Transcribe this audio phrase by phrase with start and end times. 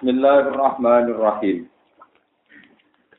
[0.00, 1.68] Bismillahirrahmanirrahim.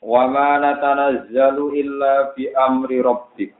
[0.01, 3.53] Wa ma natanazzalu illa bi amri rabbik.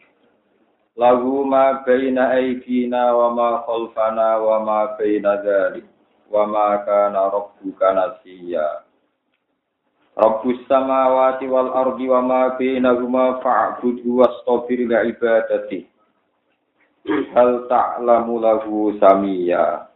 [0.97, 5.85] Lahu ma baina aydina wa ma khalfana wa ma baina dzalik.
[6.33, 8.89] Wa ma kana rabbuka nasiya.
[10.17, 15.85] Rabbus samawati wal ardi wa ma bainahuma fa'budhu wastabir li ibadati.
[17.37, 19.90] Hal ta'lamu lahu samiyya.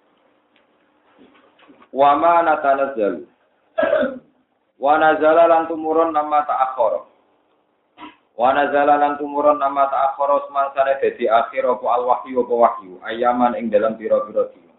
[1.95, 3.23] Wa ma natanazzalu.
[4.75, 7.07] Wa nazala lan tumurun nama ta'akhara.
[8.35, 13.55] Wa nazala lan tumurun nama ta'akhara semangsane dadi akhir apa al wahyu apa wahyu ayaman
[13.55, 14.75] ing dalam pira-pira dina.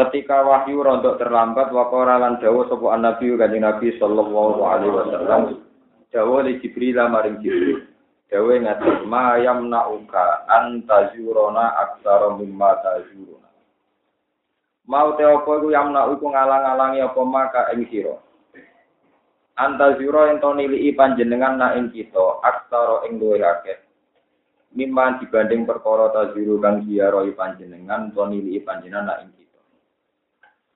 [0.00, 5.42] Ketika wahyu rontok terlambat waqara lan dawuh sapa nabi kanjeng Nabi sallallahu alaihi wasallam
[6.08, 7.84] dawuh li Jibril maring Jibril.
[8.32, 13.47] Dawuh ngaten ma yamna'uka antazurona aksara mimma tazuruna.
[14.88, 18.16] Mau te apa iku yamna iku ngalang-alangi apa maka ing sira?
[19.60, 23.78] Anta zira ento nilii panjenengan na ing kita aksara ing luwih akeh.
[24.72, 29.60] Mimman dibanding perkara taziru kang diaroi panjenengan to nilii panjenengan na ing kita.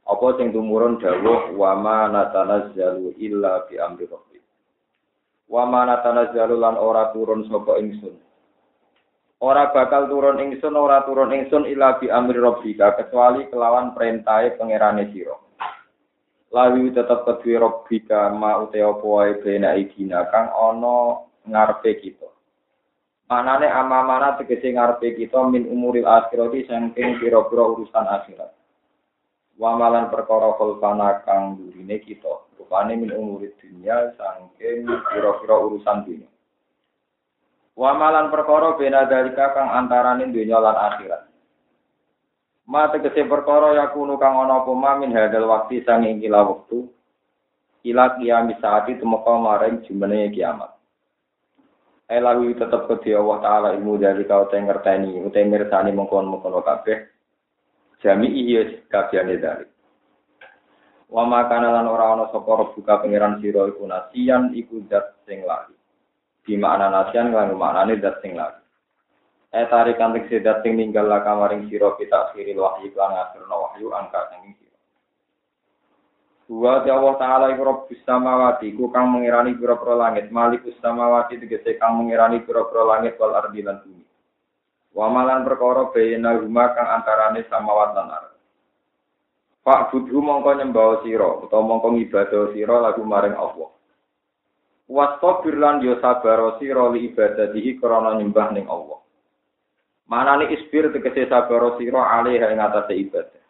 [0.04, 4.32] Apa sing tumurun dawuh wa ma natanazzalu illa bi amri rabbik
[5.52, 8.16] wa ma natanazzalu lan ora turun sapa ingsun
[9.42, 15.10] ora bakal turun ingsun ora turun ingsun ila bi amri rabbika kecuali kelawan perintahe pangerane
[15.10, 15.34] sira.
[16.54, 22.30] Lawi tetep kedue rabbika ma ute apa wae bena idina kang ana ngarepe kita.
[23.26, 28.52] Manane amamana tegese ngarepe kita min umuril akhirati saking pira-pira urusan akhirat.
[29.58, 36.31] Wamalan perkara kulpana kang durine kita rupane min umurid dunia saking pira-pira urusan dunia
[37.72, 41.22] Wamalan perkara bena dalika kang antaraning donya lan akhirat.
[42.68, 46.92] Ma tegese perkara yakunu kang ana apa min hadal waktu sang ing kila wektu
[47.88, 50.70] ila kiamat saat itu maka maring jumene kiamat.
[52.12, 57.08] Elawi tetep kedhi Allah taala ilmu dari kau teng ngerteni utawa mirsani mengkon-mengkon kabeh
[58.04, 59.66] jami iya kabehane dari.
[61.08, 65.81] Wa makana lan ora ana sapa buka pangeran sira iku nasian iku zat sing lali.
[66.42, 68.62] Di makna nasian lan maknane dat sing lagi.
[69.52, 73.86] Eh tarik kantik sedat sing ninggal la kamaring sira kita akhiril wahyu lan ngakhirna wahyu
[73.94, 74.78] angka sing sira.
[76.50, 82.00] Wa Allah taala iku rabbus samawati ku kang mengirani pira-pira langit, malikus samawati tegese kang
[82.00, 84.04] mengirani pira-pira langit wal ardi lan bumi.
[84.92, 88.08] Wa malan perkara bayna huma kang antarane samawat lan.
[89.62, 93.70] Pak budhu mongko nyembah sira utawa mongko ngibadah sira lagu maring Allah.
[94.92, 99.00] Wastabir lan yo sabar sira li ibadatihi krana nyembah ning Allah.
[100.04, 103.40] Manane isbir tegese sabar sira alih ing atase ibadah.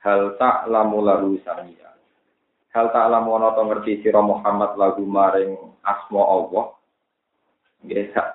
[0.00, 1.92] Hal tak lamu lalu samiya.
[2.72, 6.72] Hal tak lamu ana to ngerti sira Muhammad lagu maring asma Allah.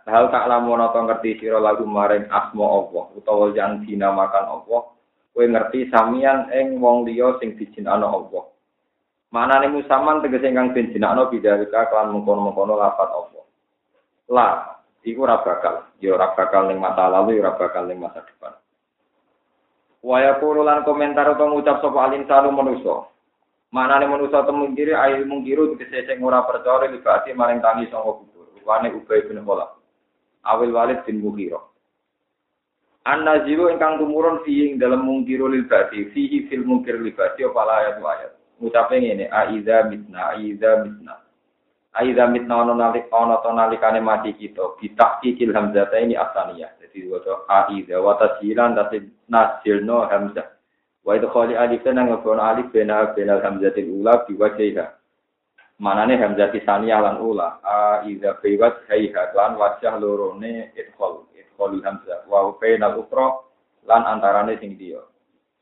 [0.05, 4.93] Hal tak lamu ana to ngerti sira lagu maring asma Allah utawa yang dinamakan Allah.
[5.33, 8.45] Kowe ngerti samian ing wong liya sing dijinakno Allah.
[9.29, 13.45] Mana nih musaman tegese ingkang den jinakno bidarika kelan mengkono-mengkono lafat Allah.
[14.33, 14.47] La,
[15.05, 18.57] iku ora bakal, ya ora bakal masa lalu, ya ora ning masa depan.
[20.01, 22.49] Waya lan komentar atau ngucap sapa alin salu.
[23.69, 28.17] Mana nih manusa temu kiri ayo mungkiru tegese sing ora percaya libati maring tangi sangka
[28.17, 28.49] kubur.
[28.57, 29.77] Rupane Ubay bin Khalaf.
[30.41, 31.61] Awil Walid bin Mughirah.
[33.05, 38.01] An-nazilu ingkang tumurun fi ing dalam mungkiru lil fihi fil mungkir lil bati apa ayat
[38.01, 41.13] ayat ngucape ngene aiza mitna aiza mitna.
[41.93, 47.09] Aiza mitna ono nalik ono to nalikane mati kita bitak kikil hamzah ini asania jadi
[47.09, 50.47] wato aiza wa tasjilan dadi nasilno hamzah.
[51.01, 54.85] Wa itu khali alif nang ngono alif bena bena hamzatil ula biwajhiha.
[55.79, 62.27] Manane hamzah tisania lan ula aiza biwat hayha lan wajah lorone idkhol idkhol hamzah.
[62.27, 63.39] Wa bainal ukra
[63.87, 64.99] lan antarane sing dia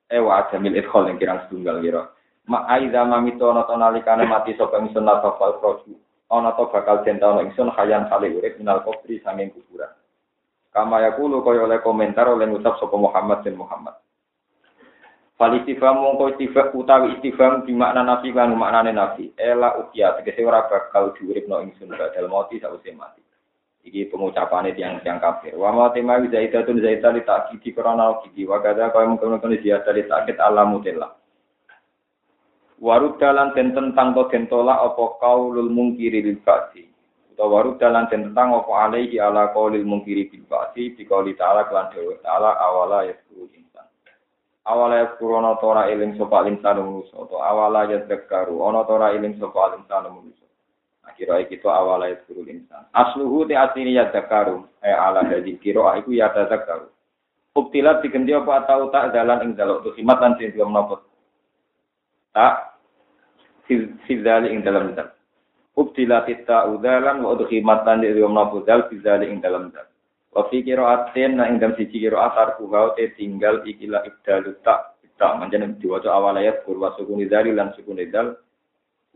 [0.07, 2.03] eh wa adamil idkhol yang kirang setunggal kira
[2.47, 5.91] ma aiza mamito ana to nalikane mati sapa ingsun la fal proju
[6.31, 9.91] ana to bakal denta ana ingsun hayan kali urip minal kubri sanging kuburan.
[10.71, 13.99] Kama yakulu kaya oleh komentar oleh ngucap sapa Muhammad bin Muhammad.
[15.35, 19.35] Fal istifham mongko istifham utawi istifham di makna nafi kan maknane nafi.
[19.35, 23.19] Ela ukia tegese ora bakal diuripno ingsun badal mati sawise mati.
[23.87, 25.55] Iki pengucapane tiang tiang kafir.
[25.55, 30.35] Wa ma tema zaidatun zaitali takidi krana kidi wa kadha kaya mungkin-mungkin ziyada li takid
[30.39, 31.11] alamutillah
[32.81, 36.85] warud dalan den tentang to den tolak apa kaulul mungkiri bil ba'di.
[37.33, 41.65] Utawa warud dalan den tentang apa alaihi ala qaulil mungkiri bil ba'di di qauli ta'ala
[41.69, 43.85] kelan dewa ta'ala awala yasku insan.
[44.65, 50.05] Awala kurono tora eling sapa linsan manusa atau awala yadzakaru ana tora eling sapa linsan
[50.11, 50.47] manusa
[51.17, 52.85] kira kita awala guru insan.
[52.93, 56.93] Asluhu te asli yadzakaru eh ala dadi kira iku yadzakaru
[57.57, 61.01] Ubtilat diganti apa atau tak dalan ing dalok tu himat lan sing menapa
[62.37, 62.77] tak
[64.05, 65.09] fizali ing dalam dal
[65.77, 69.89] Ubtilat ta udalan wa udhimat lan di menapa dal fizali ing dalam dal
[70.37, 75.81] Wa fi na ing dalam siji qira'at tarkuha te tinggal ikilah ibdalu tak tak manjen
[75.81, 78.37] diwaca awal ayat kur wa sukun dzali lan sukun dzal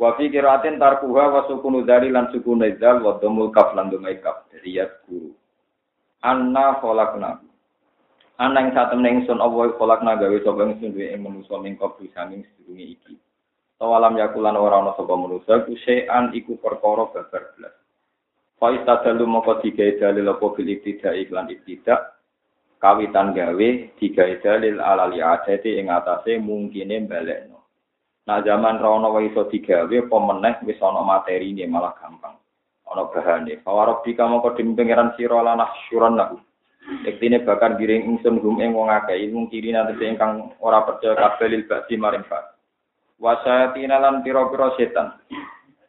[0.01, 4.17] wa fi qira'atin tarkuha wa sukun dzali lan sukun dzal wa dhamul kaf lan dhamai
[4.17, 4.49] kaf.
[4.65, 5.37] Ya guru
[6.25, 7.37] anna khalaqna
[8.37, 12.45] ana ing satemene ingsun apa khalaqna gawe sapa ingsun duwe ing manusa ning kabeh sanging
[12.55, 13.15] sedurunge iki
[13.81, 17.75] Tawalam yakulan ora ana sapa manusa ku sean iku perkara babar blas
[18.61, 22.21] Faiz tadalu moko digawe dalil apa bil ibtidak iklan ibtidak
[22.77, 27.57] kawitan gawe digawe dalil alali adati ing atase mungkine balekno.
[28.29, 32.37] Nah zaman rono wae iso digawe apa meneh wis ana materine malah gampang.
[32.85, 33.57] Ana bahane.
[33.65, 36.37] Fawarab dika moko dim pengiran sira lan syuran lahu.
[36.81, 41.47] Ektine bakar giring ingsun gum ing wong akeh ilmu kiri nanti ingkang ora percaya kabeh
[41.49, 42.57] lil ba'di maring ba'd.
[43.21, 45.13] Wasayatina lan pira-pira setan.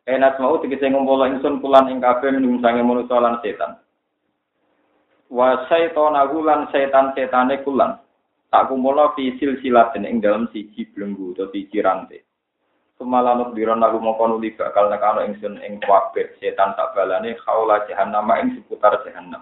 [0.05, 3.81] Enat mau tegese ngumpul ingsun kulan ing kabeh minum sange manusa lan setan.
[5.33, 7.97] Wa syaitanahu lan setan-setane kulan.
[8.53, 12.21] Tak kumpulno fi silsilatin ing dalam siji belenggu atau siji rantai.
[13.01, 18.29] Semalanut biron aku mongko nuli bakal nekano ingsun ing kabeh setan tak balane kaula jahanam
[18.37, 19.41] ing seputar jahanam.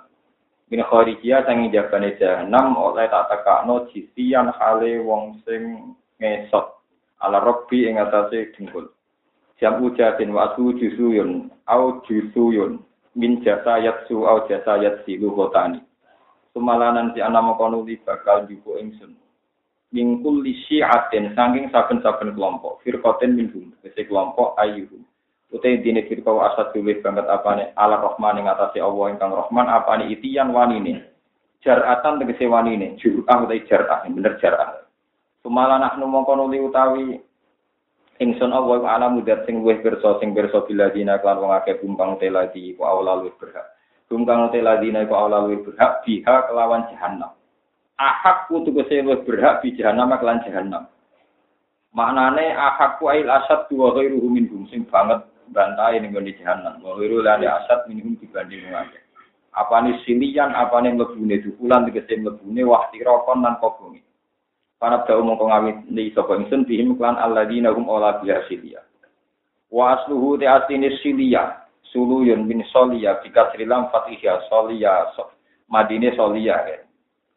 [0.70, 6.78] Min kharijia sangi jabane jahanam oleh tak tekakno jisian hale wong sing ngesot.
[7.18, 8.86] Ala robbi ing atase dengkul.
[9.60, 12.80] jam ujatin wa su jusuyun au jusuyun
[13.12, 15.82] min jasa yatsu au jasa yatsi luhotani.
[16.54, 19.18] Sumalanan si anak makonuli bakal juko ingsun.
[19.90, 25.02] Mingkul li syi'atin saking saben-saben kelompok firqatin minhum kese kelompok ayyuhum
[25.50, 30.06] utai dini firqaw asad tulis banget apane ala rohman ing atase Allah ingkang rohman apane
[30.10, 31.10] itian wanine
[31.60, 34.86] jaratan tegese wanine jur'ah utai jar'ah bener jar'ah.
[35.42, 37.18] Sumalanan ahnu mongkonuli utawi
[38.20, 42.76] ingsun Allah alam mudat sing luwih pirsa sing pirsa biladina klan wong akeh bumbang teladi
[42.78, 43.66] ku awla luwih berhak.
[44.06, 47.32] Bumbang teladina ku awla luwih berhak biha kelawan jahanam
[48.00, 50.88] ahak ku tegese luwih berhak bi jahanam kelan jahanam
[51.92, 55.20] maknane ahak ku ail asad dua ghairu minhum sing banget
[55.50, 59.02] bantai ning di jahanam wa ghairu lan asad minhum dibanding wong akeh
[59.54, 64.02] apane silian apane mlebune dukulan tegese mlebune wah tirokon lan kobongi
[64.80, 68.80] Para dawu mongko ngawit li sapa ingsun bihim klan alladzina hum ola biha silia.
[69.68, 75.28] Wa asluhu te asline silia, suluyun min solia bikasrilam fatihya solia so.
[75.68, 76.80] Madine solia ya.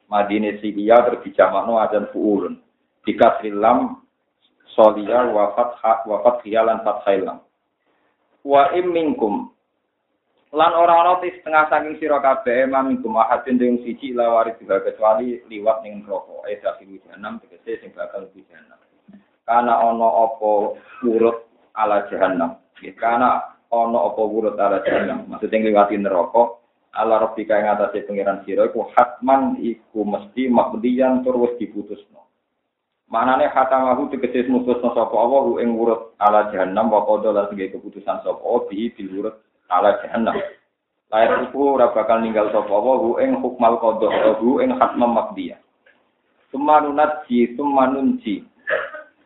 [0.07, 2.63] Madine silia terbijamakno adan fuulun.
[3.04, 4.00] Bikasrilam
[4.71, 7.44] solia wa fatha wa fathia lan fathailam.
[8.44, 9.54] Wa im minkum
[10.54, 15.81] Lan ora ana setengah saking sira kabeh mamingkum ahadin ing siji lawari juga kecuali liwat
[15.81, 16.45] ning neraka.
[16.45, 18.78] Eh dafil jahanam tegese sing bakal di jahanam.
[19.50, 20.78] Karena ana apa
[21.10, 22.62] urut ala jahanam.
[22.86, 25.25] Ya, karena ana apa urut ala jahanam.
[25.25, 26.62] Maksudnya ngliwati neraka
[26.94, 32.30] ala rabbika ing atase pangeran sira iku hatman iku mesti makdiyan tur wis diputusno.
[33.13, 38.65] Manane hatamahu tegese mutusno sapa Allah ing urut ala jahanam wa qada lan keputusan sapa
[38.65, 39.38] bi bil urut
[39.70, 40.34] ala jahannam.
[41.13, 45.62] Lahir iku ora bakal ninggal sapa wa ing hukmal qada hu ing hatmam makdiyah.
[46.50, 48.50] Sumanunatji sumanunji.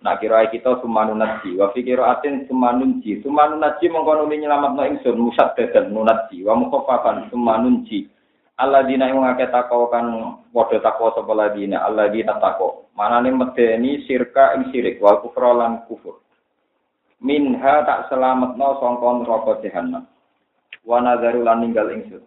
[0.03, 3.24] Nah kira kita sumanunatji wa fi qiraatin sumanunji.
[3.24, 8.12] Sumanunatji mongko nuli nyelametno ingsun musaddadan nunatji wa mukhaffafan sumanunji.
[8.58, 10.10] Alladzina yang ngake takau kan
[10.50, 12.90] padha takwa sapa ladina alladzina takwa.
[12.98, 16.26] Manane medeni sirka ing sirik wa kufra lan kufur.
[17.22, 20.10] Minha tak selametno sangka neraka jahanam
[20.90, 22.26] wa nadzaru lan ninggal ingsun.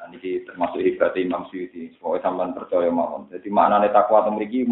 [0.00, 1.92] Nah niki termasuk hebat Imam Suyuti.
[2.00, 3.28] Pokoke sampean percaya mawon.
[3.28, 4.64] Jadi maknane takwa teng mriki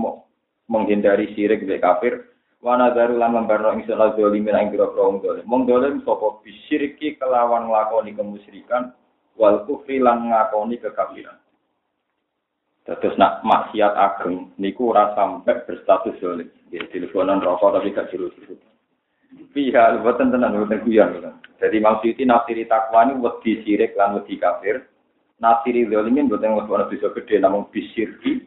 [0.73, 2.33] menghindari syirik mek kafir.
[2.65, 5.45] Wa nadzaru lan membarno ingsun la zalimin ing pira-pira wong zalim.
[5.45, 8.97] Wong zalim sapa bisyiriki kelawan nglakoni kemusyrikan
[9.41, 11.41] wal kufri lan ngakoni kekafiran.
[12.85, 16.49] Terus nak maksiat ageng niku ora sampai berstatus zalim.
[16.69, 18.61] Ya teleponan rokok tapi gak jeruk-jeruk.
[19.55, 21.23] Pihak buatan tenan buatan guyon.
[21.61, 24.91] Jadi maksudnya nafsiri takwa ini wedi sirik lan wedi kafir.
[25.39, 28.43] Nafsiri zalimin buatan wedi bisa gede namun bisirki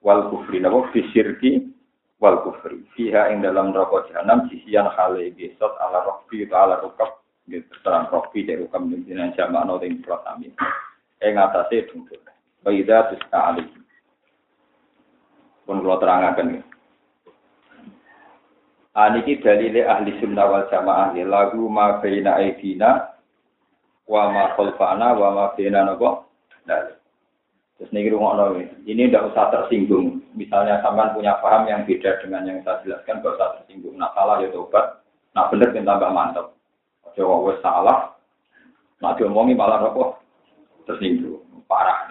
[0.00, 0.56] wal kufri.
[0.56, 1.68] Namun bisirki
[2.16, 2.80] wal kufri.
[2.96, 7.19] Pihak yang dalam rokok jahanam sisian hale besot ala atau ala rukab.
[7.50, 10.54] Gitu, terang dari rukab dengan jamak no yang plot amin.
[11.18, 12.22] Yang atasnya dungkul.
[12.62, 13.66] Baida tuska alih.
[15.66, 16.62] Pun kalau terangkan.
[18.94, 23.18] Aniki ah, dalile ahli sunnah wal jamaah ya lagu ma baina aidina
[24.06, 26.10] wa ma khalfana wa ma napa
[26.66, 26.98] dalil.
[27.78, 30.22] Terus niki rungokno ini tidak usah tersinggung.
[30.38, 33.96] Misalnya sampean punya paham yang beda dengan yang saya jelaskan, tidak usah tersinggung.
[33.96, 35.00] Nah salah ya tobat,
[35.32, 36.59] nah bener kita tambah mantap.
[37.18, 38.14] Coba wes salah,
[39.02, 40.18] nah diomongi malah apa?
[40.86, 42.10] Tersinggung, parah.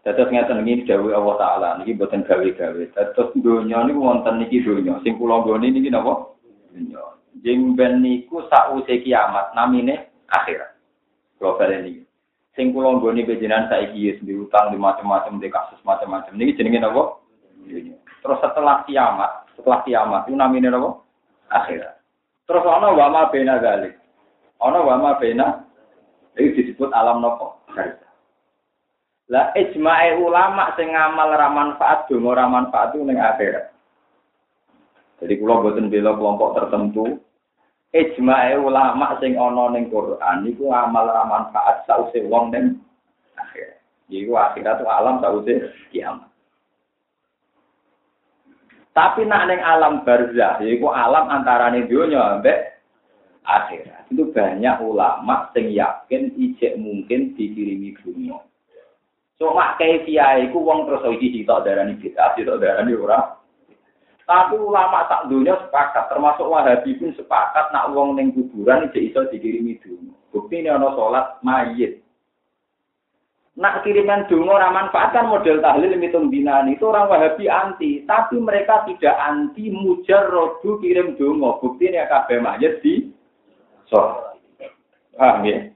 [0.00, 2.82] Terus ngeten iki dawuh Allah taala niki boten gawe-gawe.
[2.96, 4.96] Terus donya niku wonten niki donya.
[5.04, 6.32] Sing kula nggone niki napa?
[6.72, 7.20] Donya.
[7.44, 10.72] Jeng ben niku sause kiamat namine akhirat.
[11.36, 12.00] Kula baleni.
[12.56, 16.32] Sing kula nggone bejenan saiki wis diutang di macam-macam di kasus macam-macam.
[16.32, 17.20] Niki jenenge napa?
[18.24, 20.96] Terus setelah kiamat, setelah kiamat itu namine napa?
[21.52, 21.99] Akhirat.
[22.50, 23.94] Terus ana wama bena galik.
[24.58, 25.62] Ana wama bena
[26.34, 27.22] iki disebut alam?
[27.22, 28.02] Akhirat.
[29.30, 33.70] Lah ijma'e ulama sing ngamal ra manfaat donga ra manfaat ning akhirat.
[35.22, 37.22] Jadi kula boten bela kelompok tertentu.
[37.94, 42.82] Ijma'e ulama sing ana ning Quran iku amal ra manfaat sause wong ning
[43.38, 43.78] akhirat.
[44.10, 46.29] Iku akhirat alam sause kiamat.
[48.90, 52.82] Tapi nak ning alam barzah yaiku alam antaraning dunya ambek
[53.46, 54.10] akhirat.
[54.10, 58.42] Itu banyak ulama sing yakin ijek mungkin dikirimi dunia.
[59.40, 63.40] Cuma kaifiyah iku wong terus iki sitok darani bid'ah, sitok darani ora.
[64.28, 69.26] Tapi ulama tak dunia sepakat, termasuk Wahabi pun sepakat nak wong ning kuburan iki iso
[69.32, 70.12] dikirimi dungo.
[70.30, 71.99] Bukti ini ana salat mayit.
[73.60, 78.88] Nak kiriman dungo ora manfaat model tahlil mitung dinan itu orang Wahabi anti, tapi mereka
[78.88, 81.60] tidak anti mujarrodu kirim dungo.
[81.60, 83.12] Bukti ini kabeh mayit di
[83.84, 84.32] so.
[85.12, 85.68] Paham ya?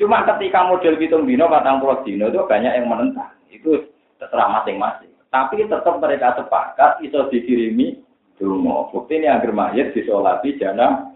[0.00, 3.36] Cuma ketika model hitung dino, patang puluh dino itu banyak yang menentang.
[3.52, 5.12] Itu terserah masing-masing.
[5.28, 8.00] Tapi tetap mereka sepakat itu dikirimi
[8.40, 8.88] dungo.
[8.88, 11.12] Bukti ini agar mayat disolati jana.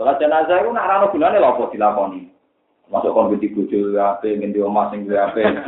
[0.00, 2.31] Sholat jenazah itu nak rano gunanya lopo dilakoni.
[2.92, 5.64] Masuk kon binti bojo apa, ngendi omah sing apa.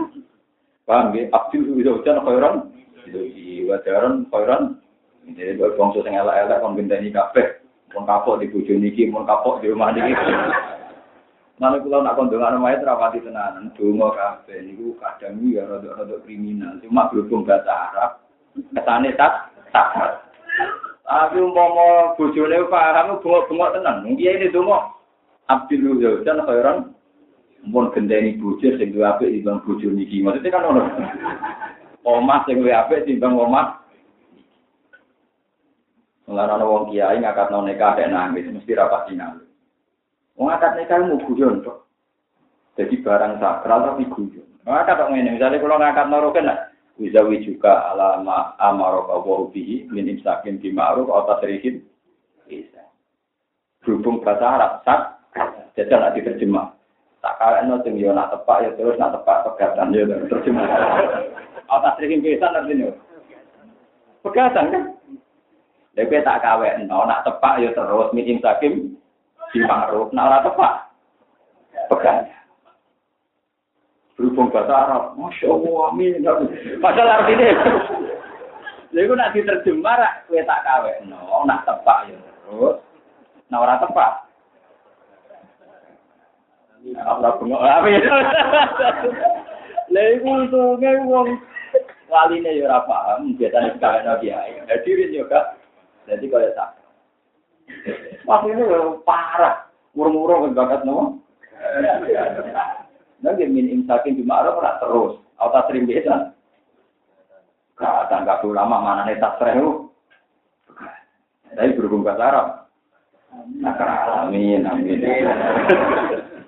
[0.84, 1.32] Paham ya?
[1.32, 2.54] Abdul itu hujan khairan.
[3.08, 4.76] Jadi wajaran khairan.
[5.32, 7.64] Jadi bangsa sing elek-elek kon bintani kabeh.
[7.96, 10.12] Mun kapok di bojo niki, mun kapok di rumah niki.
[11.54, 16.82] Mana kula nak kondongan mayat rapati tenanan, donga kabeh niku kadang ya rada-rada kriminal.
[16.82, 18.10] Cuma berhubung bahasa Arab,
[18.74, 20.18] kesane tak tak.
[21.06, 24.02] Tapi umpama bojone paham bengok-bengok tenan.
[24.18, 24.98] Iya ini donga.
[25.46, 26.90] Abdul Zaujan khairan
[27.64, 30.20] mun gendeni bojo sing duwe apik timbang bojo niki.
[30.20, 30.82] Maksudnya kan ono.
[32.04, 33.84] Omah sing duwe apik timbang omah
[36.24, 39.44] Mulane wong kiai ngakatno nikah nangis mesti rapati nangis.
[40.40, 41.60] Wong akad nikah mau guyon.
[42.80, 44.48] Jadi barang sakral tapi guyon.
[44.64, 46.58] Maka tak ngene, misalnya kalau ngakad norokan lah,
[46.96, 51.84] wizawi juga alama amarok Allah bihi min imsakin di ma'ruf atau tasrihin
[52.48, 52.82] bisa.
[53.84, 55.00] Berhubung bahasa Arab sak,
[55.76, 56.73] jajal nak diterjemah.
[57.24, 60.68] Tak kalian no sing yo nak tepak ya terus nak tepak pegatan ya terjemah.
[61.64, 62.92] Atau tasrihin bisa artinya.
[64.20, 64.84] Pegatan kan?
[65.96, 68.92] Lha tak kawin, no, nak tepak ya terus min imsakin
[69.56, 70.74] di ma'ruf, nak ora tepak.
[71.88, 72.28] Pegang.
[74.18, 76.22] Berhubung bahasa Arab, Masya Allah, amin.
[76.78, 77.50] Padahal artinya,
[78.94, 80.92] Jadi aku nak diterjemah, kue tak kawe.
[81.08, 82.78] No, nak tepak ya terus.
[83.50, 84.12] Nak ora tepak.
[86.92, 88.02] Allah bengok amin.
[89.88, 91.28] Lha iku untunge wong
[92.12, 94.60] waline ya ora paham, biasane nabi ae.
[94.68, 95.56] Dadi yo kak.
[96.04, 96.76] Jadi kaya tak.
[98.28, 98.64] Ini
[99.08, 99.64] parah.
[99.96, 101.22] Murung-murung kan bakat no.
[103.24, 105.16] Nanti min imsakin di ma'ruf ora terus.
[105.40, 106.36] Auta sering biasa.
[107.80, 109.88] Kata nggak perlu lama mana nih tak serehu.
[111.54, 112.48] Tapi berhubung bahasa Arab.
[113.58, 115.02] Nah, amin, amin.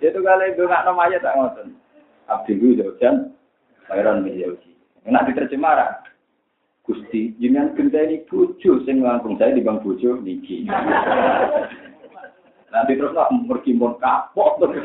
[0.00, 1.68] Itu kali itu nggak namanya tak ngoten.
[2.26, 3.30] Abdi itu jauh
[3.86, 4.74] Bayron menjauhi.
[5.06, 6.02] Nak diterjemah
[6.86, 10.66] Gusti, jenengan genteni bojo sing langkung saya di bang bojo niki.
[12.70, 14.70] Nanti terus lah pergi mon kapok tuh.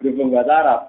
[0.00, 0.80] Berhubung bahasa Arab.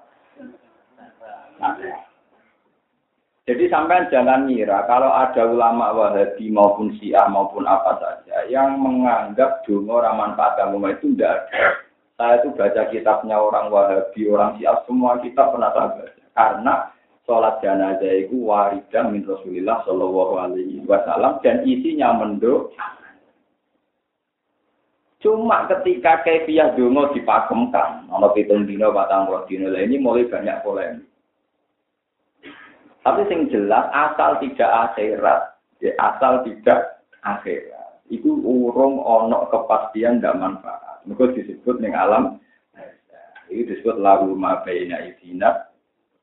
[3.42, 9.66] Jadi sampai jangan ngira kalau ada ulama Wahabi maupun Syiah maupun apa saja yang menganggap
[9.66, 11.90] dungo raman agama itu tidak ada.
[12.22, 16.22] Saya itu baca kitabnya orang Wahabi, orang Syiah, semua kitab pernah saya baca.
[16.38, 16.74] Karena
[17.26, 22.70] sholat jenazah itu waridah min Rasulillah Shallallahu Alaihi Wasallam dan isinya menduk.
[25.18, 31.10] Cuma ketika kefiah dungo dipakemkan, kalau pitung dino batang dino ini mulai banyak polemik.
[33.02, 37.98] Tapi sing jelas asal tidak akhirat, ya, asal tidak akhirat.
[38.14, 40.91] Itu urung ono kepastian tidak manfaat.
[41.02, 42.38] Mereka disebut ning alam
[43.50, 45.68] itu disebut lagu ma baina idina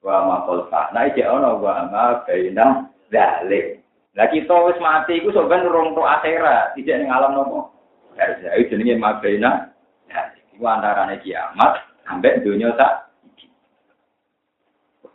[0.01, 0.95] wa ma khalfa.
[0.95, 3.83] Nah iki ono wa ma baina dalik.
[4.17, 7.69] Lah kita wis mati iku sampean urung tok akhirat, tidak ning alam nopo?
[8.17, 9.69] Ya, itu jenenge ma baina
[10.07, 10.43] dalik.
[10.55, 13.11] Iku antarane kiamat ambek dunia tak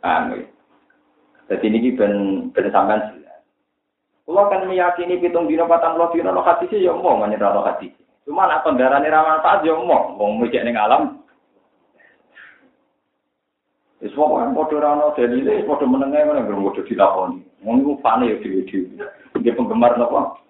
[0.05, 0.45] ya?
[1.45, 3.41] Jadi ini ben ben sampean jelas.
[4.25, 8.04] Kan meyakini pitung dino patang puluh dino lo hati sih ya mau menyerah lo hati.
[8.25, 11.21] Cuma nak kendaraan ramah saat ya mau mau mikir neng alam.
[14.01, 17.39] Wis pokoke padha ora ana dalile, padha menenge ngono nggak padha dilakoni.
[17.65, 18.37] Wong fane ya.
[19.45, 20.41] Dia penggemar napa?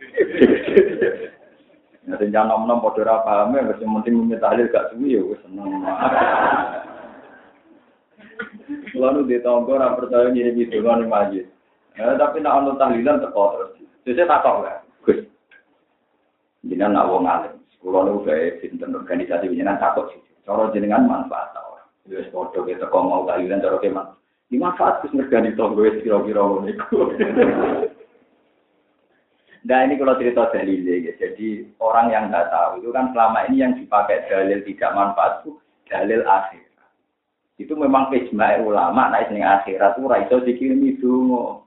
[2.06, 5.82] Ya sing nom-nom padha ora paham ya wis penting tahlil gak suwi ya seneng.
[8.94, 11.46] Lalu di orang percaya kan masjid.
[11.94, 13.70] Ya, tapi nak ono tahlilan teko terus.
[14.02, 14.74] Jadi tak tahu ya,
[15.06, 15.18] Gus.
[16.66, 17.54] Nak wong alim.
[17.84, 20.24] Kulo nu gawe sinten organisasi jenengan takut sih.
[20.48, 21.84] Cara jenengan manfaat ta ora.
[22.08, 24.16] Wis padha ke teko mau tahlilan cara ke man.
[24.48, 26.96] Di manfaat Gus ngergani tonggo wis kira-kira ngono iku.
[29.64, 31.12] Nah ini kalau cerita dalil ya.
[31.16, 35.56] Jadi orang yang nggak tahu itu kan selama ini yang dipakai dalil tidak manfaat itu
[35.88, 36.68] dalil akhir.
[37.56, 41.64] Itu memang ijma ulama naik ning akhirat ora iso dikirimi donga.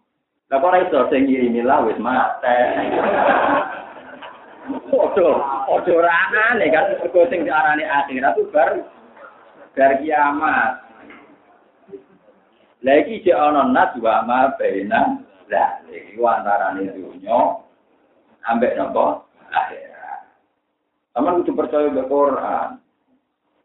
[0.53, 2.57] Lah kok ora iso sing ngirimi lah wis mate.
[4.67, 6.11] Ojo ora
[6.51, 8.69] aneh kan mergo sing diarani akhirat itu bar
[9.75, 10.83] bar kiamat.
[12.83, 17.39] Lagi iki ana nas wa ma baina lah iki antarane dunya
[18.47, 20.21] ambek napa akhirat.
[21.15, 22.79] Taman kudu percaya be Quran.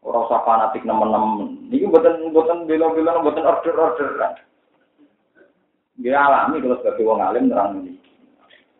[0.03, 1.71] Ora usah fanatik nemen-nemen.
[1.71, 4.35] Niki mboten mboten bela-bela mboten order-order.
[5.95, 8.02] Dia alami kalau sebagai wong alim nerang ini.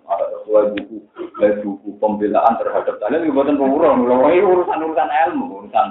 [0.04, 0.98] Ada sesuai buku,
[1.64, 5.88] buku pembelaan terhadap kalian, ini buatan pemurah, ini urusan-urusan ilmu, urusan.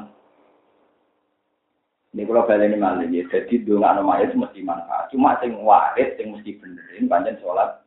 [2.12, 5.08] Ini kalau balik ini malah ya, jadi dua nama itu mesti manfaat.
[5.08, 7.80] Cuma sing waris, sing mesti benerin, panjang sholat.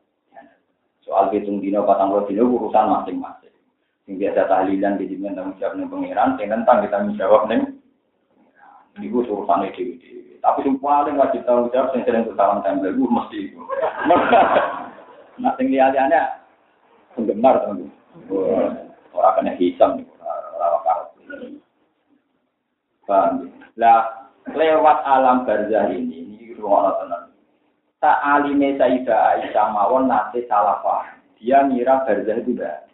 [1.06, 3.54] Soal hitung dino, patang dino, urusan masing-masing.
[4.10, 7.62] Yang biasa tahlilan di dimen tanggung jawab nih pangeran, yang tentang kita menjawab nih.
[8.98, 9.94] Ini gue urusan dewi.
[10.42, 12.26] Tapi yang paling wajib tanggung jawab, yang sering
[12.66, 13.62] tempel, gue mesti itu.
[15.36, 16.22] Nah, yang lihat-lihatnya
[17.16, 17.92] penggemar tanggung.
[19.16, 21.10] Orang kena hisam orang karut.
[23.06, 27.28] Paham Lah, lewat alam barzah ini, ini rumah tenang.
[28.00, 31.20] Tak alime Sayyidah Aisyah mawon nanti salah paham.
[31.40, 32.88] Dia ngira barzah itu dah.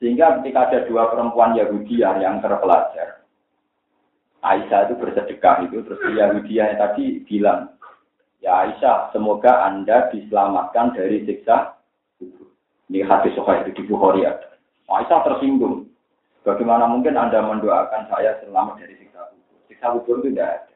[0.00, 3.24] Sehingga ketika ada dua perempuan Yahudiah yang terpelajar,
[4.44, 7.72] Aisyah itu bersedekah itu, terus Yahudiah yang tadi bilang,
[8.44, 11.80] ya Aisyah, semoga Anda diselamatkan dari siksa
[12.20, 12.52] kubur.
[12.92, 14.60] Ini hadis sokai itu di Bukhari ada.
[14.92, 15.88] Aisyah tersinggung.
[16.44, 19.58] Bagaimana mungkin Anda mendoakan saya selamat dari siksa kubur?
[19.72, 20.74] Siksa kubur itu tidak ada.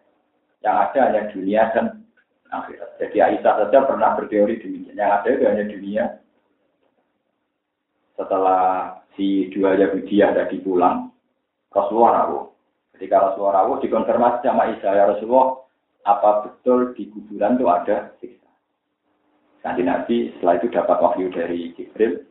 [0.64, 1.86] Yang ada hanya dunia dan
[2.48, 2.90] akhirat.
[2.96, 4.96] Jadi Aisyah saja pernah berteori demikian.
[4.96, 6.04] Yang ada itu hanya dunia.
[8.16, 8.64] Setelah
[9.12, 11.12] si dua Yahudiyah tadi pulang,
[11.68, 12.44] Rasulullah rawuh.
[12.96, 15.67] Ketika Rasulullah rawuh dikonfirmasi sama Isa, ya Rasulullah,
[16.06, 18.50] apa betul di kuburan itu ada siksa?
[19.66, 22.22] Nanti Nabi setelah itu dapat wahyu dari Jibril,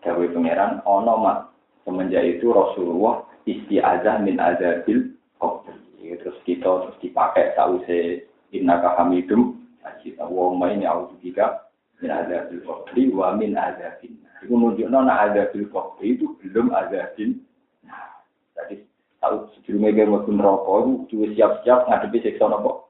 [0.00, 1.38] Dawe Pangeran, ono mat.
[1.82, 5.74] Semenjak itu Rasulullah istiazah min azabil qabr.
[5.98, 9.58] Terus kita terus dipakai tahu se inna kahamidum.
[10.02, 11.66] Kita wong main ya juga
[11.98, 15.70] min azabil qabr wa min azabil itu menunjukkan nah ada bil
[16.02, 17.46] itu belum ada bin.
[17.86, 18.26] Nah,
[18.58, 18.82] jadi
[19.22, 22.81] tahu sebelumnya dia mau rokok itu siap-siap ngadepi seksa nopo.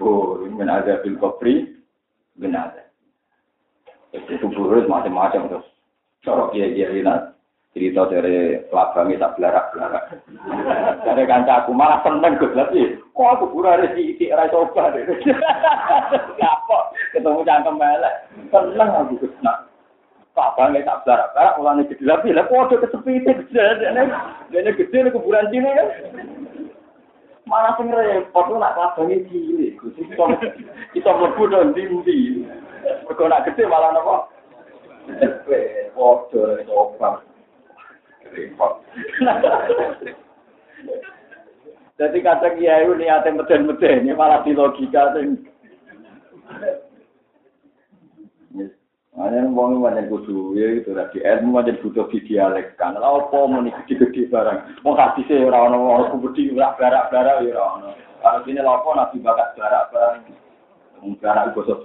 [0.00, 1.68] Oh, ini ada bil kopi,
[2.38, 2.72] benar.
[4.12, 5.66] Itu buruk macam-macam terus.
[6.22, 7.02] Corok dia dia ini
[7.72, 10.04] cerita dari pelabangnya tak belarak-belarak.
[11.08, 13.00] Dari kanca aku malah seneng gue lagi.
[13.16, 15.08] Kok aku pura ada si isi rai coba deh.
[16.36, 16.78] Apa?
[17.16, 18.14] Ketemu cangkem melek.
[18.52, 19.32] Seneng aku gue
[20.32, 24.08] Pak Bang tak barak-barak mulane gede lagi lah kok ada kesepitan gede
[24.48, 25.88] dene gede kuburan sini kan
[27.52, 30.24] mana sing repot lu nak labange cilik kita
[30.96, 31.84] kita mlebu nang ndi
[33.04, 34.32] mergo nak gede malah napa
[35.92, 37.20] Waduh, coba.
[38.32, 38.72] Repot.
[41.98, 45.42] Jadi kata kiai ini niatnya meden-meden, ini malah di logika sing
[49.12, 52.96] Hanya wong banyak kudu ya itu tadi ilmu banyak butuh didialekkan.
[52.96, 54.80] Apa mau nih gede-gede barang.
[54.80, 57.92] Mau kasih sih orang orang orang kubedi barak barak barak ya orang.
[58.24, 60.32] Kalau sini lapo nabi bakat barak barang.
[61.04, 61.76] Mungkin anak basa.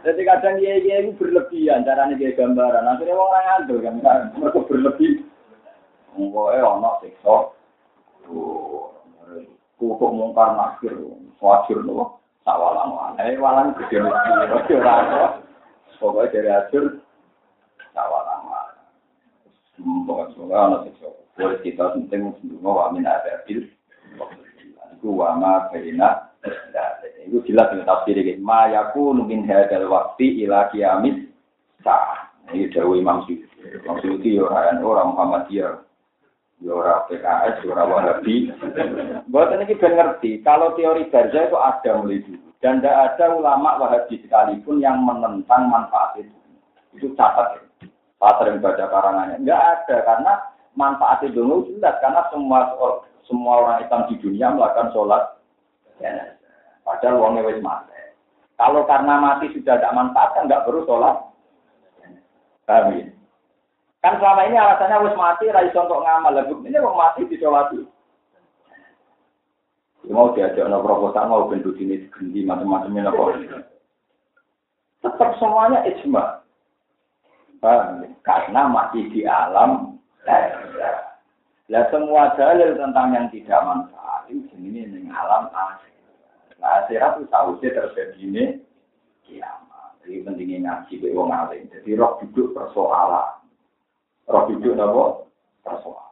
[0.00, 2.86] Jadi kadang dia dia itu berlebihan, caranya dia gambaran.
[2.88, 3.94] Akhirnya orang ngandel kan,
[4.38, 5.12] mereka berlebih.
[6.14, 7.36] Enggak eh, anak siksa.
[9.80, 10.92] Kukuk mungkar nakir,
[11.40, 12.19] wajir loh.
[12.50, 15.38] Sawalang walang, eh walang gede mesti, ora
[16.02, 16.84] Pokoknya dari hasil,
[17.94, 18.82] sawalang walang.
[19.78, 21.08] Pokoknya semoga anak siksa.
[21.38, 23.70] Boleh kita penting, semua wamin ada bil.
[24.98, 26.34] Iku wama berina,
[27.22, 28.42] itu jelas dengan tafsir ini.
[28.42, 31.30] Ma yakunu min hadal wakti ila kiamis
[31.86, 32.34] sah.
[32.50, 33.46] Ini jauh Imam Syuuti.
[33.62, 35.86] Imam Syuuti orang orang Muhammadiyah.
[36.60, 38.52] Ya ora PKS, ya ora Wahabi.
[39.32, 42.48] Buat ini kita ngerti, kalau teori Barza itu ada mulai dulu.
[42.60, 46.36] Dan tidak ada ulama Wahabi sekalipun yang menentang manfaat itu.
[46.92, 47.62] Itu catat ya.
[48.20, 49.40] Pak sering baca karangannya.
[49.40, 50.32] Enggak ada, karena
[50.76, 51.96] manfaat itu jelas.
[52.04, 52.68] Karena semua
[53.24, 55.22] semua orang Islam di dunia melakukan sholat
[56.02, 56.36] ya,
[56.84, 57.96] Padahal uangnya wis mati.
[58.60, 61.16] Kalau karena mati sudah tidak manfaat kan nggak perlu sholat.
[62.68, 63.08] Ya?
[64.00, 66.32] Kan selama ini alasannya wis mati, rai untuk ngamal.
[66.32, 67.84] Lagu ini wong mati disolati.
[70.08, 73.36] Ya, mau diajak no proposal mau bentuk ini diganti macam-macamnya nopo.
[75.04, 76.40] Tetap semuanya ijma.
[77.60, 77.72] Ya?
[78.24, 80.00] Karena masih di alam
[81.70, 85.94] Lah semua dalil tentang yang tidak manfaat itu ini dengan alam akhir.
[86.58, 88.44] Nah, akhirat itu sausnya terjadi ini
[89.22, 89.94] kiamat.
[90.02, 91.70] Jadi pentingnya ngaji ke wong alim.
[91.70, 93.39] Jadi roh duduk persoalan.
[94.28, 95.04] Roh duduk apa?
[95.64, 96.10] Persoalan.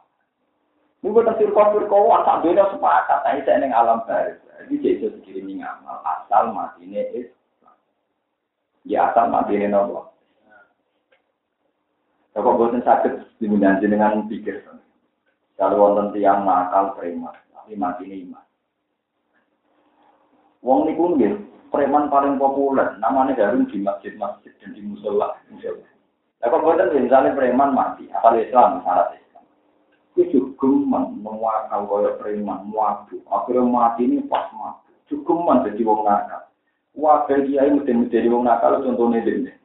[0.99, 3.19] Ini bukan sirkon sirkon tak beda sepakat.
[3.23, 4.39] Tapi saya neng alam baris.
[4.59, 7.75] Jadi jadi segini ngamal asal mati ini Islam.
[8.83, 10.11] Ya asal mati ini nopo.
[12.35, 14.63] Bapak bosan sakit diminati dengan pikir.
[15.59, 18.45] Kalau wonten tiang nakal preman, tapi mati ini iman.
[20.63, 21.35] Wong niku nggih
[21.71, 25.35] preman paling populer, namanya Harun di masjid-masjid dan di musola.
[25.51, 25.83] musola.
[26.39, 29.43] Lah kok boten misalnya preman mati, asal Islam syarat Islam.
[30.15, 30.71] Itu juga
[31.19, 33.19] menguakal kaya preman, muabu.
[33.27, 34.95] Akhirnya mati ini pas mati.
[35.11, 36.47] Cukuman jadi wong nakal.
[36.95, 39.59] Wakil kiai mesti jadi wong nakal contohnya dene.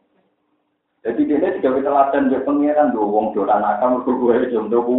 [1.07, 4.99] Jadi dia juga teladan dia pengiran do wong dolan nakal mergo gue contohku.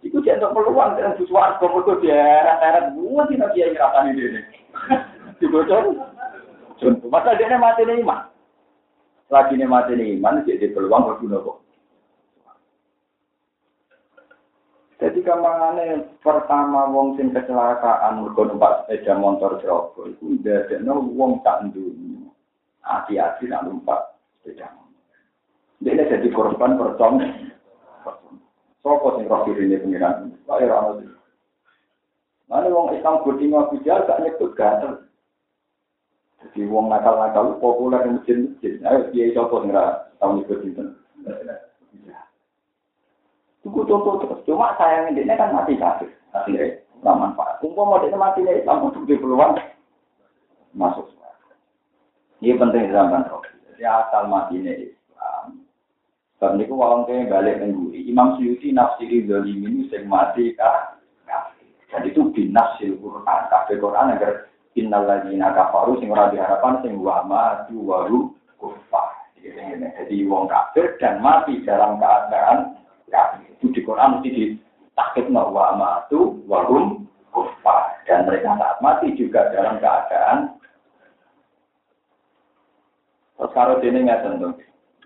[0.00, 4.40] Iku jentok peluang dengan sesuatu mergo dia eret-eret buat tidak kiai ngrasani dene
[5.40, 5.96] dibocor.
[6.80, 8.29] Contoh, masa dia mati nih iman.
[9.30, 11.58] Lagi nih mati nih iman, jadi peluang berguna kok.
[15.00, 21.72] Jadi kamangane pertama wong sing kecelakaan mergo numpak sepeda motor Joko iku ndadekno wong tak
[21.72, 22.28] ndunyu.
[22.84, 25.00] Hati-hati nak numpak sepeda motor.
[25.80, 27.16] Dia jadi korban percong.
[28.84, 30.36] Sopo sing roh ini pengiran?
[30.44, 31.16] Kaya ora ono.
[32.52, 35.08] Mana wong Islam budi ngaku gak nyebut gatel.
[36.40, 38.72] Jadi wong nakal-nakal populer di masjid-masjid.
[38.80, 40.84] Ayo dia coba nggak tahu ikut itu.
[43.60, 44.40] Tunggu contoh terus.
[44.48, 46.08] Cuma sayang ini kan mati kafir.
[46.32, 47.60] Akhirnya nggak manfaat.
[47.60, 49.60] Kumpul mau mati nih Islam untuk di peluang
[50.72, 51.12] masuk.
[52.40, 53.44] Ini penting zaman roh.
[53.44, 55.60] Jadi asal mati nih Islam.
[56.40, 58.00] Dan itu wong kayak balik nengguri.
[58.08, 60.96] Imam Suyuti nafsiri zalimin sing mati kah?
[61.90, 63.40] Jadi itu binasil Quran.
[63.52, 69.10] Kafir Quran agar Innal ladzina kafaru sing ora diharapkan sing wa matu waru kufar.
[69.40, 72.78] Jadi wong kafir dan mati dalam keadaan
[73.10, 73.50] kafir.
[73.58, 77.98] Itu di Quran mesti ditakutno wa matu warum kufar.
[78.06, 80.60] Dan mereka saat mati juga dalam keadaan
[83.40, 84.52] Terus kalau ini nggak tentu,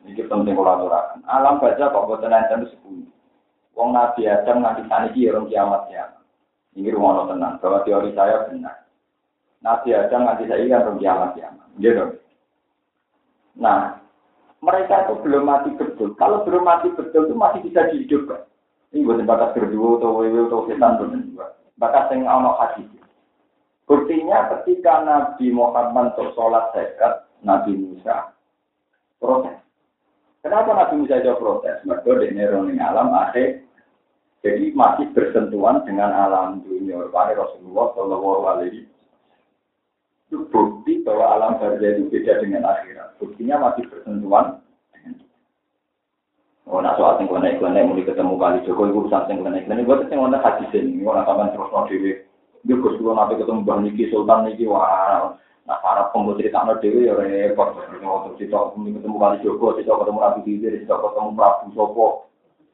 [0.03, 1.23] ini penting kolaborasi.
[1.23, 3.07] Alam baca kok buat enten sepuluh.
[3.79, 6.11] Wong Nabi Adam nanti tani orang kiamat ya.
[6.75, 8.84] Ini rumah tenang, bahwa teori saya benar.
[9.65, 11.67] Nabi Adam nanti saya kan belum kiamat kiamat.
[11.81, 12.05] Gitu.
[13.57, 13.97] Nah,
[14.61, 16.13] mereka itu belum mati betul.
[16.21, 18.45] Kalau belum mati betul itu masih bisa dihidupkan.
[18.93, 21.57] Ini buat bakat berdua atau wewe atau setan berdua.
[21.81, 22.87] Bakat yang ono hadis.
[23.85, 26.73] Buktinya ketika Nabi Muhammad untuk sholat
[27.45, 28.33] Nabi Musa
[29.21, 29.61] protes.
[30.41, 31.85] Kenapa Nabi Musa itu protes?
[31.85, 33.65] Mereka di alam akhir
[34.45, 37.01] jadi masih bersentuhan dengan alam dunia.
[37.13, 38.85] Rasulullah Shallallahu Alaihi
[40.35, 43.15] itu bukti bahwa alam barzah itu beda dengan akhirat.
[43.23, 44.59] Buktinya masih bersentuhan
[46.65, 49.85] Oh, nak soal sing klenek klenek mulai ketemu kali Joko itu urusan sing klenek klenek.
[49.85, 52.25] Gue sing wonten hadis ini, gue nak sampean terus mau dewi.
[52.65, 55.37] Dia gus kulo nanti ketemu bang Niki Sultan Niki wah.
[55.69, 57.77] Nah para pembuat cerita no dewi ya repot.
[57.77, 62.07] Waktu cerita ketemu kali Joko, cerita ketemu Nabi Khidir, cerita ketemu Prabu Sopo.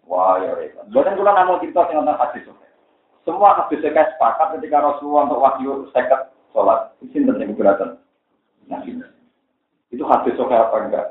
[0.06, 0.86] Wah ya repot.
[0.94, 2.46] Bukan kulo namun cerita sing wonten hadis.
[3.26, 6.94] Semua hadis saya sepakat ketika Rasulullah untuk wahyu seket sholat.
[7.02, 8.00] Itu yang keberatan.
[8.70, 8.98] Nabi.
[9.90, 11.06] Itu hadis soke apa enggak?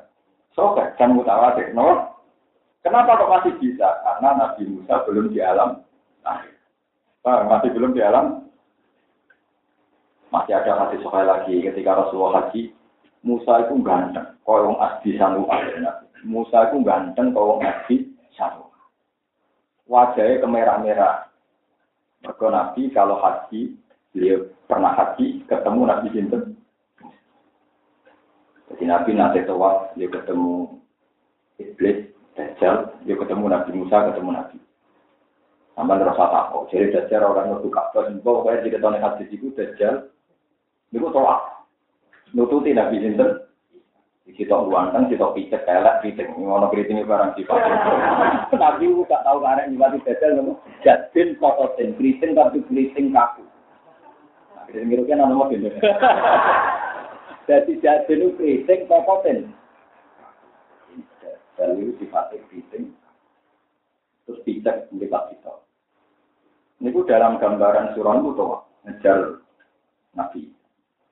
[0.56, 1.76] Soke, kan mutawatir.
[1.76, 2.16] No?
[2.80, 3.88] Kenapa kok masih bisa?
[4.08, 5.84] Karena Nabi Musa belum di alam
[6.24, 6.56] akhir.
[7.24, 8.50] masih belum di alam
[10.30, 12.70] masih ada hadis sokai lagi ketika Rasulullah haji,
[13.26, 15.50] Musa itu ganteng, kau asdi sanu
[16.24, 18.70] Musa itu ganteng, kau asdi sanu.
[19.90, 21.16] Wajahnya kemerah-merah.
[22.22, 23.74] Mereka Nabi kalau haji,
[24.14, 26.44] beliau pernah haji, ketemu Nabi Sinten.
[28.70, 30.78] Jadi Nabi nanti tawaf, dia ketemu
[31.58, 34.58] Iblis, Dajjal, dia ketemu Nabi Musa, ketemu Nabi.
[35.74, 36.70] Sampai rasa takut.
[36.70, 40.10] Jadi Dajjal orang yang buka, pokoknya jadi tahun hadis itu Dajjal,
[40.90, 41.70] Niku tolak.
[42.34, 43.46] Nututi Nabi Sinten.
[44.30, 46.30] Kita uangkan, kita picek, kelek, kriting.
[46.38, 47.60] Ngono kriting barang sifat.
[48.62, 50.62] Nabi gak tahu karena nyibati dajal, nopo.
[50.86, 53.42] Jadin kototin, kriting tapi kriting kaku.
[54.70, 55.70] Kriting kira-kira nama gini.
[57.50, 59.50] Jadi jadin itu kriting kototin.
[61.58, 62.94] Jadi sifatnya kriting.
[64.30, 65.54] Terus picek, melipat kita.
[66.86, 68.46] Ini dalam gambaran suran itu
[68.86, 69.42] ngejar
[70.14, 70.54] Nabi.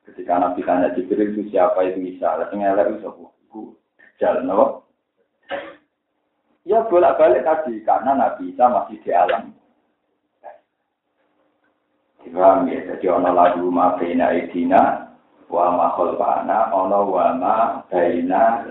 [0.06, 3.10] Ketika Nabi tanya Jibril itu siapa itu bisa, lalu ngelak itu
[3.50, 3.62] itu
[4.22, 4.86] jalan no?
[6.64, 9.57] Ya bolak-balik tadi karena Nabi Isa masih di alam.
[12.34, 15.12] Paham ya, jadi ono lagu ma baina idina
[15.48, 17.56] wa ma khalfana ono wa ma
[17.88, 18.68] baina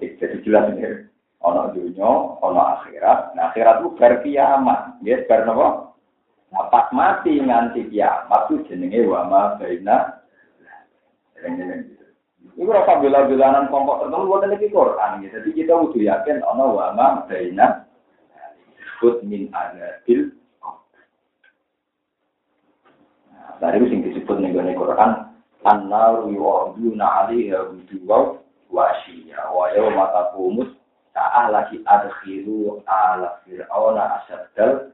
[0.00, 1.08] jadi jelas ini.
[1.40, 2.10] Ono dunia,
[2.44, 3.32] ono akhirat.
[3.32, 5.00] Nah, akhirat itu berkiamat.
[5.00, 5.96] Ya, ber napa?
[6.52, 10.20] Nah, pas mati nganti kiamat itu jenenge wa ma baina
[12.60, 15.24] ini rasa bela-belanan kelompok tertentu buat lagi Quran.
[15.24, 17.88] Jadi kita udah yakin ono wama baina
[18.76, 20.28] disebut min adabil
[23.60, 28.40] nah, itu yang disebut nih Quran An-naru yu'aduna alaiha wuduwa
[28.72, 30.72] wa asyiya wa yawma taqumus
[31.12, 34.88] ta'alaki adkhilu ala fir'auna asaddal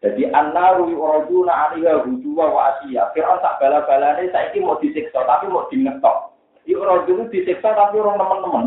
[0.00, 3.12] jadi an-naru yuraduna 'alaiha hujuwa wa asyiya.
[3.12, 6.32] Fir'aun tak bala-balane saiki mau disiksa tapi mau dingetok.
[6.64, 8.66] Yuraduna disiksa tapi orang teman-teman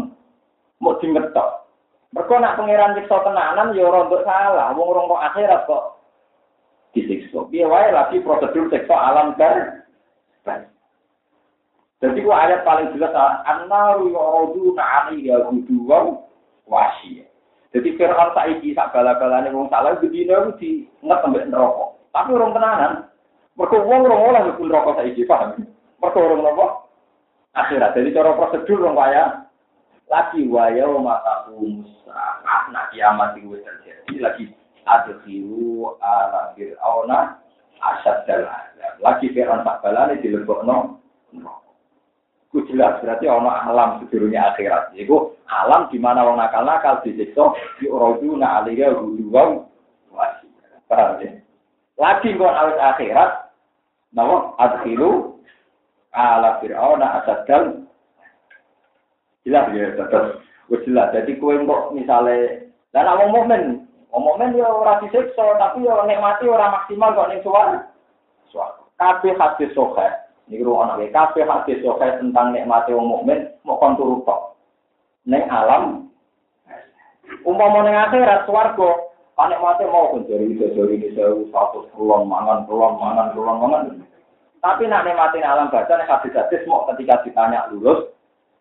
[0.78, 1.66] mau dingetok.
[2.14, 5.84] Mereka nak pangeran siksa tenanan ya ora salah, wong orang kok akhirat kok
[6.94, 7.50] disiksa.
[7.50, 9.84] Piye wae lagi prosedur siksa alam bar.
[12.04, 13.16] Jadi ku ayat paling jelas
[13.48, 16.20] an-naru yuraduna 'alaiha hujuwa
[16.68, 17.24] wa asyiya.
[17.72, 21.96] Jadi Fir'aun saiki sak bala-balane wong salah bedino di nget sampai neraka.
[22.12, 22.94] Tapi orang tenanan.
[23.56, 25.64] Mergo wong ora oleh mlebu neraka saiki, paham?
[25.98, 26.68] Mergo ora napa?
[27.56, 27.96] Akhirat.
[27.96, 29.24] Jadi cara prosedur wong kaya
[30.12, 32.20] lagi waya mata musa.
[32.70, 34.44] Nah kiamat itu terjadi lagi
[34.86, 37.40] adkhilu ala fir'auna
[37.84, 38.62] asad dalam.
[39.04, 41.00] Lagi Fir'aun sak balane dilebokno.
[42.54, 44.94] Ku jelas berarti ono alam sedurunge akhirat.
[44.94, 47.18] Iku alam di mana wong nakal-nakal di
[47.90, 49.66] uruduna alaiya huduwa
[50.14, 50.46] wasi.
[50.86, 51.32] Paham ya?
[51.98, 53.32] Lagi kon awet akhirat
[54.14, 55.42] nawa adkhilu
[56.14, 57.90] ala fir'auna asadal
[59.44, 60.40] jelas ya tetap
[60.86, 63.64] jelas jadi kue kok misale dan awang momen
[64.22, 67.90] mukmin ya ora disiksa tapi ya nikmati ora maksimal kok ning suara
[68.54, 70.12] suara kabeh hadis sahih.
[70.52, 74.60] Ini ruang anak kafe hadis sokai tentang nikmati wong mukmin mau kon turu tok.
[75.24, 76.12] Neng alam.
[77.48, 82.28] Umpama neng akhirat swarga panik mati mau pun jadi bisa jadi ini sewu satu puluhan
[82.28, 83.84] mangan puluhan mangan puluhan mangan.
[84.60, 88.12] Tapi nak nikmati alam baca nek hadis hadis mau ketika ditanya lulus,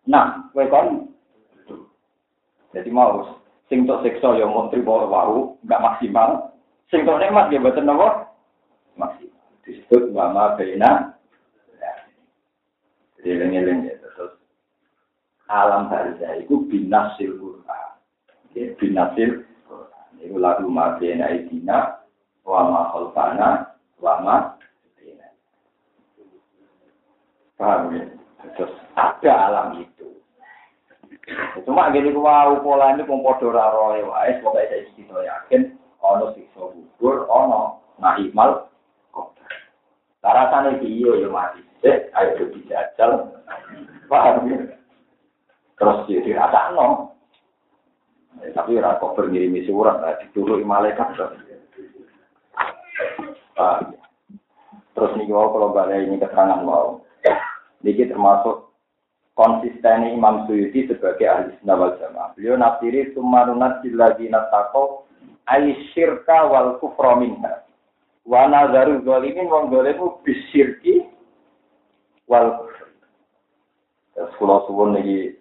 [0.07, 1.11] nah kowe kon?
[2.73, 3.42] Jadi mau
[3.73, 6.53] sing tok siksa ya mau trimo wau enggak maksimal.
[6.93, 8.29] Sing tok nikmat ya mboten napa
[9.01, 9.49] maksimal.
[9.65, 11.17] Disebut wama baina
[13.23, 14.35] Eling-eling ya terus
[15.47, 17.89] alam barzah itu binasil Quran.
[18.53, 20.11] Ya, binasil Quran.
[20.21, 22.03] Itu lagu mabena idina
[22.45, 23.49] wa ma khalfana
[24.03, 24.37] wa ma
[27.57, 28.05] Paham ya?
[28.59, 29.92] Terus ada alam itu.
[31.63, 36.59] Cuma gini wow pola ini pun podo roe wae pokoknya saya istiqo yakin ono siksa
[36.75, 38.67] kubur ono nahimal
[39.15, 39.39] kok.
[40.27, 41.63] Rasane piye yo mati.
[41.87, 43.31] Eh, ayo dijajal.
[44.11, 44.59] Paham ya?
[45.79, 47.15] Terus jadi rasa no.
[48.43, 51.15] Eh, tapi ora kok berngirimi surat, lah dituru malaikat.
[53.55, 54.03] Paham ya?
[54.93, 57.07] Terus nih mau kalau balik ini keterangan mau.
[57.83, 58.72] Ini termasuk
[59.33, 62.33] konsistennya Imam Suyuti sebagai ahli sunnah wal jamaah.
[62.37, 65.09] Beliau nafsiri sumarunat lagi natako
[65.49, 67.65] aisyirka wal kufra minha.
[68.29, 71.09] Wa nazaru zalimin wong zalimu bisyirki
[72.29, 72.69] wal
[74.13, 75.41] Terus kula suwun niki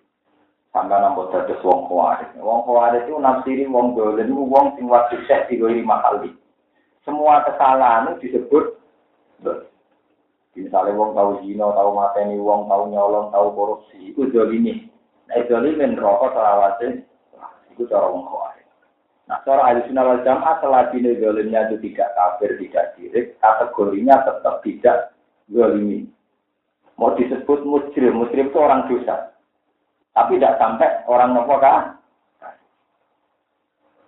[0.71, 2.31] sampai nampak dados wong khawarij.
[2.39, 6.31] Wong khawarij itu nafsiri wong zalim wong sing wajib sek lima kali.
[7.03, 8.79] Semua kesalahan disebut
[10.51, 14.83] Misalnya wong tahu zina, tahu mateni wong, tahu nyolong, tahu korupsi, itu zalimi.
[15.31, 17.07] Nah, zalimin rokok selawase,
[17.71, 18.67] itu cara wong khawarij.
[19.31, 24.59] Nah, cara ahli sunnah wal jamaah selagi zalimnya itu tidak kafir, tidak sirik, kategorinya tetap
[24.59, 24.97] tidak
[25.47, 26.11] zalimi.
[26.99, 29.31] Mau disebut mujrim, mujrim itu orang dosa.
[30.11, 31.95] Tapi tidak sampai orang nopo kan?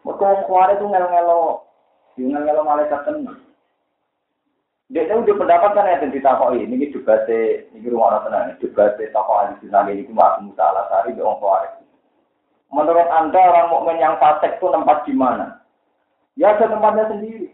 [0.04, 1.64] Mereka wong itu ngelo-ngelo,
[2.20, 3.40] ngelo-ngelo malaikat tenang.
[4.94, 6.70] Dia udah pendapat kan yang ditakoi.
[6.70, 8.62] Ini juga se, ini rumah orang tenang.
[8.62, 11.82] Juga se tokoh ahli sunnah ini cuma Musa al Asari di Ongkoari.
[12.70, 15.66] Menurut anda orang mukmin yang fasik itu tempat di mana?
[16.38, 17.50] Ya ada tempatnya sendiri.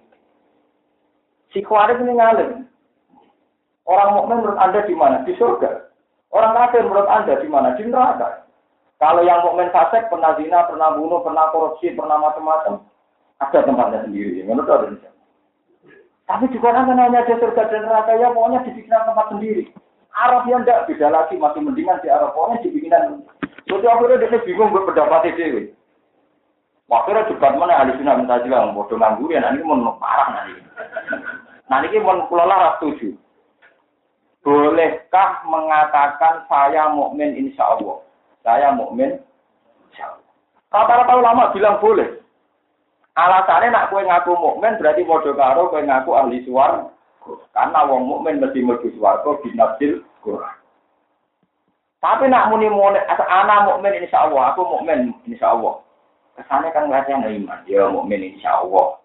[1.56, 2.52] Si Khawarij ini ngalim.
[3.88, 5.24] Orang mukmin menurut anda di mana?
[5.24, 5.88] Di surga.
[6.36, 7.76] Orang kafir menurut anda di mana?
[7.80, 8.48] Di neraka.
[9.00, 12.84] Kalau yang mukmin fasik pernah zina, pernah bunuh, pernah korupsi, pernah macam-macam,
[13.40, 14.44] ada tempatnya sendiri.
[14.44, 15.19] Menurut anda?
[16.30, 19.74] Tapi juga kan hanya ada surga dan neraka ya pokoknya dibikin tempat sendiri.
[20.14, 23.26] Arab yang enggak beda lagi masih mendingan di Arab pokoknya dibikinan.
[23.66, 25.74] Jadi akhirnya dia bingung berpendapat itu.
[26.90, 30.62] Akhirnya debat mana ahli sunnah minta juga bodoh nganggur ya nanti mau parah nanti.
[31.66, 33.18] Nanti mau pulau setuju.
[34.46, 38.06] Bolehkah mengatakan saya mukmin insya Allah?
[38.46, 39.18] Saya mukmin
[39.90, 40.30] insya Allah.
[40.70, 42.22] Kata-kata ulama bilang boleh.
[43.18, 46.94] Alasannya nak kue ngaku mukmin berarti modal karo kue ngaku ahli suar.
[47.54, 50.56] Karena wong mukmin mesti mlebu swarga binasil Quran.
[52.00, 55.84] Tapi nak muni muni anak mukmin insya Allah, aku mukmin insya Allah.
[56.40, 59.04] Kesannya kan nggak yang iman, ya mukmin insya Allah.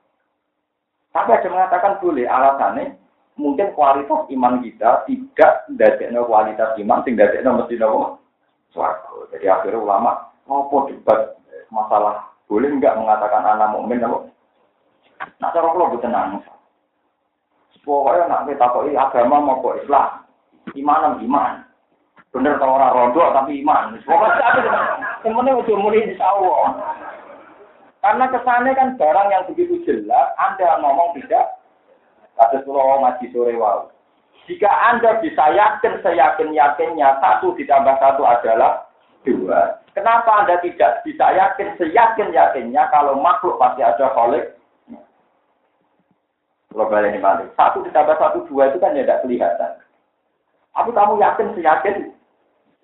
[1.10, 2.94] Tapi ada mengatakan boleh alasannya
[3.34, 8.22] mungkin kualitas iman kita tidak dadekno kualitas iman sing dadekno mesti nopo
[8.70, 9.30] swarga.
[9.34, 11.38] Jadi akhirnya ulama ngopo debat
[11.70, 14.18] masalah boleh enggak mengatakan anak mukmin apa?
[15.40, 16.44] Nah, cara kalau buat tenang.
[17.84, 18.64] Pokoknya nak kita
[18.96, 20.24] agama mau kok Islam,
[20.72, 21.52] iman iman.
[22.32, 24.00] Bener kalau orang rondo tapi iman.
[24.08, 24.60] Pokoknya tapi
[25.20, 26.32] semuanya udah mulai insya.
[28.00, 31.56] Karena kesannya kan barang yang begitu jelas, Anda ngomong tidak.
[32.36, 33.88] Kata pulau ngaji sore wow.
[34.44, 38.84] Jika Anda bisa yakin, seyakin-yakinnya, satu ditambah satu adalah
[39.24, 39.80] dua.
[39.94, 44.58] Kenapa Anda tidak bisa yakin seyakin-yakinnya kalau makhluk pasti ada kholik?
[46.74, 47.54] Kalau ini balik.
[47.54, 49.78] Satu ditambah satu dua itu kan ya tidak kelihatan.
[50.74, 51.96] Tapi kamu yakin seyakin?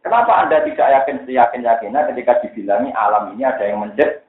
[0.07, 4.23] Kenapa Anda tidak yakin seyakin-yakinnya ketika dibilangi alam ini ada yang menjadi?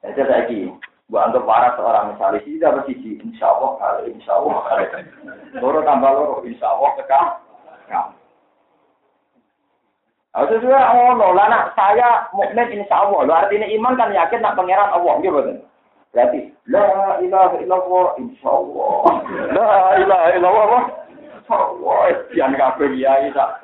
[0.00, 0.72] Jadi saya ini,
[1.08, 4.84] buat anggap para seorang misalnya, sih dapat sisi, insya Allah kali, insya Allah kali.
[5.60, 7.26] Loro tambah loro, insya Allah kekal.
[7.88, 8.23] Harus
[10.34, 11.30] sesuai Allah.
[11.30, 13.20] Lah nak saya mukmin insya Allah.
[13.22, 15.14] Lo artinya iman kan yakin nak pangeran Allah.
[15.22, 15.58] Gitu betul.
[16.10, 19.02] Berarti la ilaha illallah insya Allah.
[19.56, 19.70] La
[20.02, 20.82] ilaha illallah.
[21.14, 21.98] Insya Allah.
[22.34, 23.62] Jangan kabeh kiai tak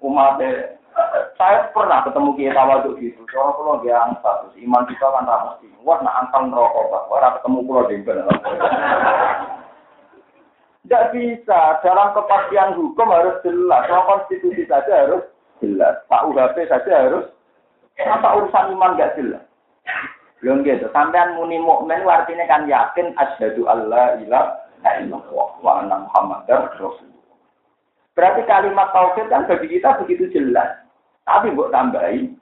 [0.00, 0.40] umat
[1.40, 3.24] saya pernah ketemu kiai tawaduk gitu.
[3.32, 5.66] Soalnya kalau dia angkat, terus iman kita kan mesti.
[5.80, 7.02] Wah, nak angkat rokok, pak.
[7.08, 8.18] Wah, ketemu pulau dempel.
[10.84, 11.60] Tidak bisa.
[11.80, 13.88] Dalam kepastian hukum harus jelas.
[13.88, 15.24] Soal konstitusi saja harus
[15.60, 16.00] jelas.
[16.08, 17.26] Pak UHP saja harus
[18.00, 19.44] apa urusan iman gak jelas.
[20.40, 20.88] Belum gitu.
[20.90, 27.36] Sampean muni mukmin artinya kan yakin asyhadu alla ilaha illallah wa anna muhammadar rasulullah.
[28.16, 30.80] Berarti kalimat tauhid kan bagi kita begitu jelas.
[31.28, 32.40] Tapi buat tambahin.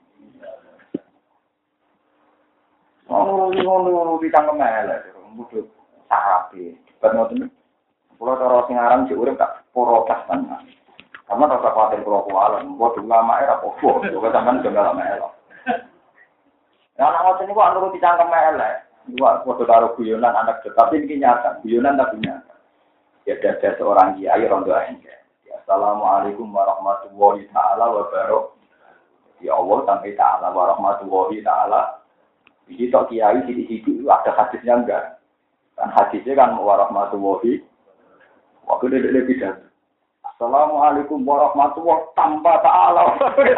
[3.09, 5.01] Ngono ngono di tangga mele,
[5.35, 5.65] mudut
[6.07, 6.77] sarapi.
[6.87, 7.51] Debat ngoten.
[8.19, 9.51] Pulau cara sing aran si tak.
[11.29, 15.29] Karena rasa khawatir kalau kualan, buat lama era popo, juga sampean juga lama era.
[16.97, 18.75] Nah, anak ngotot ini kok nurut dicangkem elek.
[19.13, 22.53] Dua foto taruh guyonan anak tapi ini nyata, guyonan tapi nyata.
[23.29, 25.13] Ya ada seorang kiai rondo aja.
[25.45, 28.57] Ya, Assalamualaikum warahmatullahi taala wabarakatuh.
[29.45, 32.01] Ya Allah sampai taala warahmatullahi taala.
[32.65, 35.21] Jadi tok kiai di situ ada hadisnya enggak?
[35.77, 37.61] Kan hadisnya kan warahmatullahi.
[38.65, 39.68] Waktu dia lebih pidato.
[40.39, 43.11] Assalamualaikum warahmatullahi tanpa ta'ala.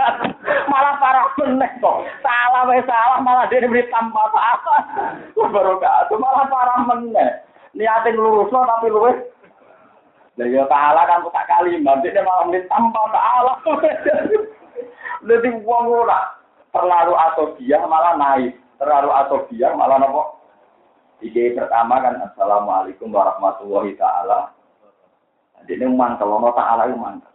[0.73, 2.09] malah parah meneh kok.
[2.25, 4.75] Salah wae salah malah dia beri tanpa ta'ala.
[5.38, 7.45] Baru itu malah parah meneh.
[7.77, 9.13] Niate nglurusno tapi luwes.
[10.41, 13.53] Lah ya ta'ala kan tak kalimat dia malah beri tanpa ta'ala.
[15.29, 16.34] Jadi wong ora
[16.73, 17.13] terlalu
[17.61, 18.57] dia malah naik.
[18.82, 20.34] Terlalu dia malah nopo?
[21.21, 24.49] Iki pertama kan Assalamualaikum warahmatullahi taala.
[25.70, 27.32] Jadi mantel, ono taala itu mantel.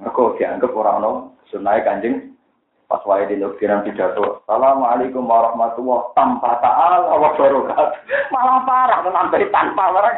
[0.00, 1.10] Mereka dianggap orang no
[1.52, 2.32] sunai kanjeng
[2.88, 4.44] pas wae di lokiran pidato.
[4.44, 7.88] Assalamualaikum warahmatullahi tanpa taala wa barokat.
[8.32, 10.16] Malah parah nambahi tanpa barang.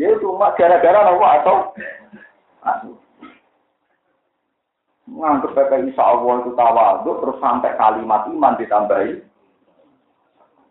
[0.00, 1.56] Ya cuma gara-gara nopo atau
[5.12, 9.20] nganggep PPI Allah itu tawaduk terus sampai kalimat iman ditambahi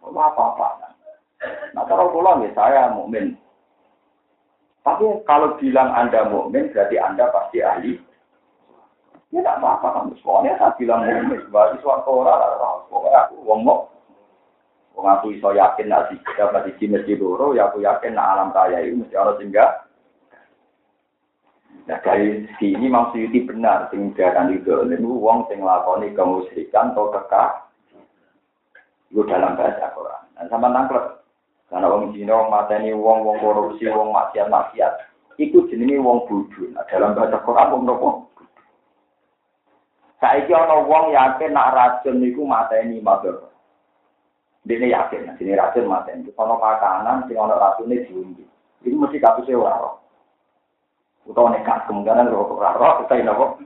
[0.01, 0.97] apa-apa.
[1.77, 3.37] Nah, kalau pulang ya saya mukmin.
[4.81, 7.93] Tapi kalau bilang Anda mukmin berarti Anda pasti ahli.
[9.31, 11.41] Ya tidak apa-apa kamu semuanya saya bilang mukmin.
[11.53, 12.41] Berarti suatu orang,
[12.89, 13.91] aku ngomong.
[14.91, 18.83] Wong aku iso yakin nak dapat di mesti loro, ya aku yakin nak alam raya
[18.83, 19.71] itu mesti orang singgah.
[21.87, 27.71] Nah dari sini maksudnya benar, sing itu, ini uang sing lakoni kemusyrikan atau kekah
[29.11, 30.23] itu dalam bahasa Quran.
[30.35, 31.20] Dan sama nangklep.
[31.71, 35.07] Karena wong Cina, mateni, wong wong korupsi, wong maksiat maksiat.
[35.39, 36.67] Iku jenenge wong bodoh.
[36.75, 38.09] Nah, dalam bahasa Quran wong nopo?
[40.19, 43.47] Saiki ana wong yakin nak racun niku mateni mabur.
[44.67, 46.27] Dene yakin, nah, sini racun mateni.
[46.35, 48.43] Ono makanan sing ana racune diundi.
[48.83, 49.95] Iku mesti kapuse ora roh.
[51.23, 53.63] Utawa nekat kemungkinan ora roh, kita nopo?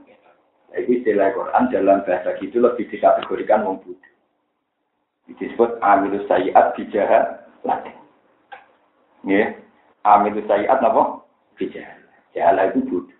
[0.78, 4.14] Iku istilah Quran dalam bahasa gitu lebih dikategorikan wong bodoh
[5.26, 7.94] disebut amilus sayiat bijahat latih.
[9.26, 9.58] Ya,
[10.06, 11.26] amilus sayiat apa?
[11.58, 11.98] Bijahat.
[12.30, 13.16] Jahala itu bodoh.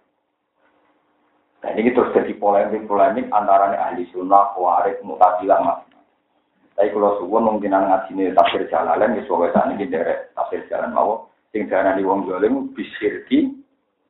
[1.64, 5.82] Nah ini terus jadi polemik-polemik antara ahli sunnah, warid, mutazilah, mas.
[6.76, 10.92] Tapi kalau suwun mungkin ngaji ini tafsir jalalan, ya sebagai saat ini dari tafsir jalan
[10.92, 11.32] mau.
[11.50, 13.56] Sing darah di wong jolim bisirki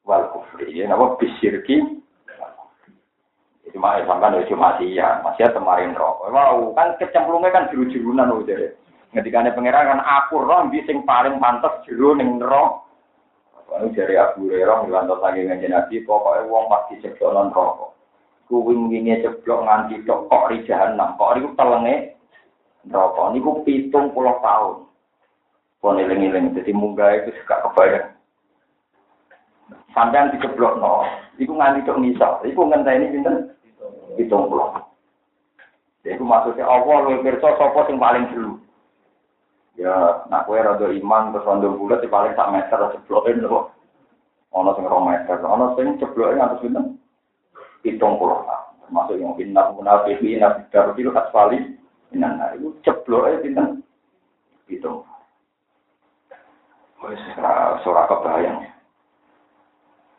[0.02, 0.74] wal kufri.
[0.74, 2.02] Ya, apa bisirki
[3.74, 6.32] Cuma ya sampai dari cuma ya, masih kemarin rokok.
[6.32, 8.72] Wow, kan kecemplungnya kan jeru-jerunan jadi.
[9.16, 12.84] Ketika ada pangeran kan aku roh di sing paling pantas jeru neng roh.
[13.72, 17.90] Lalu dari Abu Hurairah ngelantos lagi ngaji Nabi, pokoknya uang pasti ceblok non rokok.
[18.46, 22.14] Kuwing ini ceblok nganti tok kok ri jahanam, kok riku telenge
[22.92, 23.32] rokok.
[23.32, 24.84] Niku pitung puluh tahun.
[25.80, 28.12] Pon eling-eling, jadi munggah itu suka kebayang.
[29.96, 31.08] Sampai diceblok no,
[31.40, 33.50] iku nganti tok nisal, iku ngenteni pinten
[34.20, 34.76] hitung puluh.
[36.04, 38.62] Jadi maksudnya Allah pirsa sapa sing paling dulu.
[39.76, 43.68] Ya, nak kowe rada iman terus rondo bulat di paling sak meter jebloke lho.
[44.56, 46.96] Ono sing rong meter, ono sing jebloke ngantos pinten?
[47.84, 48.40] Hitung puluh.
[48.88, 51.76] Termasuk yang inna munafiqin nabi darfil asfali
[52.16, 53.84] inan itu jebloke pinten?
[54.64, 55.04] Hitung.
[57.04, 57.20] Wis
[57.84, 58.64] ora kebayang.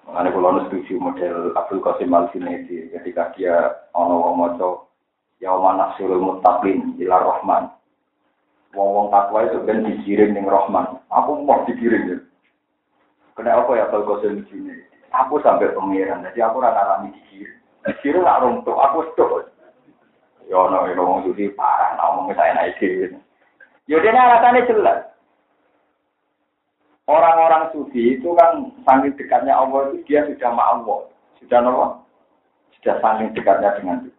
[0.06, 4.88] Mengenai kalau setuju model Abdul Qasim Al ketika dia ono maca
[5.42, 7.77] ya mana surul mutaklin ila Rahman.
[8.76, 11.00] Wong wong takwa itu kan dikirim ning Rahman.
[11.08, 12.18] Aku mau dikirim ya.
[13.38, 14.84] Kena apa ya Abdul Qasim Junaidi?
[15.14, 17.56] Aku sampai pengiran, jadi aku ora ngalami dikirim.
[17.88, 19.48] Dikirim lah runtuh, aku tuh.
[20.52, 22.80] Ya ono ya wong jadi parah, ngomong saya naik
[23.88, 25.00] Ya dia alasannya jelas.
[27.08, 31.08] Orang-orang sufi itu kan saking dekatnya Allah itu dia sudah Allah,
[31.40, 31.92] sudah Allah,
[32.76, 34.17] sudah saking dekatnya dengan kita.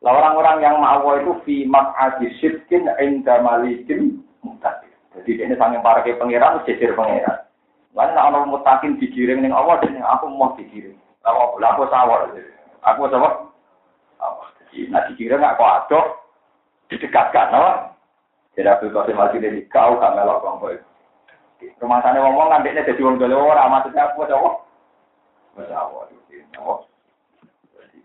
[0.00, 4.88] Lah orang-orang yang Allah itu fi maq'adi syirkin inda malikin mutakin.
[5.12, 7.44] Jadi ini saking para ke pangeran jejer pangeran.
[7.92, 10.96] Lan nek ana mutakin digiring ning Allah dan aku mau digiring.
[11.20, 12.32] Lah aku sawar.
[12.80, 13.52] Aku sawar.
[14.16, 14.44] Apa?
[14.72, 16.06] Jadi nek digiring aku adok
[16.88, 17.72] didekatkan, apa?
[18.56, 20.74] Jadi aku kasih mati dari kau gak melok kelompok
[21.60, 24.64] Rumah sana ngomong ngambeknya jadi wong dole ora maksudnya apa coba?
[25.60, 26.88] Masya Allah.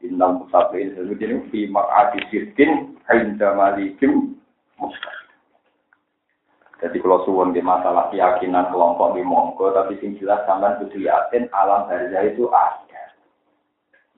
[0.03, 4.35] Innal musafir jadi fi maq'adi sirkin inda malikim
[4.75, 5.29] mustaqim.
[6.83, 11.47] Jadi kalau suwon di masalah keyakinan kelompok di monggo, tapi sing jelas sampean kudu yakin
[11.55, 13.03] alam barzah itu ada.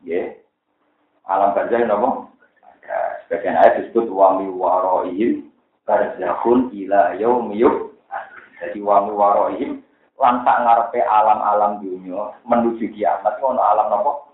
[0.01, 0.34] Ya.
[1.30, 2.28] Alam barzah napa?
[2.65, 2.97] Ada.
[3.30, 5.53] Sebagian ayat disebut wa mi waroihim
[5.88, 7.88] barzahun ila yaumiyub
[8.57, 9.71] jadi wangi warohim
[10.17, 14.26] lantak ngarepe alam-alam dunia menuju kiamat ono alam nopo?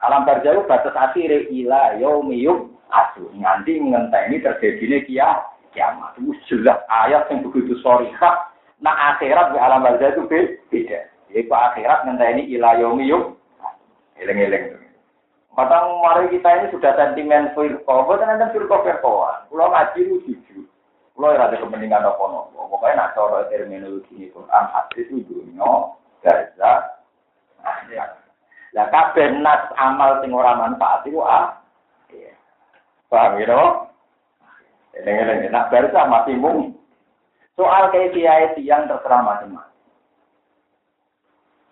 [0.00, 5.44] Alam barjau batas akhir ila yaumiyum asu nganti ngenteni terjadine kia
[5.76, 6.16] kiamat.
[6.16, 8.48] Itu jelas ayat yang begitu sorihah.
[8.80, 10.22] Nah akhirat di alam barjau itu
[10.72, 11.00] beda.
[11.28, 13.36] Yaitu akhirat ngenteni ila yaumiyum
[14.16, 14.80] eleng-eleng.
[15.50, 19.50] Padahal mari kita ini sudah sentimen firqah, bukan ada firqah firqahan.
[19.50, 20.64] Kalau ngaji itu jujur.
[21.18, 25.92] Kalau ada kepentingan apa-apa, pokoknya nak cara terminologi ini Quran hadis itu dunia,
[26.24, 26.96] gaza.
[28.74, 31.58] Lah kabeh nas amal sing ora manfaat itu ah.
[32.10, 32.34] Iya.
[33.10, 33.58] Paham ya,
[35.00, 36.74] Dengar nak baca masih mung.
[37.54, 39.70] Soal kiai yang terserah macam-macam.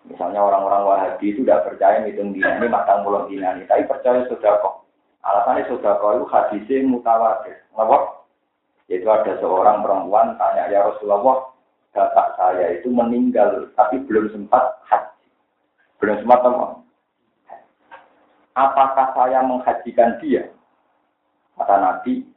[0.09, 4.25] Misalnya orang-orang Wahabi itu tidak percaya hitung dina ini matang pulau dina ini, tapi percaya
[4.25, 4.89] sudah kok.
[5.21, 7.61] Alasannya sudah kok itu hadisnya mutawatir.
[7.77, 8.25] Ngapa?
[8.89, 11.53] Yaitu ada seorang perempuan tanya ya Rasulullah,
[11.93, 15.29] bapak saya itu meninggal tapi belum sempat haji.
[16.01, 16.78] Belum sempat apa?
[18.59, 20.51] Apakah saya menghajikan dia?
[21.55, 22.27] Kata Nabi,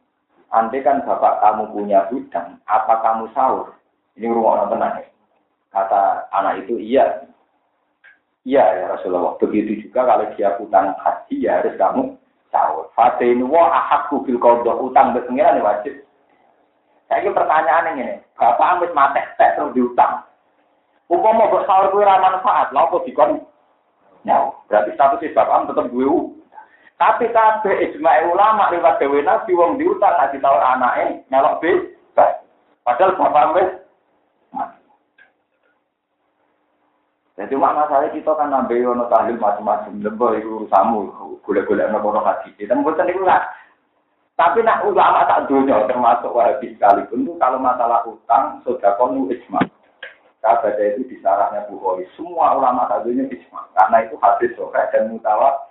[0.54, 3.74] andai kan bapak kamu punya hutang, apa kamu sahur?
[4.14, 5.06] Ini rumah orang tenang ya.
[5.74, 7.26] Kata anak itu, iya.
[8.46, 9.34] Iya ya Rasulullah.
[9.42, 12.14] Begitu juga kalau dia hutang haji ya harus kamu
[12.54, 12.86] sahur.
[12.94, 16.06] Fatinu wa ahakku bil qadha utang berpengiran wajib.
[17.10, 20.22] Saya ini pertanyaan ini, bapak ambis mati tek terus diutang.
[21.12, 23.44] Mau bersahur gue ramah manfaat, kok dikon?
[24.22, 24.38] Ya,
[24.70, 26.06] berarti status bapak tetap gue.
[27.00, 31.78] Tapi kabeh ijma ulama lewat dewe nabi wong diutang ngasih tahu anaknya nyalok bis.
[32.82, 33.70] Padahal bapak ambis
[37.32, 41.10] Jadi makna saya kita kan nambah ono tahlil macam-macam lembah itu urusamu,
[41.42, 42.54] gula-gula nopo haji.
[42.68, 43.40] Dan bukan itu lah.
[44.36, 49.58] Tapi nak ulama tak dunia termasuk wahabi sekalipun itu kalau masalah utang sudah konu ijma.
[50.42, 52.02] Kabar itu di sarahnya Bukhari.
[52.18, 53.62] Semua ulama tak dunia ijma.
[53.78, 55.70] Karena itu hadis sore dan mutawat.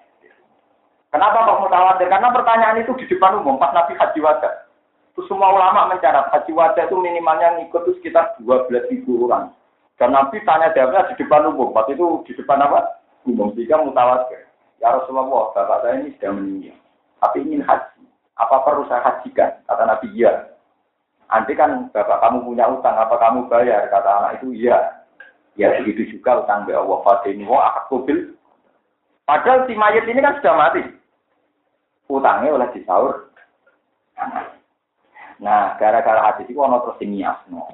[1.12, 2.08] Kenapa kok mutawatir?
[2.08, 4.64] Karena pertanyaan itu di depan umum pas Nabi Haji Wajah.
[5.12, 9.52] Itu semua ulama mencatat Haji Wajah itu minimalnya ngikut itu sekitar 12 ribu orang.
[10.00, 11.76] Dan Nabi tanya jawabnya di depan umum.
[11.76, 13.04] Pas itu di depan apa?
[13.28, 13.52] Umum.
[13.52, 14.48] Sehingga mutawatir.
[14.80, 16.80] Ya Rasulullah, bapak saya ini sudah meninggal.
[17.20, 18.02] Tapi ingin haji.
[18.40, 19.52] Apa perlu saya hajikan?
[19.68, 20.48] Kata Nabi, iya.
[21.32, 23.88] Nanti kan bapak kamu punya utang, apa kamu bayar?
[23.88, 25.00] Kata anak itu, iya.
[25.60, 28.36] Ya begitu juga utang be Allah Fatini akubil.
[29.28, 30.84] Padahal si mayat ini kan sudah mati.
[32.12, 33.32] Utangnya oleh disaur.
[35.42, 37.68] Nah, gara-gara hadis itu ono terus nias no.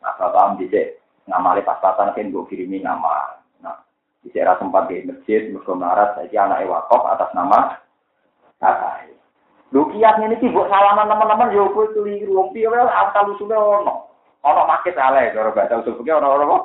[0.00, 3.40] Nah, bapak am dicek ngamali pas-pasan kan gue kirimi nama.
[3.60, 3.84] Nah,
[4.24, 7.80] dicek sempat di masjid, saya anak wakaf atas nama
[8.60, 9.12] kakak.
[9.72, 13.56] Lu kiat ini sih buat salaman teman-teman yo kowe keliru wong piye wae asal usule
[13.56, 14.10] ono.
[14.44, 16.58] Ono maket ale karo bahasa usul fikih ono ono.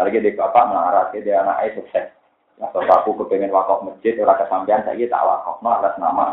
[0.00, 2.10] Lagi di bapak marah ke dia anak sukses.
[2.60, 6.26] Atau aku kepengen wakaf masjid ora kesampean saya tak wakaf no atas nama.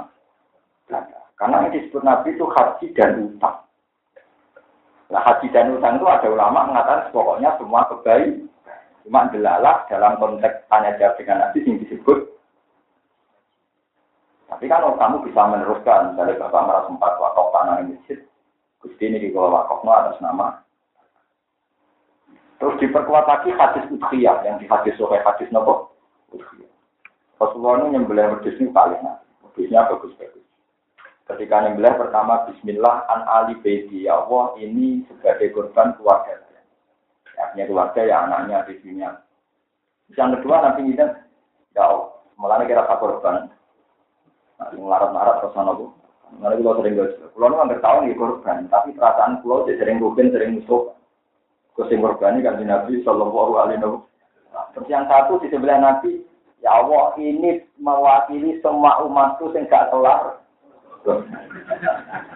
[1.37, 3.57] Karena ini disebut Nabi itu haji dan utang.
[5.07, 8.49] Nah haji dan utang itu ada ulama mengatakan pokoknya semua kebaikan.
[9.07, 12.27] Cuma delalah dalam konteks tanya jawab dengan Nabi yang disebut
[14.57, 18.25] tapi kan kamu bisa meneruskan, dari Bapak merah sempat wakaf tanah masjid,
[18.81, 20.65] Gusti ini di bawah wakafnya atas nama.
[22.57, 25.93] Terus diperkuat lagi hadis udhiyah, yang di hadis sohe hadis nopo.
[27.37, 28.97] Rasulullah ini nyembelih wedus ini paling
[29.45, 30.41] wedusnya bagus-bagus.
[31.29, 36.33] Ketika nyembelih pertama Bismillah an ali baiti ya Allah ini sebagai korban keluarga.
[37.37, 39.21] Artinya keluarga ya anaknya di dunia.
[40.17, 41.13] Yang kedua nanti ini ya
[41.85, 42.09] Allah,
[42.41, 43.53] malah kira korban
[44.59, 45.93] larat-larat terus sana bu.
[46.41, 50.01] Nanti kalau sering gak Pulau nu hampir tahun ya korban, tapi perasaan pulau jadi sering
[50.03, 50.91] rugen, sering musuh.
[51.77, 54.03] Kusim korban ini kan Nabi Shallallahu Alaihi Wasallam.
[54.73, 56.25] Terus yang satu di sebelah Nabi,
[56.65, 60.41] ya Allah ini mewakili semua umatku yang gak kelar.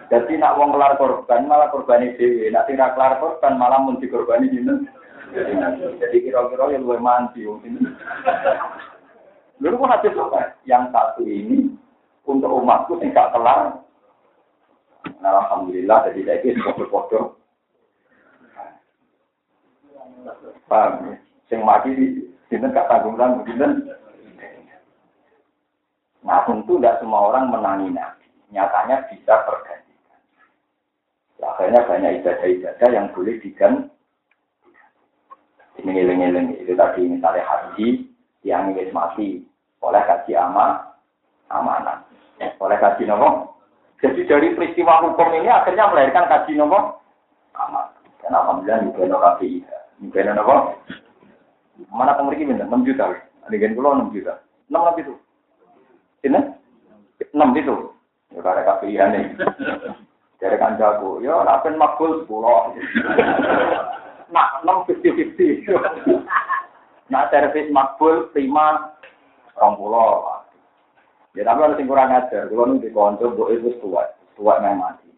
[0.08, 4.48] Jadi nak wong kelar korban malah korbani dewi, nak tidak kelar korban malah mun dikorbani
[4.48, 4.86] jinten.
[5.98, 7.44] Jadi kira-kira yang luwih mandi.
[9.58, 10.56] Lalu pun hadis apa?
[10.64, 11.71] Yang satu ini
[12.26, 13.34] untuk umatku sing gak.
[13.34, 17.42] Nah, alhamdulillah jadi saya ini foto-foto.
[20.70, 21.14] Paham ya?
[21.50, 21.90] Sing mati
[22.46, 23.92] sini gak tanggung tanggung sini.
[26.22, 28.26] Nah tentu tidak semua orang menangi nabi.
[28.54, 30.20] Nyatanya bisa tergantikan.
[31.42, 33.90] Akhirnya banyak ibadah-ibadah yang boleh diganti.
[35.82, 38.06] Ini ngiling-ngiling itu tadi misalnya haji
[38.46, 39.42] yang ingin mati
[39.82, 40.94] oleh kaji ama
[41.50, 42.11] amanah.
[42.60, 43.58] Oleh kaji nopo.
[44.02, 47.02] Jadi dari peristiwa hukum ini akhirnya melahirkan kaji nopo.
[47.54, 47.94] Amat.
[48.22, 49.62] Dan alhamdulillah juga no kaji.
[50.02, 50.54] Juga nopo.
[51.90, 52.68] Mana pemeriksaan minta?
[52.68, 53.04] 6 juta.
[53.48, 54.38] Adegan pulau 6 juta.
[54.70, 55.14] 6 lebih itu.
[56.28, 56.40] Ini?
[57.32, 57.74] 6 itu.
[58.32, 59.24] Ya karena KPI nih.
[60.38, 61.18] Dari kan jago.
[61.22, 62.78] Ya rapen makbul 10.
[64.32, 65.76] Nah, 6 50-50.
[67.12, 68.40] Nah, servis makbul 5
[69.60, 70.41] orang pulau.
[71.32, 72.12] Ya tapi harus yang kurang.
[72.28, 74.04] Kalau nanti konco, bu itu tua,
[74.36, 75.08] tua yang mati.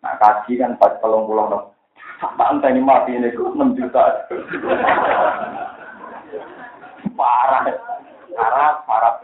[0.00, 1.66] Nah kaji kan pas pelong pulang dong.
[2.16, 4.24] Tak entah ini mati ini kok enam juta.
[7.12, 7.68] parah,
[8.32, 9.14] parah, parah.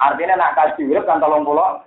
[0.00, 1.84] Artinya nak kaji urip kan tolong pulau.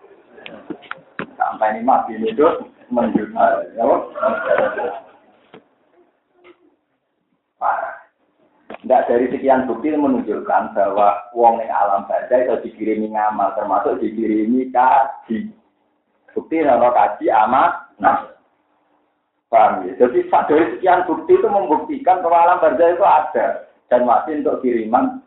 [1.40, 2.46] sampai ini mati itu
[2.94, 3.54] menjual.
[3.74, 3.84] Ya,
[7.58, 7.89] Parah.
[8.90, 14.74] Tidak dari sekian bukti menunjukkan bahwa wong yang alam baca itu dikirimi ngamal, termasuk dikirimi
[14.74, 15.54] kaji.
[16.34, 18.34] Bukti nama kaji amat, nah.
[19.46, 19.94] Paham ya?
[19.94, 25.22] Jadi dari sekian bukti itu membuktikan bahwa alam baca itu ada dan masih untuk kiriman.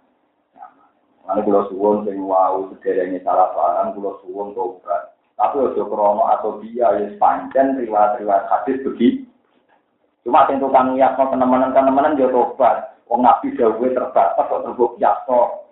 [1.22, 5.14] Mana kalau suwon sing wow sederhana salah paham, kalau suwon tobat.
[5.38, 9.22] Tapi ojo krono atau dia ya panjang riwayat-riwayat hadis begitu.
[10.26, 12.91] Cuma sing tukang yakno teman-teman dia tobat.
[13.12, 15.68] Wong nabi dawuhe terbatas kok terbuk yakno.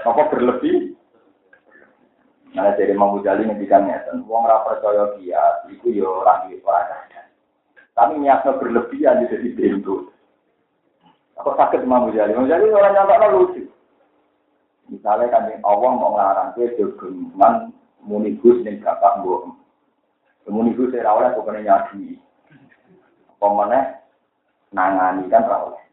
[0.00, 0.96] Apa berlebih?
[2.56, 6.56] Nah, jadi Imam Ghazali ngendikan ngeten, wong ora percaya dia, iku ya ora duwe
[7.92, 10.08] Tapi niatnya berlebihan jadi bentuk.
[11.36, 12.32] Apa sakit Imam Ghazali?
[12.32, 13.62] Imam Ghazali orang nyata lucu.
[14.88, 19.52] Misalnya kan Allah mau ngelarang dia jogeman munigus ning bapak mbok.
[20.48, 22.16] Munigus ora oleh pokoknya nyadi.
[23.36, 23.68] Apa
[24.72, 25.83] nangani kan oleh.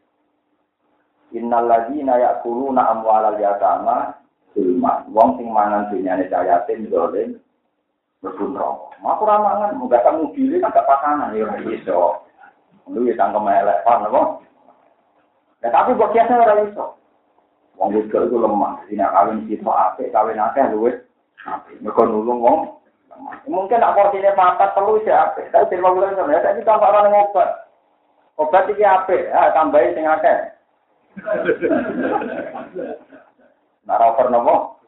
[1.32, 4.12] Innal ladzina ya'kuluna amwalal yatama
[4.52, 5.00] zulma.
[5.08, 7.40] Wong sing mangan dunyane yatim dolen
[8.20, 9.00] mlebu neraka.
[9.00, 12.22] Mak ora mangan, muga kamu pilih kan gak pasangan ya iso.
[12.86, 14.22] Lu ya tangkem elek apa?
[15.64, 17.00] Ya tapi kok kiasnya ora iso.
[17.80, 20.94] Wong wedok itu lemah, dina kawin situ apik, kawin akeh luwih
[21.48, 21.80] apik.
[21.80, 22.58] Mergo nulung wong
[23.44, 25.12] Mungkin nak porsinya papat telu sih.
[25.12, 27.48] Tapi terima kasih sama ya, tambah orang obat.
[28.40, 30.00] Obat iki apik, ya tambahin.
[33.86, 34.80] Naraper nopo?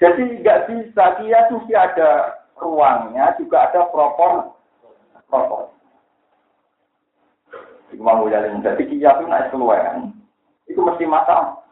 [0.00, 4.54] Jadi nggak bisa, dia suci ada ruangnya, juga ada propor,
[5.28, 5.70] propor.
[7.94, 10.02] Iku mau jalan, jadi kia itu naik keluar,
[10.66, 11.62] itu mesti masalah.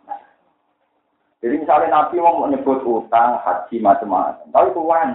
[1.42, 4.46] Jadi misalnya Nabi mau menyebut utang, haji, macam-macam.
[4.54, 5.10] Tapi itu wan,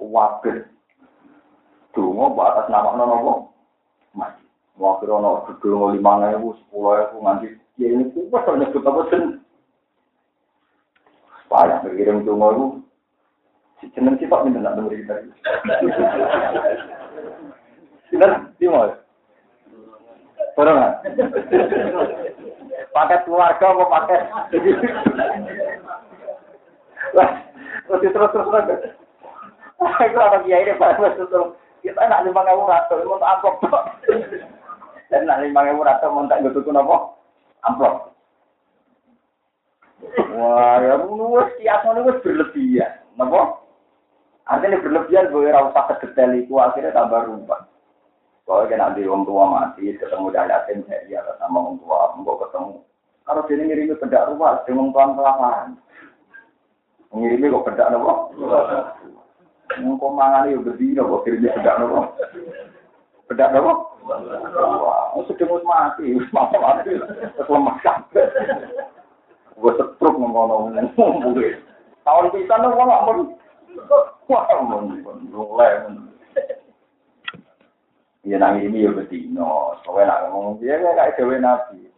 [0.00, 0.64] kuwabir.
[1.92, 3.52] Dungo, atas nama nono
[4.78, 5.06] Mati.
[5.06, 7.48] Wakil ono, lima ribu, sepuluh ribu, nganti.
[7.78, 9.22] Ya ini kuat, nyebut apa sih?
[11.50, 12.66] Banyak berkirim tunggu itu.
[13.78, 15.14] Si jeneng sifat minta nak dengar kita.
[18.10, 18.90] Sinten timo.
[20.58, 20.98] Orang
[22.90, 24.20] Paket keluarga apa paket?
[27.86, 28.80] Terus terus terus terus.
[29.78, 31.14] Aku ada kiai ini pak terus
[31.78, 33.62] kita nak lima ribu ratus mau amplop.
[35.08, 36.96] Dan nak lima ribu ratus mau tak gitu apa?
[37.64, 37.94] Amplop.
[40.38, 42.92] Wah, ya nuwes kiasan itu berlebihan.
[43.18, 43.58] Napa?
[44.48, 47.66] Artinya berlebihan gue ora usah kedetail itu akhirnya tambah rumpah.
[48.48, 52.40] Kalau kena di orang tua mati, ketemu dari yatim saya iya sama orang tua, mau
[52.40, 52.80] ketemu.
[53.28, 55.68] Kalau dia ngirimi bedak rumah, dia orang tua kelaparan.
[57.12, 58.12] Ngirimi kok bedak nopo?
[59.68, 62.00] Ngkong mangan berdiri, kok kirimnya bedak nopo?
[63.28, 63.72] Bedak nopo?
[64.08, 66.92] Wah, sedang mati, mati mati,
[67.44, 68.24] lemah sampai.
[69.60, 70.72] Gue setruk ngono.
[72.08, 73.18] Tahun pisan wong gak mun.
[74.32, 74.96] Wah, mun
[75.28, 75.84] mulai.
[78.28, 81.88] Ya nang ini ya betino, soalnya nak ngomong dia kayak dewe nabi.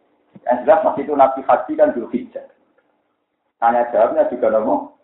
[0.47, 2.47] Yang jelas waktu itu nabi haji kan dulu hijab.
[3.59, 4.95] Tanya jawabnya juga ngomong,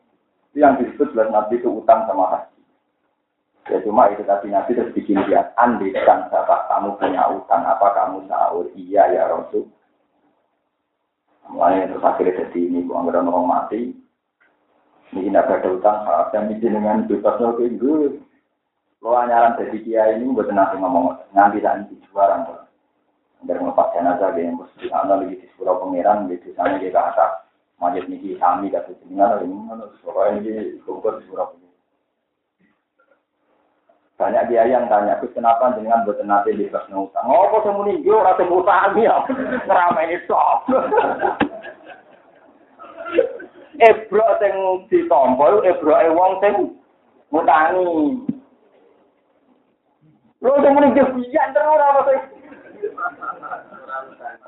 [0.54, 2.55] yang disebut jelas nabi itu utang sama haji.
[3.66, 7.98] Ya cuma itu tadi nabi terus bikin dia andi dan siapa kamu punya utang apa
[7.98, 9.66] kamu sahur iya ya Rasul
[11.46, 13.94] Mulai terus akhirnya jadi ini, gua nggak orang mati.
[15.14, 15.96] Ini tidak ada utang,
[16.34, 18.18] saya mikir dengan bebasnya ke itu.
[18.98, 22.66] Lo anyaran dari dia ini buat nanti ngomong, nanti dan di juaran tuh.
[23.46, 26.98] Biar ngelepas jenazah dia yang mesti ana lagi di sekolah pangeran di sana dia ke
[26.98, 27.46] atas.
[27.78, 31.65] Majid niki kami kata sini mana ini mana pokoknya ini kumpul di sekolah
[34.16, 37.28] banyak dia yang tanya, Gus kenapa dengan buat nanti di kelas utang?
[37.28, 39.20] Oh, kok semu gue rasa utang ya?
[39.68, 40.72] Ngerama ini sok.
[43.76, 44.54] Ebro sing
[44.88, 46.80] ditompol, ebro e wong sing
[47.28, 48.24] ngutangi.
[50.40, 52.00] Lho semu ning biyen terus ora apa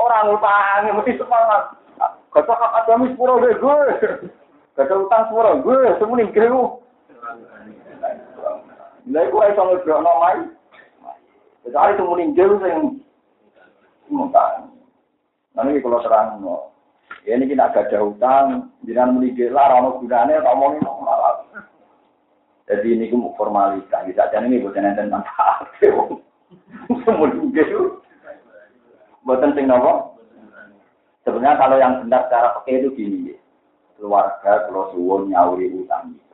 [0.00, 1.76] Orang utangi mesti semangat.
[2.32, 3.80] Kata ada mis pura gue.
[4.80, 6.48] Kata utang pura gue, semu ning gue.
[9.08, 10.40] Lha iku iso ngebrokno mai.
[11.64, 12.76] Kecuali temu ninggil sing
[14.12, 14.72] mutang.
[15.56, 16.40] Nanti kalau terang
[17.28, 21.44] ya ini kita gak ada utang, jangan meninggal lah, rano gunanya, tak mau malah.
[22.68, 25.68] Jadi ini kum formalitas, bisa aja ini bukan enten manfaat.
[27.04, 28.00] Semua ninggil,
[29.24, 30.20] buatan sing nopo.
[31.24, 33.36] Sebenarnya kalau yang benar secara pakai itu gini,
[34.00, 36.27] keluarga kalau suwon nyauri utang itu.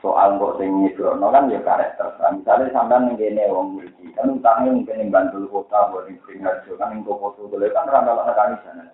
[0.00, 2.08] Soal kok sing ngibrono kan ya karakter.
[2.32, 6.72] Misalnya sampean ning kene wong mriki, kan utangnya mungkin ning Bantul kota, boleh ning Pringharjo,
[6.80, 8.84] kan ning foto boleh kan ora ana nekani sana.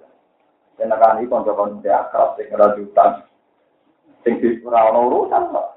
[0.77, 3.13] Dan nekani kanca-kanca akrab sing ora diutang.
[4.27, 4.35] Sing
[4.67, 5.69] ora ono urusan kok.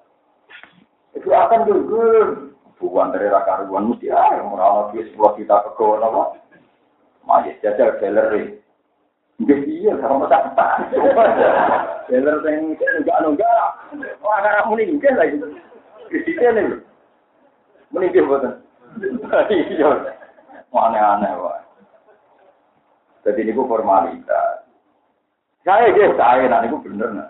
[1.15, 2.27] Itu akan gugur.
[2.79, 6.29] Bukan dari raka ruan mesti ah, ora ono duit 10 juta kegono kok.
[7.23, 8.58] Majis jajal galeri.
[9.39, 10.91] Nggih iya, kalau tak tak.
[12.11, 13.67] Dealer sing enggak enggak.
[14.19, 15.39] Wah, karena muni nggih lagi.
[16.11, 16.83] Krisisnya nih.
[17.95, 18.59] Muni nggih boten.
[19.49, 19.89] Iya.
[20.75, 21.61] Aneh-aneh wae.
[23.23, 24.67] Jadi ini formalitas.
[25.63, 27.29] Saya nggih saya nah niku bener nah.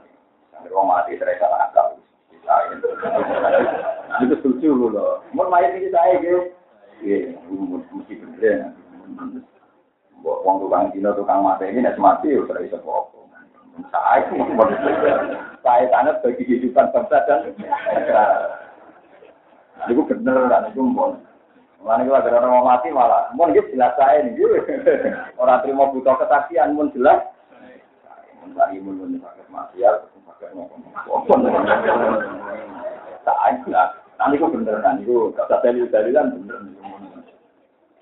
[0.50, 1.94] Sampai wong mati saya salah akal.
[2.42, 2.74] Saya.
[4.26, 5.22] Itu setuju lho.
[5.38, 6.42] Mun main iki saya nggih.
[7.06, 7.22] Nggih,
[7.94, 8.68] mesti bener ya.
[10.24, 13.20] Wong tukang dino tukang mati ini nek mati ya ora iso apa.
[13.96, 14.28] Saya
[15.64, 18.28] saya sangat bagi kehidupan bangsa dan negara.
[19.88, 21.24] Itu bener kan itu mon.
[21.80, 24.36] Mana kita ada orang mati malah, mon gitu jelas saya nih,
[25.40, 27.24] orang terima butuh kesaksian, mon jelas.
[28.44, 29.96] Mencari mon mon sakit mati ya,
[30.28, 30.84] pakai ngomong.
[33.24, 36.60] Tak ada, nanti itu bener kan, itu kata dalil dalilan bener.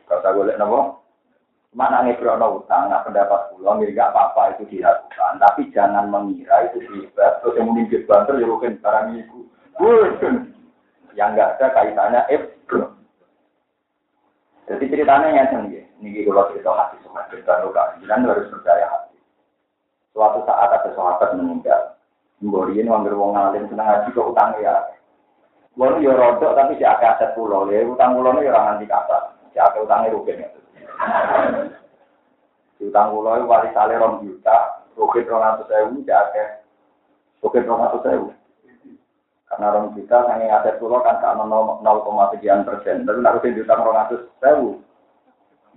[0.10, 0.58] Kata gue lihat
[1.76, 6.80] mana ngebrono utang, nah pendapat pulang, ya nggak apa-apa itu dilakukan, tapi jangan mengira itu
[6.88, 9.40] hebat, terus yang mungkin banter ya mungkin barang itu.
[11.18, 12.94] Yang nggak ada kaitannya ebro.
[14.68, 19.18] Jadi ceritanya yang tinggi, ini kalau cerita hati semua cerita luka, jangan harus percaya hati.
[20.12, 21.94] Suatu saat ada sahabat meninggal,
[22.42, 24.76] Mbori ini wanggir wong ngalim senang ngaji ke utang ya.
[25.78, 29.38] Wong ya rodok tapi si akeh aset pulau, ya utang pulau ini orang nanti kata,
[29.54, 30.50] si akeh utangnya rugen ya.
[32.78, 36.48] Utang pulau itu wali sale rom juta, rugen rong atus ewu, si akeh
[37.42, 38.30] rong atus ewu.
[39.48, 41.82] Karena orang juta sange aset pulau kan kan 0,
[42.36, 44.78] sekian persen, tapi juta rong atus ewu.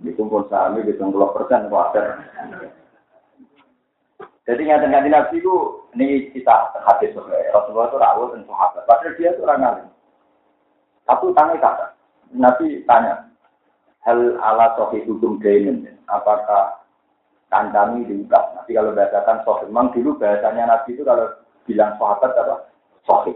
[0.01, 2.25] Dikumpul sahami di 20 persen wajar.
[4.49, 5.53] Jadi nyata nganti nabi itu
[5.93, 7.13] ini kita hadis
[7.53, 8.83] Rasulullah itu rawat dan sahabat.
[8.89, 9.87] Padahal dia itu orang alim.
[11.05, 11.85] Tapi tanya kata,
[12.33, 13.30] Nabi tanya,
[14.05, 16.81] hal ala sohi hukum dainin, apakah
[17.53, 18.57] kandami diungkap?
[18.57, 21.27] Nanti kalau bahasakan sohi, memang dulu bahasanya Nabi itu kalau
[21.69, 22.55] bilang sahabat apa?
[23.05, 23.33] Sohi.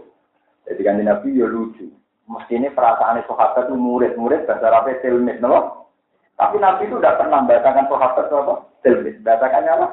[0.66, 1.86] Jadi kan Nabi ya lucu.
[2.26, 5.86] Mesti ini perasaan sahabat itu murid-murid bahasa Arabnya tilmid, no?
[6.34, 8.54] Tapi Nabi itu tidak pernah bahasakan sahabat apa?
[8.82, 9.22] Tilmid.
[9.22, 9.86] Bahasakannya apa?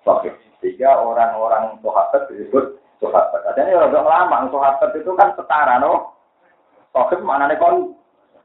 [0.00, 0.32] Sohi.
[0.64, 3.44] Sehingga orang-orang sahabat disebut sahabat.
[3.52, 6.16] Adanya orang lama, sahabat itu kan setara, no?
[7.26, 7.98] Mana nih kon?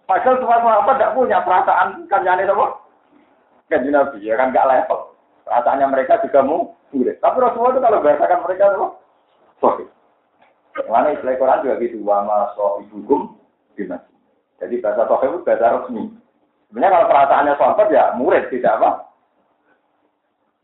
[0.10, 2.74] Padahal semua sahabat tidak punya perasaan kanjani sama
[3.70, 5.14] kanji Nabi ya kan gak level.
[5.45, 6.74] Perasaannya mereka juga mau.
[6.89, 8.88] Tapi Rasulullah itu kalau bahasakan mereka apa?
[9.62, 9.86] Sohi.
[10.89, 12.01] Mana istilah Quran juga gitu.
[12.01, 13.38] Wama sohi hukum
[13.78, 14.01] gimana?
[14.57, 16.03] Jadi bahasa sohi itu bahasa resmi.
[16.74, 18.89] Sebenarnya kalau perasaannya sahabat ya murid tidak apa?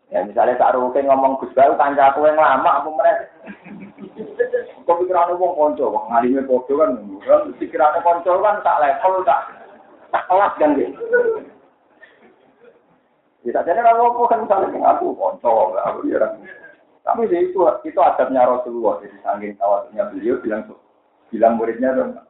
[0.09, 3.25] Ya misalnya tak rukin ngomong Gus Baru kancaku yang lama apa mereka?
[4.85, 6.93] Kok pikirannya wong konco, wong ngalime podo kan,
[7.25, 9.41] kan pikirannya konco kan tak level, tak
[10.13, 11.01] tak kelas kan gitu.
[13.41, 16.21] Bisa jadi kalau aku kan misalnya yang aku konco, aku ya
[17.01, 20.69] Tapi itu itu adabnya Rasulullah, jadi saking tawasnya beliau bilang
[21.29, 22.21] bilang muridnya dong,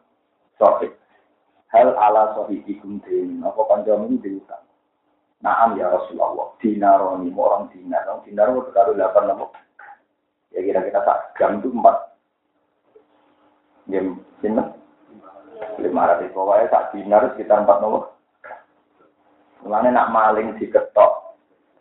[0.55, 0.95] sohib.
[1.71, 4.63] Hal ala sohibikum din, apa kancamu ini diutang.
[5.43, 9.51] Naam ya Rasulullah, dinaroni, orang dinar, orang dinar itu kalau delapan lemuk.
[10.55, 12.14] Ya kira-kira tak gram itu empat
[13.85, 14.73] Game sinten?
[15.79, 18.15] Lima ratus pokoknya tak dinar sekitar empat nomor.
[19.65, 21.37] Mulane nak maling diketok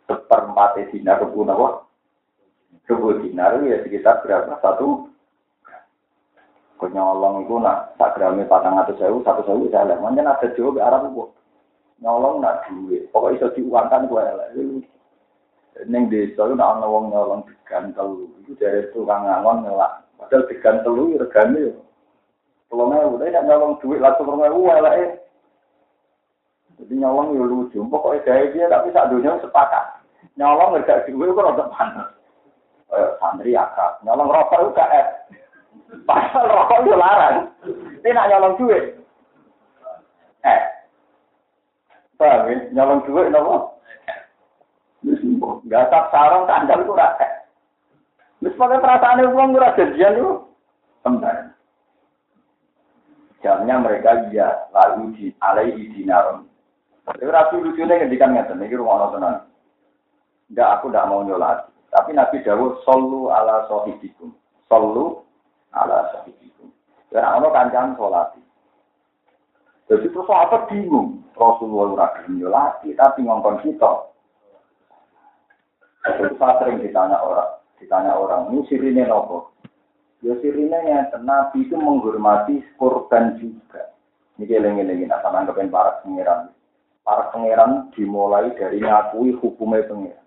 [0.09, 1.85] seperempat dinar rebu nopo?
[2.85, 4.57] Rebu dinar ya sekitar berapa?
[4.61, 5.09] Satu.
[6.75, 10.03] Kau nyolong itu nak tak gramnya patang atau sewu, satu sewu saya lihat.
[10.03, 11.23] Mungkin ada jauh ke arah itu.
[12.03, 13.07] Nyolong nak duit.
[13.15, 14.47] Pokoknya bisa diuangkan gue lah.
[15.87, 18.27] Neng desa itu nak ngomong nyolong digantel.
[18.43, 20.03] Itu dari tukang ngangon ngelak.
[20.19, 21.63] Padahal digantel itu regane
[22.69, 25.09] kalau ewu, tapi tidak nyolong duit langsung orang ewu, eh.
[26.75, 30.03] Jadi nyolong ya lucu, pokoknya gaya dia tapi saat dunia sepakat.
[30.35, 32.09] Nyolong nggak duit itu rada panas.
[32.91, 35.05] Eh, santri akrab, nyolong rokok itu eh.
[36.03, 37.37] Pasal rokok itu larang.
[38.03, 38.83] Dia nak nyolong duit.
[40.43, 40.61] Eh.
[42.19, 42.55] Paham ya?
[42.75, 43.55] Nyolong duit nopo?
[45.69, 47.45] Gak tak sarong kandang itu rasa.
[48.41, 50.31] Misalnya perasaan uang murah jadian itu.
[51.01, 51.44] Sebentar.
[53.45, 56.49] Jamnya mereka iya lalu di alai dinaron.
[57.05, 59.45] Tapi rapi lucunya ngendikan ngeten ini rumah tenan.
[60.49, 61.69] Enggak aku tidak mau nyolat.
[61.93, 64.33] Tapi Nabi Dawud solu ala sohibikum.
[64.65, 65.21] Solu
[65.77, 66.73] ala sohibikum.
[67.13, 68.33] Karena ono kancam sholat.
[69.93, 71.21] Jadi terus apa bingung?
[71.37, 74.09] Rasulullah ora nyolati tapi ngongkon kita.
[76.41, 79.54] Saya sering ditanya orang, ditanya orang, ini nopo?
[80.23, 83.91] Ya sirine yang Nabi itu menghormati korban juga.
[84.35, 86.51] Ini eling-eling, nah sama kepen para pengiran.
[87.07, 90.25] Para pengiran dimulai dari ngakui hukumnya pengiran.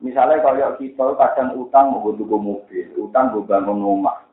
[0.00, 4.28] Misalnya kalau kita kadang utang mau gue mobil, utang gue bangun rumah,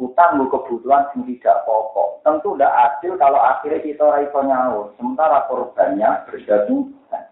[0.00, 2.24] utang gue kebutuhan yang tidak pokok.
[2.24, 7.24] Tentu tidak adil kalau akhirnya kita raiso nyaur, sementara korbannya berjatuhan.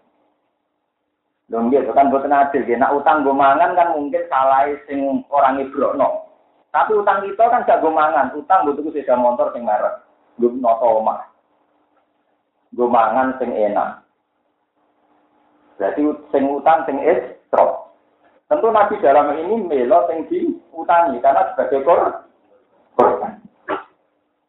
[1.49, 2.77] Dong gitu kan bukan adil, ya.
[2.77, 5.65] Nah utang gue mangan kan mungkin salah sing orang
[5.97, 6.30] no.
[6.71, 10.07] Tapi utang kita kan gue mangan, utang gue tuh sepeda motor sing merek,
[10.39, 11.27] gue noto omah.
[12.71, 13.99] Gue mangan sing enak.
[15.75, 16.01] Berarti
[16.31, 17.19] sing utang sing es
[17.51, 17.91] Trok.
[18.47, 21.83] Tentu Nabi dalam ini melo yang diutangi karena sebagai
[22.95, 23.39] korban.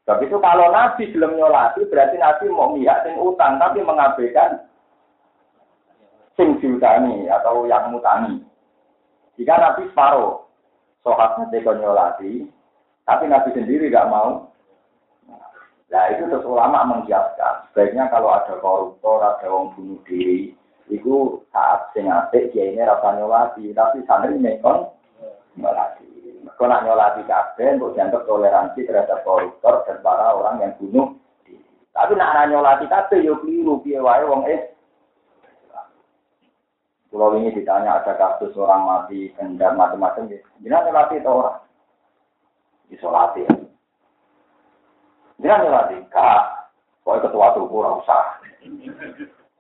[0.03, 4.66] Tapi itu kalau Nabi belum nyolati berarti Nabi mau mihak sing utang tapi mengabaikan
[6.35, 8.43] sing diutangi atau yang mutangi.
[9.39, 10.41] Jika Nabi separuh,
[11.03, 12.46] nanti kau nyolati,
[13.03, 14.46] tapi Nabi sendiri gak mau.
[15.92, 17.05] Nah itu terus ulama.
[17.05, 20.57] Sebaiknya kalau ada koruptor, ada orang bunuh diri,
[20.90, 24.90] Iku saat sing apik kiai ini rasa nyolati, tapi santri nekon
[25.57, 26.09] nyolati.
[26.59, 31.16] Kau nak nyolati kabeh, untuk dianggap toleransi terhadap koruptor dan para orang yang bunuh.
[31.92, 34.72] Tapi nak nyolati kabeh yo keliru wae wong es.
[37.12, 40.32] Kalau ini ditanya ada kasus orang mati, kendar macam-macam,
[40.64, 41.60] jangan nyolati itu orang.
[42.88, 43.42] Isolati.
[45.44, 46.72] Jangan nyolati, kak.
[47.04, 48.40] Kau ketua tuh kurang usah.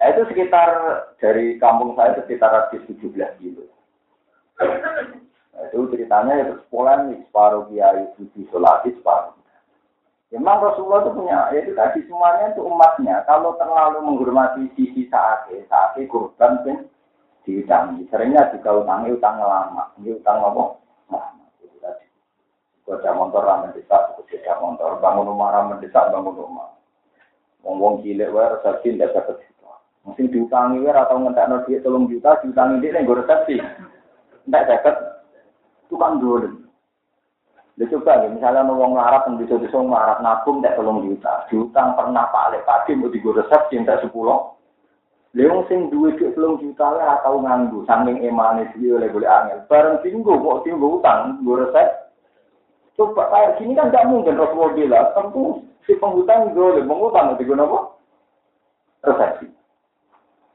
[0.00, 0.70] Nah, itu sekitar
[1.20, 3.68] dari kampung saya sekitar radius 17 kilo.
[4.56, 9.36] Nah, itu ceritanya itu nih separuh kiai suci solati separuh.
[10.32, 13.20] Memang Rasulullah itu punya, ya itu tadi semuanya itu umatnya.
[13.28, 16.88] Kalau terlalu menghormati sisi saat saat korban pun
[17.44, 18.06] diutangi.
[18.08, 20.42] Seringnya juga utangi utang lama, ini utang?
[20.42, 20.78] Lama.
[22.82, 26.74] Kerja motor ramen mendesak, kerja motor bangun rumah ramen mendesak, bangun rumah.
[27.62, 29.38] Ngomong cilik wae resepsi ndak dapat
[30.02, 33.54] Mungkin diutangi wir atau ngentak duit tolong juta, diutangi dia yang gue resepsi.
[34.42, 34.94] Tidak dapat
[35.86, 36.58] tukang dulu.
[37.78, 41.96] Dia coba ya, misalnya mau ngarap yang bisa bisa ngarap nabung tidak tolong juta, diutang
[41.96, 44.52] pernah pak Alek pagi mau digo resepsi tidak sepuluh.
[45.32, 49.64] Leung sing duwe duit tolong juta lah atau nganggu, saking emane dia oleh boleh angin.
[49.64, 51.88] Bareng tinggu kok tinggu utang, gue resep.
[53.00, 57.56] Coba kayak gini kan tidak mungkin Rasulullah bilang, tentu si penghutang boleh mengutang, itu gue
[59.02, 59.48] Resepsi.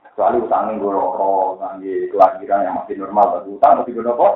[0.06, 4.36] Kecuali utangnya gue roro, nanti kelahiran yang masih normal, tapi utang masih gue kok.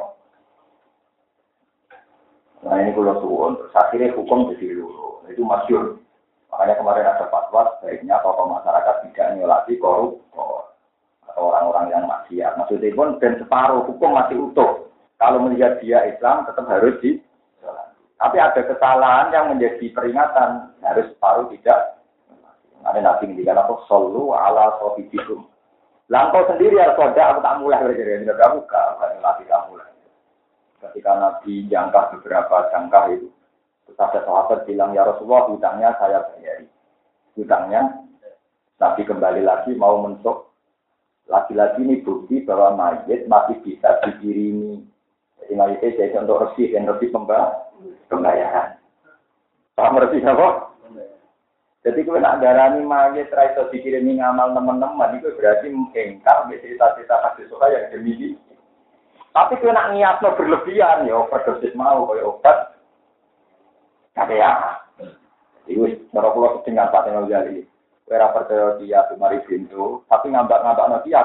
[2.66, 5.22] Nah ini kalau suwon, terus akhirnya hukum jadi dulu.
[5.30, 6.01] Itu masyur.
[6.52, 10.76] Makanya kemarin ada fatwa, sebaiknya tokoh masyarakat tidak nyolati koruptor
[11.32, 12.60] atau orang-orang yang maksiat.
[12.60, 14.92] Maksudnya pun dan separuh hukum masih utuh.
[15.16, 17.24] Kalau melihat dia Islam tetap harus di
[18.22, 21.98] tapi ada kesalahan yang menjadi peringatan harus separuh tidak.
[22.86, 23.82] Ada nabi yang apa?
[23.90, 25.50] Solu ala sofidikum.
[26.06, 29.90] Langkau sendiri ya soda aku tak mulai belajar kamu buka, latih kamu mulai.
[30.84, 33.32] Ketika Nabi jangka beberapa jangka itu,
[33.92, 36.68] terus ada sahabat bilang ya Rasulullah hutangnya saya bayari.
[37.36, 38.08] Hutangnya
[38.80, 40.48] Nabi kembali lagi mau mentok.
[41.28, 44.84] Lagi-lagi ini bukti bahwa mayat masih bisa dikirimi.
[45.44, 47.12] Jadi mayatnya jadi untuk resih dan resih
[48.08, 48.80] pembayaran.
[49.76, 50.72] Paham resih apa?
[51.82, 57.68] Jadi kalau nak darani mayat raiso dikirimi ngamal teman-teman itu berarti engkau cerita-cerita kasih suka
[57.68, 58.40] yang dimiliki.
[59.32, 62.71] Tapi kalau nak niatnya berlebihan ya overdosis mau kayak obat.
[64.12, 64.52] Ya,
[65.72, 67.64] itu cara pulau sedang Pak Tengah Jali.
[68.04, 71.24] Kira percaya dia mari pintu, tapi ngambak-ngambak dia.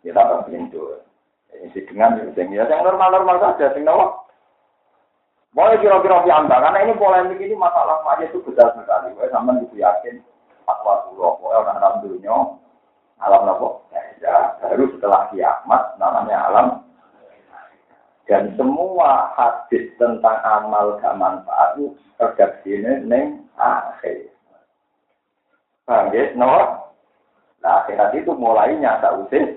[0.00, 1.04] Ya tak pintu.
[1.52, 4.24] Ini dengan yang normal-normal saja, sing nawa.
[5.52, 9.12] Boleh kira-kira piambak, karena ini polemik ini masalah aja itu besar sekali.
[9.16, 10.20] Gue sama itu yakin
[10.64, 12.36] fatwa dulu, pokoknya orang alam dunia,
[13.20, 13.68] alam apa?
[14.20, 16.87] Ya, baru setelah kiamat namanya alam.
[18.28, 21.96] Dan semua hadis tentang amal gak manfaat itu
[22.68, 24.28] ini neng akhir.
[25.88, 26.36] Paham ya?
[26.36, 26.52] No?
[27.64, 29.56] Nah, akhirat itu mulai nyata usir.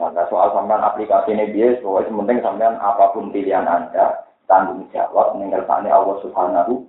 [0.00, 5.36] Maka soal sampean aplikasi ini bias, pokoknya penting sampean apa pun pilihan Anda, tanggung jawab
[5.36, 6.82] mengertani Allah Subhanahu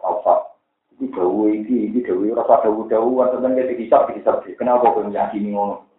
[0.00, 0.48] wa taala.
[0.96, 4.42] Iki dawu iki, iki dawu rasa dawu-dawu tentang kita dihisab dihisab.
[4.56, 5.93] Kenapa kau meyakini ngono?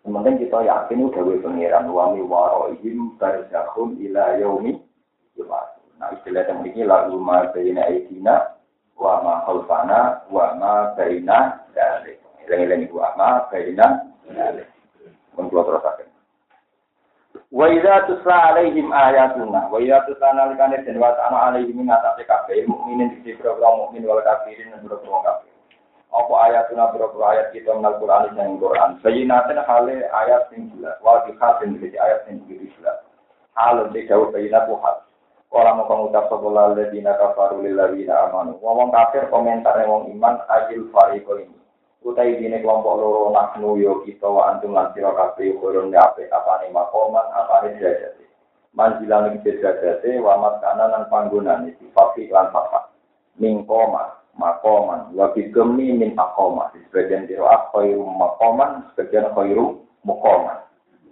[0.00, 4.80] Sementing kita yakin udah we pengiran wa mi waraihim barzakhun ila yaumi.
[6.00, 8.56] Nah istilah yang ini lagu ma baina aidina
[8.96, 12.16] wa ma khalfana wa ma baina dalik.
[12.48, 14.68] Eling-eling wa ma baina dalik.
[15.36, 15.68] Mun kula.
[17.50, 17.66] Wa
[18.06, 23.34] tusla alaihim ayatuna wa idza tusla nalikane den wa ta'ala alaihim ngatasi kabeh mukminin di
[23.34, 25.49] program mukmin wal kafirin program kafir.
[26.10, 28.90] Apa ayatuna berapa ayat kita mengenal Quran dan Quran.
[28.98, 30.98] Bayinatin hale ayat yang jelas.
[31.06, 32.98] Wajib hasil menjadi ayat yang jelas.
[33.54, 35.06] Hal untuk jauh bayinat wahad.
[35.50, 38.58] Orang mau pengucap sebelah ledina kafaru lillawina amanu.
[38.62, 41.58] Ngomong kafir komentar yang iman ajil fariko ini.
[42.06, 46.72] Utai dini kelompok loro naknu yo kita wa antum lan sira kabeh kurun apa nih
[46.72, 48.24] makoman apa nih derajate.
[48.72, 52.84] Manjilan iki derajate wa maskana lan panggonane sifat lan sifat.
[53.36, 55.10] Mingkoma makoman.
[55.14, 60.58] Wa bigemi min akoma sebagian kira khairu makoman sebagian khairu mukoman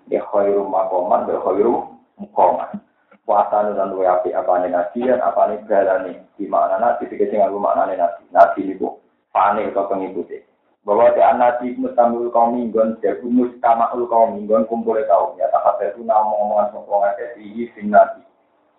[0.08, 2.80] ya khairu makoman dan khairu mukoman
[3.28, 7.52] puasa dan dua api apa nih nasian apa nih berani di mana nasi tiga tinggal
[7.60, 8.88] makna nih nasi nasi itu
[9.28, 10.40] panik atau pengikuti
[10.88, 15.36] bahwa anak di mustamul kaum minggon jadi mustamaul kaum minggon kumpul kaum.
[15.36, 17.36] Ya tak ada itu nama omongan sopong akeh.
[17.36, 18.24] Di sing nasi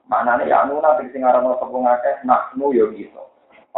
[0.10, 3.22] mana nih ya nuna sing aran sopong akeh nak nu yo gitu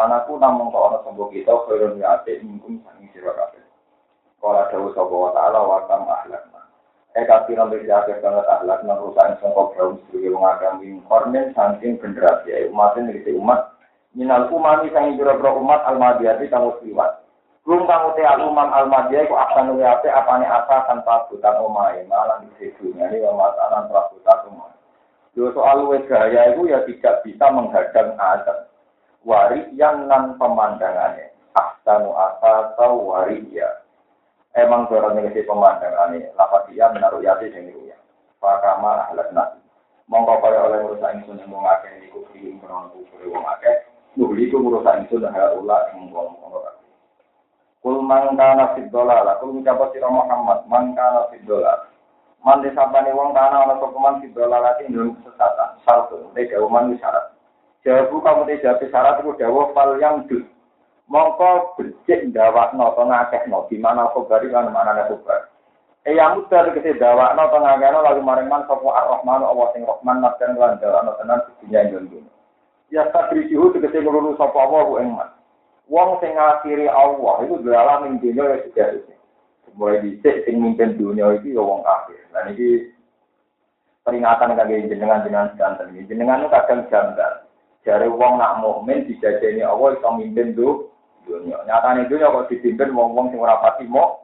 [0.01, 3.61] Panaku namun kau orang sembuh kita khairun yate mingkum sangi sira kabeh.
[4.41, 6.57] Kala dawuh sapa wa ta'ala wa tam ahlakna.
[7.13, 12.01] Eh kafiran berjaga banget ahlakna rusak ing sangka kaum suwi wong agam ing kornen saking
[12.01, 13.77] generasi ya umat iki umat
[14.17, 17.21] minal umami sangi pira-pira umat almadiyati kang wis liwat.
[17.61, 22.41] Rum kang uti umam almadiyah iku akan luwe ape apane asa tanpa butan omahe malah
[22.57, 24.73] di dunia ini wa matanan prabutan rumah.
[25.37, 28.17] Yo soal luwe gaya itu ya tidak bisa menghadang
[29.21, 31.29] azab wariyan nan pemandangannya.
[31.51, 33.69] Ahsanu asasau wariya
[34.57, 36.33] emang cara ngisi pemandangannya.
[36.33, 37.97] Lapat dia menaruh yati sing ya.
[38.41, 39.61] Fakama ahlat nasi.
[40.09, 43.87] Mongko kaya oleh merusak ingsun yang mengakeh niku kiri menawan kufur wong akeh
[44.19, 46.73] nuli ku merusak ingsun hal ula ing wong ora
[47.81, 51.89] Kul man kana fid dolal, kul ngucap sira Muhammad, man kana fid dolal.
[52.45, 55.81] Man disabani wong kana ana sapa man fid dolal ati ndung kesesatan.
[55.81, 57.40] Satu, nek man syarat.
[57.81, 60.45] Jawabu kamu tidak jawab syarat itu dawuh fal yang dus.
[61.09, 65.49] Mongko becik ndawakno to mana kobari lan mana nek kobar.
[66.05, 70.21] Eh yang mutar kese dawakno to ngakehno lalu maring man sapa Ar-Rahman Allah sing Rahman
[70.21, 72.21] nadan lan dawakno tenan dunya nyono.
[72.93, 75.29] Ya sakrihu tegese nglulu sapa Allah ku ing man.
[75.89, 78.87] Wong sing ngakhiri Allah itu dalam dunya ya sudah
[79.75, 82.21] mulai dicek sing mimpin dunia itu ya wong kafir.
[82.29, 82.93] Lan iki
[84.07, 86.07] peringatan kangge jenengan jenengan sedanten iki.
[86.13, 87.50] Jenengan kadang janggal.
[87.81, 90.93] Jare wong nak mukmin dijajeni Allah iso mimpin do
[91.25, 91.57] dunia.
[91.65, 94.21] Nyatane dunia kok dipimpin wong-wong sing ora pati mau.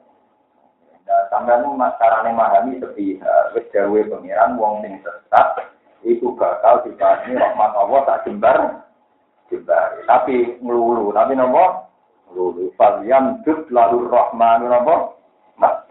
[1.08, 1.66] Nah, sampean
[1.98, 3.18] carane memahami sepi
[3.56, 5.74] wis dawuhe pengiran wong sing sesat
[6.06, 8.58] iku bakal dibahas rahmat Allah tak jembar
[9.50, 10.06] jembar.
[10.06, 11.90] Tapi ngelulu, tapi nopo?
[12.30, 12.70] Ngelulu.
[12.78, 14.94] Falyam dud lalu rahmanu nopo?
[15.58, 15.82] Mas.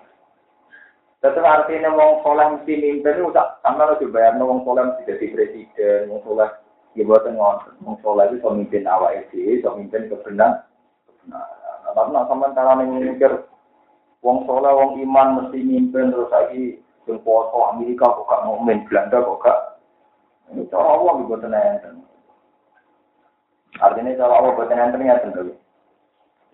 [1.19, 6.13] Tetap artinya wong soleh mesti mimpin tak sama lo dibayar wong soleh mesti jadi presiden,
[6.13, 6.47] wong soleh
[6.97, 7.77] Ya buatan ngotot.
[7.85, 10.65] Wong soleh itu pemimpin awak itu, pemimpin kebenaran.
[11.29, 11.45] Nah,
[11.93, 13.45] tapi nak sampean cara mikir
[14.25, 19.21] wong soleh, wong iman mesti mimpin terus lagi yang poso Amerika kok gak mukmin, Belanda
[19.21, 19.59] kok gak.
[20.49, 21.95] Ini cara Allah buatan enten.
[23.77, 25.53] Artinya cara Allah buatan enten ya tentu.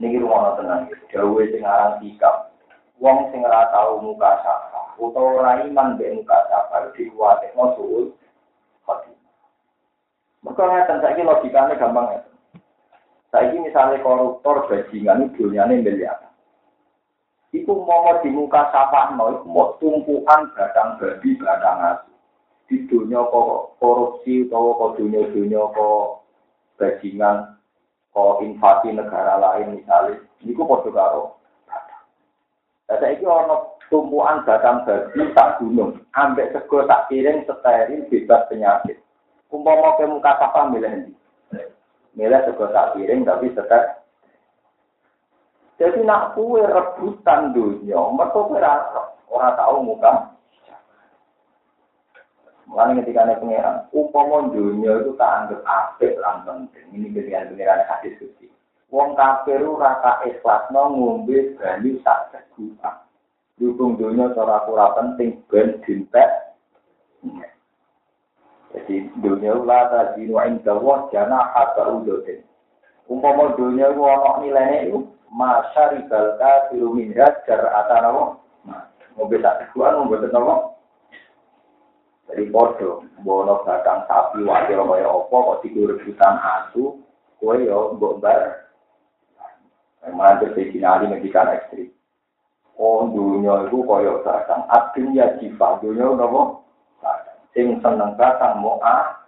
[0.04, 1.04] Niki tenang gitu.
[1.16, 2.52] Jauh sing aran sikap.
[3.00, 8.04] Wong sing ora tau muka sapa, utawa ora iman mbek muka sapa dikuwatekno suul
[8.86, 9.23] khotimah.
[10.44, 12.22] Mereka ngeten, saya logikanya gampang ya.
[13.32, 16.20] Saya ini misalnya koruptor bajingan itu dunyanya miliar.
[17.50, 22.12] Itu mau di muka sapa no, itu mau tumpukan badang babi, badang asu.
[22.70, 23.26] Di dunia
[23.78, 26.26] korupsi, atau kok dunia-dunia kok
[26.82, 27.58] bajingan,
[28.14, 30.22] kok invasi negara lain misalnya.
[30.42, 31.24] Ini kok podo karo.
[32.90, 36.02] Saya ini orang tumpuan badang babi tak gunung.
[36.18, 38.98] Ambek sego tak kirim steril bebas penyakit.
[39.54, 41.14] Umpama ke muka sapa milih ini.
[42.18, 44.02] Milih juga tak piring tapi tetap.
[45.78, 48.74] Jadi nak kue rebutan dunia, mereka ora
[49.30, 50.12] orang tahu muka.
[52.66, 56.86] Mulanya ketika ada pengiran, umpama dunia itu tak anggap apik lan penting.
[56.90, 58.50] Ini ketika pengiran hadis suci.
[58.90, 62.34] Wong kafir rata ikhlas no ngombe banyu sak.
[63.62, 66.30] Dukung dunia cara kurang penting ben dintek.
[68.74, 72.42] Jadi dunia la tazinu inda wa jana hatta udotin.
[73.06, 75.00] Umpama dunia itu ana nilainya itu
[75.30, 78.24] masyaribal kafiru minha jar'atan apa?
[79.14, 80.56] Mobil sak teguhan mau buat apa?
[82.34, 86.98] Jadi bodoh, bono batang sapi wakil kaya apa kok tidur rebutan asu,
[87.38, 88.74] kue yo mbok bar.
[90.02, 91.94] Memang terjadi nali medikan ekstrim.
[92.74, 96.42] Oh dunia itu kaya batang, akhirnya ya jiwa dunia apa?
[97.54, 99.24] Sing seneng batang mau ah.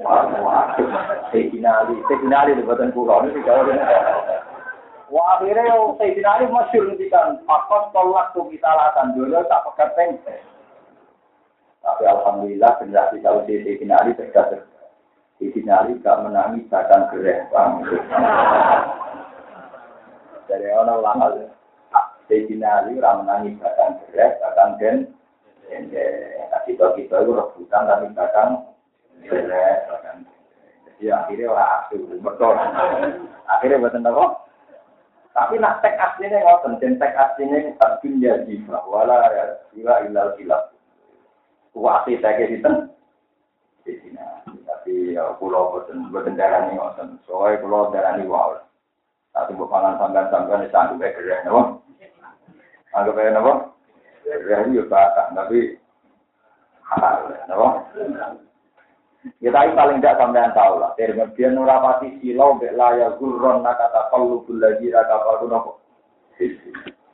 [0.00, 0.64] Wah, wah,
[1.30, 3.68] Sayyidina Ali, Sayyidina Ali di badan pulau ini jauh
[5.12, 9.90] Wah akhirnya yang Sayyidina Ali masyur ngendikan, apa tolak tuh kita lakukan dulu tak pekat
[9.94, 10.36] pengse.
[11.84, 14.64] Tapi alhamdulillah generasi tahu di Sayyidina Ali cerdas.
[15.36, 17.44] Sayyidina Ali gak menangis bahkan gereh.
[20.48, 21.26] Dari orang ulama
[22.24, 24.96] Sayyidina Ali orang menangis bahkan gereh bahkan gen.
[26.64, 28.48] Kita kita itu rebutan tapi bahkan
[29.20, 30.24] gereh bahkan.
[30.84, 32.54] Jadi akhirnya orang asu, betul.
[33.44, 34.24] Akhirnya buat apa?
[35.34, 39.44] Tapi nak tek aslinya ngoten, dan tek aslinya tabin ya jiwa, wala ya
[39.74, 40.70] jiwa ilal hilal.
[41.74, 42.70] Wasi tek itu
[43.82, 44.22] di sini.
[44.62, 48.54] Tapi ya pulau boten boten darah ini ngoten, soalnya pulau darah ini wow.
[49.34, 51.82] Tapi bukan sampean di sanggup bekerja, nopo.
[52.94, 53.73] Anggap aja nopo.
[54.24, 55.04] Itu ya
[55.36, 55.76] tapi
[56.88, 57.20] halal.
[59.40, 60.92] Kita ini paling tidak sampean tahu lah.
[61.00, 65.72] Dari kemudian nurapati silau bek laya gurron nakata kalu lagi raka palu nopo.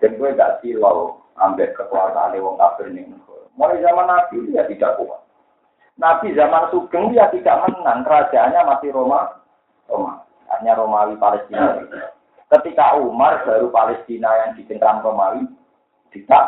[0.02, 3.06] Dan gue gak silau ambek kekuasaan wong kafir nih.
[3.54, 5.22] Mulai zaman Nabi dia tidak kuat.
[6.00, 8.02] Nabi zaman Sugeng dia tidak menang.
[8.02, 9.44] Kerajaannya masih Roma.
[9.86, 10.24] Roma.
[10.50, 11.78] Hanya Romawi Palestina.
[12.50, 15.44] Ketika Umar baru Palestina yang dicengkram Romawi.
[16.10, 16.44] Tidak.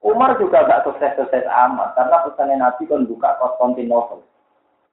[0.00, 1.92] Umar juga gak sukses-sukses amat.
[1.92, 4.24] Karena pesannya Nabi kan buka Konstantinopel.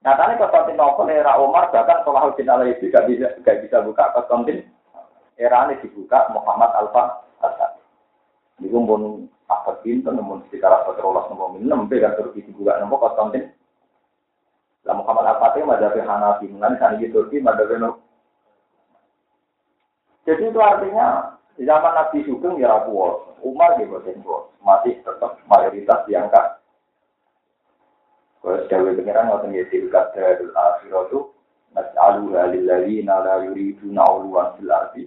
[0.04, 4.68] Nyatanya Konstantinopel era Umar bahkan Salahuddin itu tidak bisa gak bisa buka Konstantin.
[5.40, 7.80] Era ini dibuka Muhammad Alfa Asad.
[8.60, 13.48] Ini pun apa pintu namun sekitar apa terolas nomor enam kan terus dibuka nomor Konstantin.
[14.84, 17.76] Lah Muhammad Al Fatih madhabi Hanafi, mengenai sana Turki madhabi
[20.28, 26.06] Jadi itu artinya di zaman Nabi Sugeng ya kuat, Umar di bawah masih tetap mayoritas
[26.06, 26.58] diangkat
[28.48, 30.54] kalau Dawe pengiran ngoten ya tilkat darul
[30.88, 31.20] itu
[31.76, 35.04] nas'alu halil ladina la yuriduna uluan fil ardi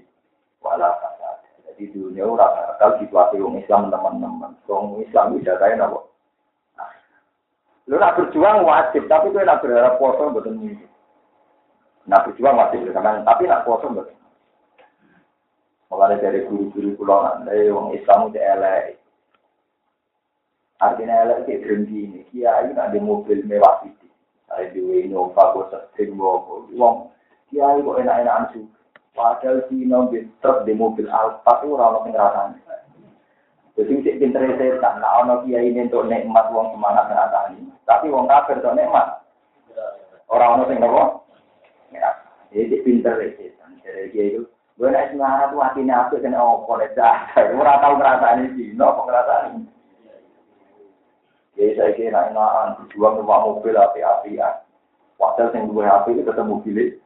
[0.61, 1.41] wala fasad.
[1.65, 4.53] Jadi dunia ora bakal situasi wong Islam teman-teman.
[4.69, 6.05] Wong Islam bisa kaya napa?
[7.89, 10.85] Lu nak berjuang wajib, tapi kowe nak berharap poso mboten mungkin.
[12.05, 14.20] Nak berjuang wajib tapi nak poso mboten.
[15.91, 18.95] Mulai dari guru-guru pulau nanti wong Islam udah elek,
[20.81, 22.19] Artinya elek kayak berhenti ini.
[22.31, 24.07] Kiai nak di mobil mewah itu.
[24.47, 26.95] Saya di Innova, gue sering bawa uang.
[27.53, 28.65] Kiai kok enak-enakan sih.
[29.11, 32.75] Padahal si di truk di mobil Alfa itu orang yang ngerasanya.
[33.75, 35.03] Jadi sih pinter setan.
[35.03, 37.59] Nah, ono kiai ini untuk nikmat uang semangat ngerasani.
[37.83, 39.07] Tapi uang kafir untuk nikmat.
[40.31, 42.11] Orang orang yang ngerasa.
[42.55, 43.69] Jadi pinter setan.
[43.83, 44.43] Jadi kiai itu.
[44.81, 47.29] Gue naik semangat tuh hatinya apa kan oh boleh dah.
[47.37, 48.73] Gue tahu ngerasani sih.
[48.73, 49.61] No, ngerasani.
[51.53, 54.65] Jadi saya kira enakan berjuang rumah mobil api-apian.
[55.21, 56.97] Padahal yang dua api itu tetap mobil.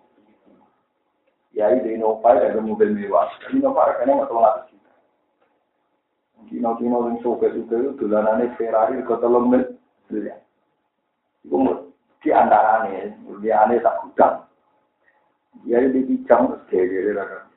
[1.51, 3.27] Ya itu Innova dan mobil mewah.
[3.51, 4.91] Innova harganya nggak tahu ngatur kita.
[6.47, 10.39] Kino-kino yang suka-suka itu dolanannya Ferrari ke telung miliar.
[11.43, 11.59] Itu
[12.23, 14.47] di antaranya, di aneh tak gudang.
[15.67, 17.27] Ya itu terus gede-gede lah.
[17.27, 17.54] Masya Allah,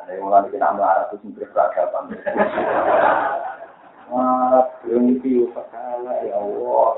[0.00, 2.10] ada yang mulai kita melarat itu sendiri peradaban.
[4.10, 6.88] Malah berhenti segala ya Allah.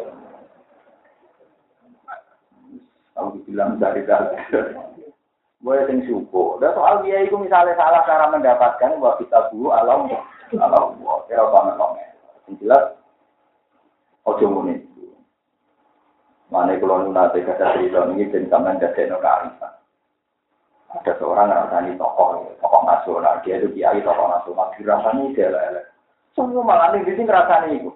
[3.20, 4.40] Aku bilang dari dari.
[5.62, 6.58] Boleh sing syukur.
[6.58, 10.08] Dan soal dia itu misalnya salah cara mendapatkan bahwa kita dulu alam
[10.56, 11.16] alam Allah.
[11.28, 11.94] Kira banget dong.
[12.48, 12.84] Yang jelas,
[14.26, 14.82] ojo muni.
[16.48, 19.72] Mana kalau nunate kata cerita ini dan sampean jadi kearifan.
[20.92, 23.40] Ada seorang rasanya tokoh, tokoh nasional.
[23.40, 24.68] Dia itu kiai tokoh nasional.
[24.76, 25.88] Dirasani dia lah.
[26.36, 27.90] Semua malah nih di sini ngerasani itu.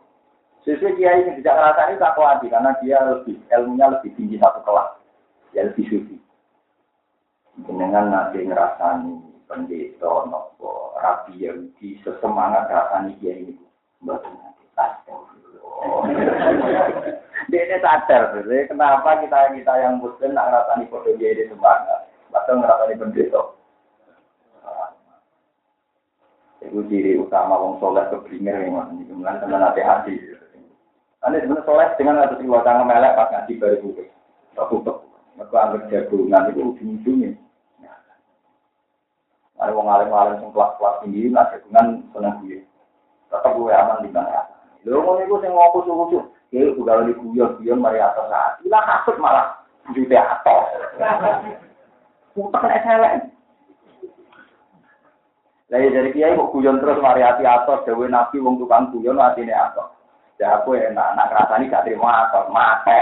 [0.66, 4.98] Sesuai kiai ini tidak ngerasani tak hati karena dia lebih ilmunya lebih tinggi satu kelas,
[5.54, 6.16] dia lebih suci.
[7.64, 11.38] Dengan nanti ngerasani pendeta, nopo, rapi
[11.78, 13.54] di sesemangat ngerasani kiai ini.
[14.02, 14.26] Nanti
[17.46, 22.54] Dia ini sadar, kenapa kita kita yang muslim nak ngerasani kode dia ini semangat, atau
[22.58, 23.42] ngerasani pendeta.
[26.64, 28.98] Itu ciri utama wong soleh keblinger memang.
[29.06, 30.18] Kemudian teman hati-hati.
[31.26, 34.04] Ini sebenarnya soleh dengan ada dua tangan melek pas ngaji baru buku.
[34.56, 34.98] Tutup.
[35.36, 37.30] Mereka anggap jagungan itu ujung-ujungnya.
[39.56, 42.60] Ada wong alim-alim sing kelas-kelas tinggi, nah dengan seneng gue.
[43.32, 44.44] Tetap gue aman di mana.
[44.84, 46.18] Lho ngono iku sing ngopo susu.
[46.54, 48.52] Ya udah lagi guyon-guyon mari atas saat.
[48.62, 50.66] Ilah kasut malah jute atos.
[52.36, 53.14] Utek nek elek.
[55.66, 59.18] Lah ya dari kiai kok guyon terus mari ati atos dewe nabi wong tukang guyon
[59.18, 59.90] atine atos.
[60.36, 62.98] Ya aku enak, nak rasani gak terima atos, mate.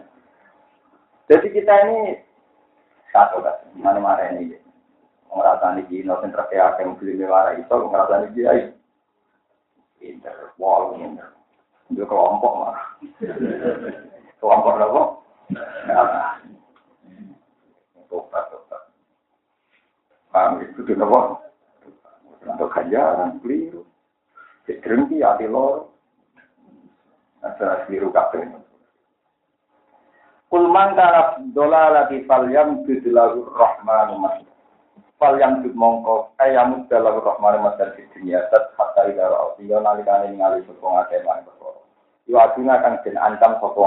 [1.28, 2.16] Jadi kita ini
[3.12, 4.56] satu kan, mana-mana ini?
[5.28, 8.60] Ngrasani ki no sentra ke ake mobil mewara itu ngrasani ki ai
[10.00, 11.28] pinter wall pinter.
[11.92, 12.78] Itu kelompok mah
[14.40, 16.40] kelompok apa
[18.14, 18.82] tobat tobat.
[20.30, 21.20] Paham itu tuh apa?
[22.46, 23.82] Untuk ganjaran keliru.
[24.70, 25.90] Drengki hati lor,
[27.42, 28.14] ada keliru.
[30.46, 34.54] Kulman kana dolalati falyam bidlahu rahmanu masih
[35.18, 38.44] fal yang dud mongko masal di dunia.
[38.54, 39.58] Tat hatta ida ra'u.
[39.64, 41.80] Yo nalikane ningali sapa ngake lan perkara
[42.28, 42.76] yo aduna
[43.18, 43.82] ancam sapa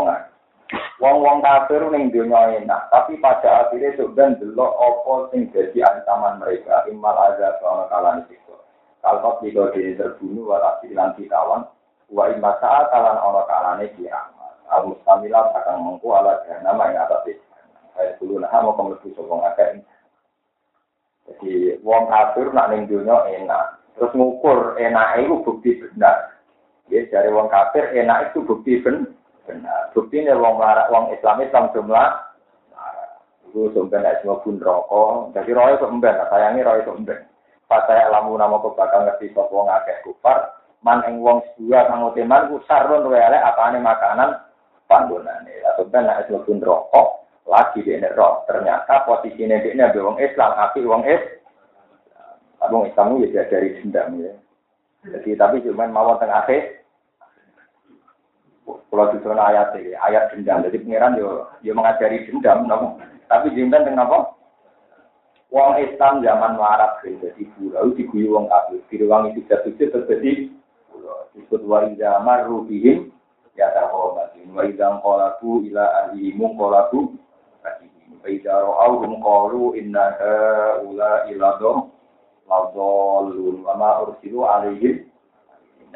[0.98, 6.84] Wong-wong kafir ning donya enak, tapi pada akhirnya sebenarnya delok apa sing dadi ancaman mereka
[6.92, 8.58] imal azab ana kalane siksa.
[9.00, 11.64] Kalau tidak diri terbunuh walasi lan ditawan,
[12.12, 14.54] wa imma saat kalan ana kalane kiamat.
[14.68, 17.40] Abu Samila akan mengku ala nama yang atas.
[17.96, 19.82] Saya dulu nah mau kemlebu sopong akeh
[21.28, 23.84] jadi wong kafir nak ning dunya enak.
[24.00, 26.40] Terus ngukur enak itu bukti benar.
[26.88, 29.12] Ya dari wong kafir enak itu bukti ben
[29.48, 29.96] benar.
[29.96, 32.28] Bukti ini wong larak wong Islam Islam jumlah
[33.48, 35.32] itu sebenarnya semua pun rokok.
[35.34, 37.20] Jadi roy itu emben, sayangi roy itu emben.
[37.68, 40.56] Pas saya lamu nama kok bakal ngerti sop wong akeh kufar.
[40.86, 44.30] Man eng wong sedua kang teman ku sarun apa apane makanan
[44.88, 45.52] panggonane.
[45.64, 47.08] Lah sebenarnya semua pun rokok
[47.48, 48.44] lagi di roh.
[48.48, 51.24] Ternyata posisinya ini ada wong Islam, api wong is.
[52.68, 54.34] Wong Islam itu ya dari dendam ya.
[55.08, 56.84] Jadi tapi cuma mau tengah akhir.
[58.68, 60.60] Kalau di zona ayat ini, ayat dendam.
[60.68, 63.00] Jadi pengiran yo yo mengajari dendam, nopo.
[63.32, 64.36] Tapi dendam dengan apa?
[65.48, 68.84] Wong Islam zaman Arab jadi pulau diguyu wong kafir.
[68.92, 70.52] Di ruang itu jatuh terjadi
[70.92, 71.32] pulau.
[71.32, 73.16] Disebut waridah marubihim
[73.56, 74.52] ya tahobatin.
[74.52, 77.16] Waridah kolabu ila ahlimu kolabu
[78.28, 81.96] Faida ro'auhum qalu inna ha'ula iladom
[82.44, 85.07] ladolun wa ma ursilu alaihim.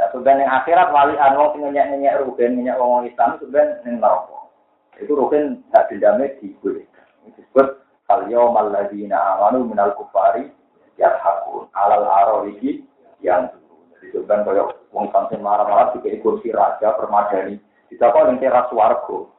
[0.01, 4.49] Nah, sebenarnya yang akhirat wali anu sing ngenyek-ngenyek rugen ngenyek wong Islam sebenarnya ning neraka.
[4.97, 6.89] Itu rugen tak dendame diboleh.
[7.37, 10.49] Disebut kal yaumal ladzina amanu minal kufari
[10.97, 12.81] yadhakun alal aroriki
[13.21, 13.53] yang
[14.01, 17.61] jadi sebenarnya wong sampeyan marah-marah dikei kursi raja permadani.
[17.93, 19.29] Ditakon ning teras swarga.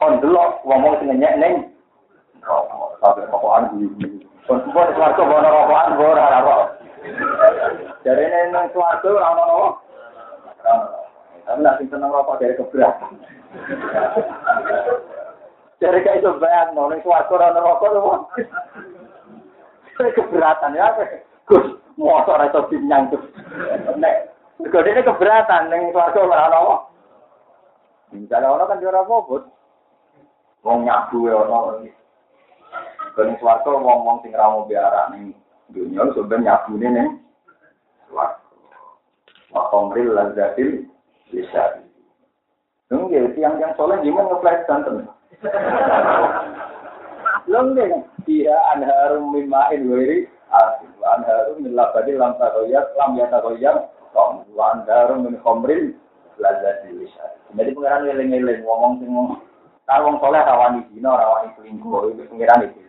[0.00, 1.54] Kon delok wong-wong sing ngenyek ning
[2.40, 2.96] rokok,
[3.28, 3.76] rokokan.
[4.48, 6.71] Pun semua bawa rokokan, bawa rokok.
[7.02, 9.74] Ini nang suarga orang orang
[11.42, 13.18] Tapi nanti seneng rokok dari keberatan.
[15.82, 18.22] Dari kayak itu bayang, nong suarga orang rokok tuh.
[19.98, 20.94] Dari keberatan ya,
[21.50, 21.66] Gus,
[21.98, 23.22] motor itu binyang tuh.
[23.98, 24.30] Nek,
[24.62, 26.82] ini keberatan, neng suarga orang orang.
[28.14, 29.42] Misalnya orang kan dia orang bobot.
[30.62, 31.90] Wong nyabu ya orang.
[33.12, 35.36] Kening swarga wong-wong sing ra mau biara ning
[35.72, 37.08] dunya sebenarnya nyabune ning
[38.08, 38.38] swarga.
[39.52, 40.86] Wa qamril lazzatil
[41.32, 41.88] lisan.
[42.92, 45.08] Nggih, tiang-tiang soleh gimana ngeflash santen.
[47.48, 50.92] Lengge, dia anharum mimain wiri asin.
[51.00, 53.76] Wa anharum min labadi lam takoyat, lam yatakoyat.
[54.52, 55.96] Wa anharum min khomril
[56.36, 57.32] lazzatil lisan.
[57.56, 59.12] Jadi pengeran ngeling-ngeling, ngomong sing
[59.82, 62.80] kalau wong soleh rawani dino, rawani selingkuh, itu pengiran itu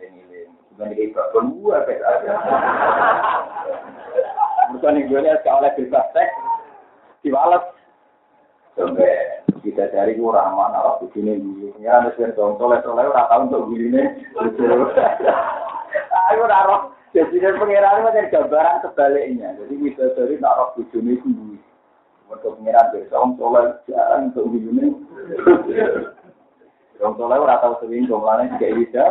[0.74, 2.34] Bukan di babon gua pes aja.
[4.74, 6.34] Bukan yang dunia oleh bebas seks,
[7.22, 7.62] diwalet.
[8.74, 11.38] Sampai kita cari kurang mana lah begini
[11.78, 14.02] Ya, ada sih dong soleh soleh orang tahu untuk begini.
[16.34, 16.90] Aku naruh.
[17.14, 19.54] Jadi dari pengiran itu dari gambaran sebaliknya.
[19.54, 21.62] Jadi kita dari naruh bujuni sendiri.
[22.26, 24.50] Untuk pengiran besok soleh jarang untuk.
[26.98, 29.04] Orang soleh orang tahu sering jumlahnya juga bisa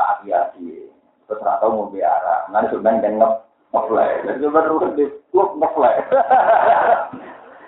[0.00, 0.88] tak hati-hati.
[1.28, 2.48] Terus rata mau biara.
[2.48, 3.32] Nanti sebenarnya yang ngep
[3.76, 4.10] ngeflay.
[4.24, 5.96] Jadi sebenarnya rugen di klub ngeflay.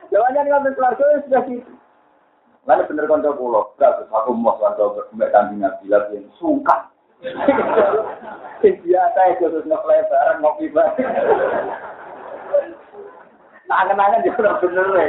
[0.08, 1.72] Jawabannya ngambil keluarga sudah gitu.
[2.62, 6.88] Lalu bener konco pulau, berarti aku mau konco mbak tandingan bilang yang suka.
[8.62, 10.96] Sing biasa itu terus ngeflay bareng ngopi bareng.
[13.70, 15.06] Tangan-tangan juga bener ya.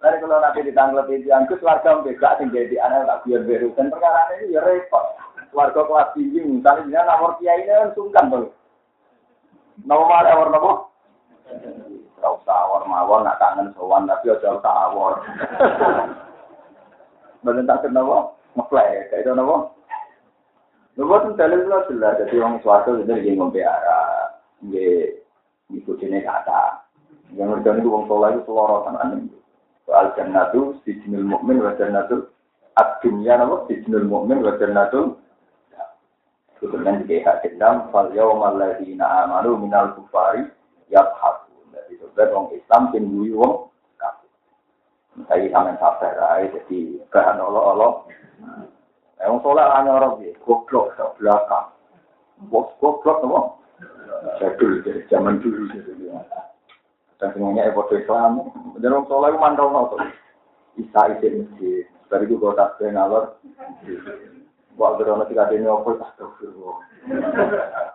[0.00, 3.92] Lalu kalau nanti ditangglep itu yang keluarga mbak sing jadi anak tak biar beru dan
[3.92, 5.04] perkara ini ya repot.
[5.50, 8.54] warga kelas tinggi, misalnya dia nomor kiai ini kan sungkan tuh.
[9.82, 10.72] Nomor awar nopo?
[12.22, 15.26] Gak usah awar mawar, nak kangen sowan, tapi aja usah awar.
[17.42, 18.30] Bener tak kenapa?
[18.54, 19.74] Ngeplay, kayak itu nopo?
[20.94, 24.38] Nopo tuh dalil itu jelas, jadi orang suatu itu dia ngombe arah,
[24.70, 25.18] dia
[25.66, 26.86] ngikutin kata.
[27.34, 29.39] Yang ngerjain itu orang soleh itu selorotan aneh.
[29.92, 32.30] al jannatu sijinul mukmin wa jannatu
[32.78, 35.20] at dunya nama sijinul mukmin wa jannatu
[36.60, 40.44] Kemudian juga hak dendam, fal yawma alladhina amanu minal kufari
[40.92, 41.56] yabhaku.
[41.72, 43.56] Jadi sebenarnya orang Islam yang dulu orang
[43.96, 44.26] kaku.
[45.24, 46.12] Saya sampai sabar,
[46.52, 47.92] jadi bahan Allah-Allah.
[49.24, 51.72] Yang sholat hanya orang ini, goblok ke belakang.
[52.52, 53.40] Bos goblok apa?
[54.36, 55.64] Saya dulu, dari zaman dulu.
[57.20, 58.48] Dan semuanya ekor Islam.
[58.80, 60.00] Dan orang soleh mantau nonton.
[60.80, 61.84] Isa isi masjid.
[62.10, 63.38] Dari itu gue tak ngalor.
[64.80, 66.80] Wah, berono tiga dini opo, astagfirullah.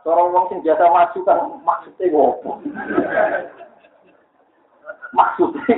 [0.06, 2.52] Seorang wong sing biasa maju kan maksudnya opo.
[5.18, 5.74] Maksudnya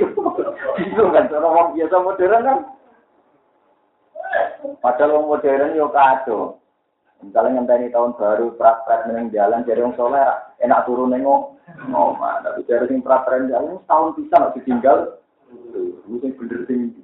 [0.76, 2.58] bingung kan, seorang wong biasa modern kan.
[4.84, 6.57] Padahal wong modern yo kacau.
[7.18, 10.22] Misalnya ngenteni tahun baru praktek neng jalan jadi wong soleh
[10.62, 11.58] enak turun nengok.
[11.90, 14.98] Ngomong tapi dari sing praktek jalan setahun bisa nggak ditinggal?
[16.06, 16.94] Lu sing bener sing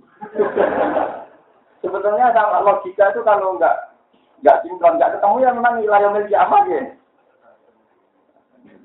[1.82, 3.76] sebetulnya sama logika itu kalau nggak
[4.40, 6.82] nggak sinkron nggak ketemu ya memang wilayah milik apa ya.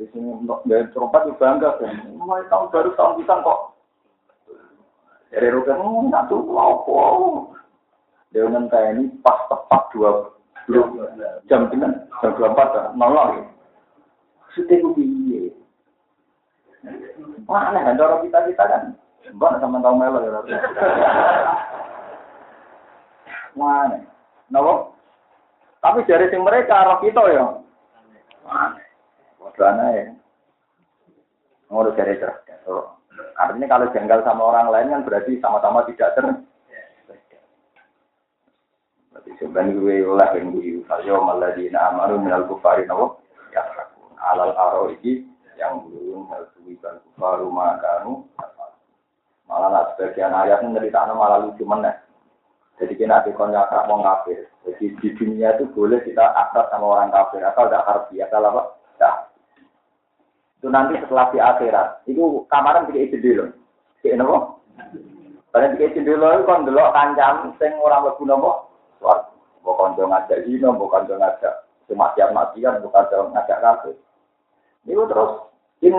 [0.01, 0.33] Di sini
[0.65, 3.59] dari serempat juga bangga kan mulai tahun baru tahun bisa kok.
[5.29, 7.01] Dari rukun hmm, nggak tuh apa?
[8.33, 10.38] Dia ini pas tepat dua
[11.49, 11.91] jam dengan
[12.21, 13.41] jam dua empat nol lagi
[14.57, 15.53] sudah gue piye?
[17.45, 18.83] Mana kan kita kita kan?
[19.29, 20.57] Mbak sama tahu melo ya
[23.57, 23.99] mana
[24.53, 24.95] nopo
[25.81, 27.45] tapi dari sing mereka roh kita ya?
[28.45, 28.79] Mana
[29.39, 30.11] Waduh ya.
[31.69, 32.49] Ngurus dari cerdas
[33.39, 36.25] artinya kalau jengkel sama orang lain kan berarti sama-sama tidak ter
[39.37, 43.21] sebenarnya gue oleh yang gue saja malah di amaru minal kufari nawo
[43.53, 43.61] ya
[44.33, 45.27] alal aro iki
[45.59, 48.25] yang belum hal suwiban kufaru makanu
[49.45, 51.93] malah nak sebagian ayat ini cerita malah lucu mana
[52.79, 57.11] jadi kita di konyak mau kafir jadi di dunia itu boleh kita akrab sama orang
[57.11, 57.41] kafir.
[57.41, 58.75] Asal tidak harfi asal apa?
[58.95, 59.15] Tidak
[60.59, 62.03] itu nanti setelah di akhirat.
[62.03, 63.47] Itu kamaran tidak isi dulu.
[64.03, 64.37] Kayak nopo
[65.49, 68.68] karena tidak isi dulu kan dulu kancam sing orang lebu nopo
[68.99, 69.33] suatu.
[69.63, 73.95] Bukan dong ngajak zina, bukan dong ngajak kematian-matian, bukan dong ngajak kafir.
[74.87, 75.31] Itu terus
[75.83, 75.95] in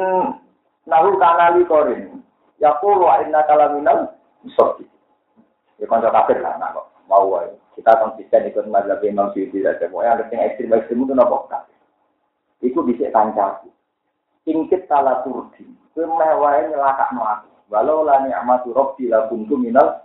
[0.88, 2.24] nahu kanali korin.
[2.60, 4.84] Ya kulo inna kalaminal misoki.
[5.80, 7.52] Ya konco kafir lah, nah kok mau wae.
[7.76, 9.88] Kita konsisten ikut mazhab Imam Syuuti saja.
[9.88, 11.76] Pokoknya ada yang ekstrim ekstrim itu nopo kafir.
[12.60, 13.72] Iku bisa kancaku.
[14.44, 15.64] Ingkit tala turdi.
[15.96, 17.48] Kemewahe nyelakak aku.
[17.70, 20.02] Walau la ni'matu rabbi la kuntu minal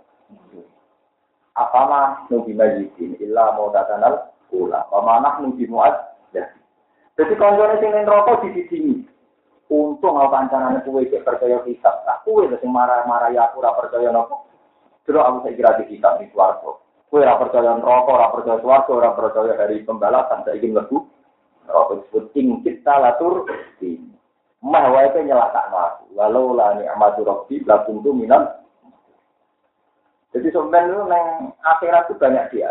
[1.56, 4.84] Apama nubi majidin illa mau datanal pula.
[4.92, 6.16] Pamanah nubi muat.
[7.16, 8.94] Jadi konjone sing rokok di sini.
[9.72, 12.04] Untung aku kancanane kuwe cek percaya kitab.
[12.04, 14.46] Nah, kuwe sing marah-marah ya aku percaya nopo.
[15.08, 16.76] Terus aku saya kira di kitab di swarga.
[17.08, 21.08] Kuwe ora percaya rokok, ora percaya percaya hari pembalasan saya ingin lebu.
[21.66, 23.48] Rokok disebut ing kita latur
[23.80, 23.96] di.
[24.60, 26.04] Mah wae nyelakakno aku.
[26.14, 28.55] Walau la ni'matu rabbi la kuntu minal
[30.34, 31.26] jadi sebenarnya itu neng
[31.62, 32.70] akhirat itu banyak dia.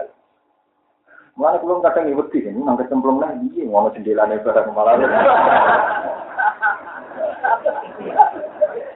[1.36, 4.96] Mulai belum kadang ibu di sini, nang kecemplung lah, iya ngono jendela nih barang malah.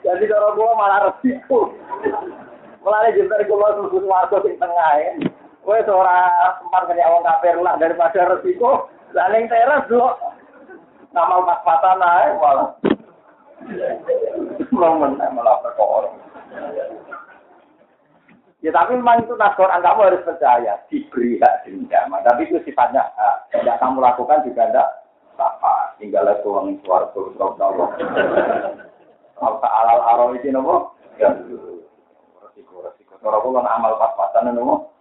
[0.08, 1.76] Jadi kalau gua malah resiko.
[2.80, 5.12] Mulai jember gua susun warga di tengah ya.
[5.60, 8.88] Gue seorang sempat kena awang kafir lah daripada resiko.
[9.12, 10.08] Laling teras dulu.
[11.12, 12.70] Nama pas patah naik malah.
[14.72, 16.10] Belum menang malah perkara.
[18.60, 22.12] Ya tapi memang itu nas Quran kamu harus percaya diberi hak dendam.
[22.12, 23.56] Tapi itu sifatnya hak.
[23.56, 24.90] Tidak kamu lakukan juga tidak
[25.40, 25.96] apa.
[25.96, 27.88] Tinggal itu orang suara terus tahu
[29.40, 30.92] Apa alal aro itu nopo?
[31.16, 31.32] Ya
[32.44, 33.16] resiko resiko.
[33.24, 34.92] Kalau aku amal pas-pasan nopo.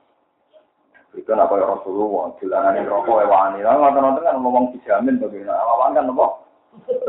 [1.18, 3.66] Itu apa ya Rasulullah, jalanan rokok ewani.
[3.66, 5.58] Lalu nonton-nonton kan ngomong dijamin bagaimana.
[5.58, 6.46] Awalan kan nopo?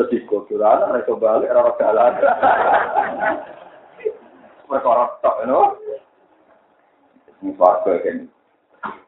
[0.02, 2.14] Resiko jalanan, resiko balik, rara jalan.
[4.66, 5.78] Perkara tok, nopo?
[7.40, 8.28] Ini suarga kan.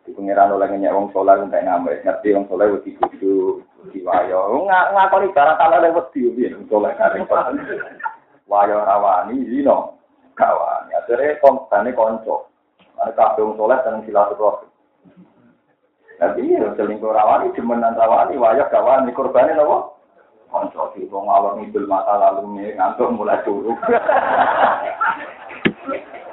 [0.03, 1.99] Di pengiran oleh ngeyak wong soleh untuk ngambil.
[2.03, 4.67] Ngerti wong soleh wedi kudu, wedi wayo.
[4.67, 7.19] Ngakoni barang kalau ada wedi, wong soleh kari.
[8.47, 9.99] Wayo rawani, zino.
[10.35, 10.95] Kawani.
[10.95, 12.47] Akhirnya konstani konco.
[12.99, 14.67] Ada kabeh wong soleh dan silaturahmi.
[16.21, 19.77] Tapi ya selingkuh rawani, demenan rawani, wayah kawan, ini korbannya apa?
[20.51, 23.79] Konco di wong awal ngidul masa lalu ngantuk mulai turun.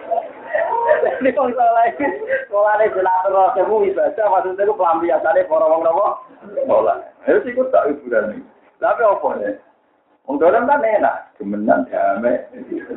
[0.89, 2.07] Ini ini,
[2.47, 6.07] sekolah ini jelatur rasemu ibadah, maksudnya itu pelampiasannya para wong nopo?
[6.55, 6.97] Sekolah.
[7.29, 8.41] Itu sih tak hiburan.
[8.79, 9.55] Tapi apa nih?
[10.25, 12.41] Wong dalam kan enak, demenan damai,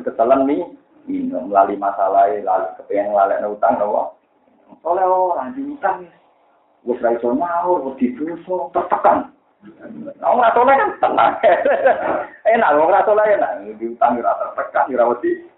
[0.06, 0.62] ketelan nih,
[1.04, 4.16] minum melalui masalah, lalu kepengen lalek utang nopo.
[4.88, 6.08] Oleh orang di utang,
[6.86, 9.28] gue serai so nyaur, gue didoso, tertekan.
[10.18, 11.32] Nah, nggak soleh kan tenang.
[12.56, 13.52] enak, wong soleh enak.
[13.76, 15.52] Di utang ora tertekan, ora wedi.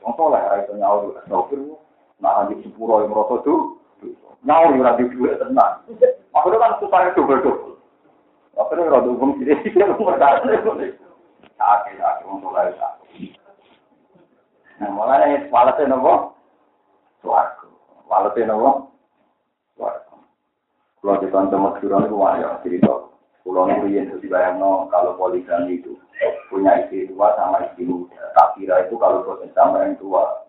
[0.00, 1.60] Wong soleh ora iso nyaur, sopir.
[2.20, 3.76] Nah, di sepuro yang merasa tuh,
[4.44, 4.96] nyaur ora.
[6.30, 7.76] Akhirnya kan supaya double-double.
[8.56, 10.46] Akhirnya ora dukung sini, dia merasa.
[11.60, 13.00] Sakit, sakit, wong soleh sakit.
[14.80, 16.32] Nah, mulanya walase nopo?
[17.20, 17.68] Suaraku.
[18.08, 18.88] Walase nopo?
[19.76, 20.16] Suaraku.
[21.04, 22.92] Kalau di kantor Madura itu wajah cerita
[23.44, 25.99] Pulau Nurian itu kalau poligami itu
[26.52, 28.20] punya istri tua sama istri muda.
[28.36, 30.44] Tak kira itu kalau bosan sama yang tua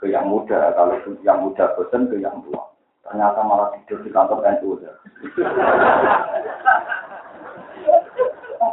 [0.00, 2.72] ke yang muda, kalau yang muda bosan ke yang tua.
[3.02, 4.78] Ternyata malah tidur di kantor NU.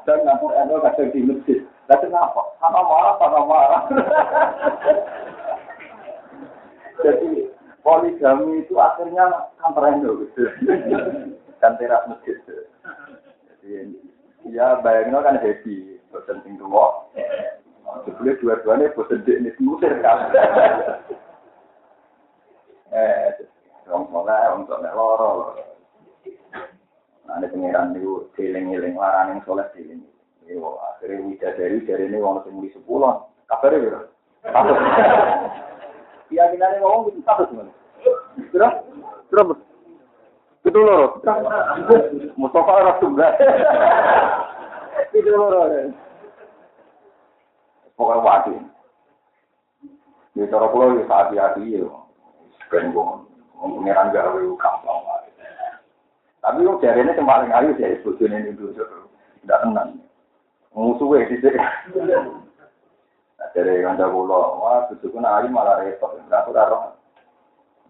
[0.05, 1.59] Dan kantor NU kadang di masjid.
[1.89, 2.41] Lah kenapa?
[2.61, 3.81] Sama marah, sama marah.
[7.03, 7.49] Jadi
[7.81, 10.29] poligami itu akhirnya kantor NU.
[11.59, 12.37] Dan teras masjid.
[14.47, 17.09] Ya, bayangin kan happy, bosan sing tua.
[18.05, 20.29] Sebelum dua-duanya bosan di ini musir kan.
[22.89, 23.45] Eh,
[23.85, 25.31] orang soleh, orang soleh loro.
[27.29, 28.25] Nah, pengiran itu,
[28.97, 29.69] larang yang soleh.
[30.49, 33.29] Yo, akhirnya widadari dari ini orang semuli sepuluh.
[33.45, 34.01] Kabar ya,
[34.49, 34.73] Satu.
[36.29, 37.73] Keyakinannya ngomong itu satu sebenarnya.
[38.49, 38.77] Berapa?
[39.29, 39.53] Berapa?
[40.65, 41.21] Itu loro.
[42.33, 42.93] Mustafa ora
[47.99, 48.59] Pokoknya wadih.
[50.39, 51.83] Ini cara pula ya saat hati ya.
[52.63, 53.27] Sebenarnya
[53.59, 55.29] mengira enggak ada yang wae.
[56.39, 58.71] Tapi yang jarene ini cuma yang ayu sih, sebetulnya ini dulu.
[59.43, 59.99] Tidak tenang.
[60.71, 61.43] Musuh ya sih.
[63.51, 66.15] Jadi yang ada pula, wah sebetulnya ayu malah repot.
[66.15, 66.95] Tidak ada orang.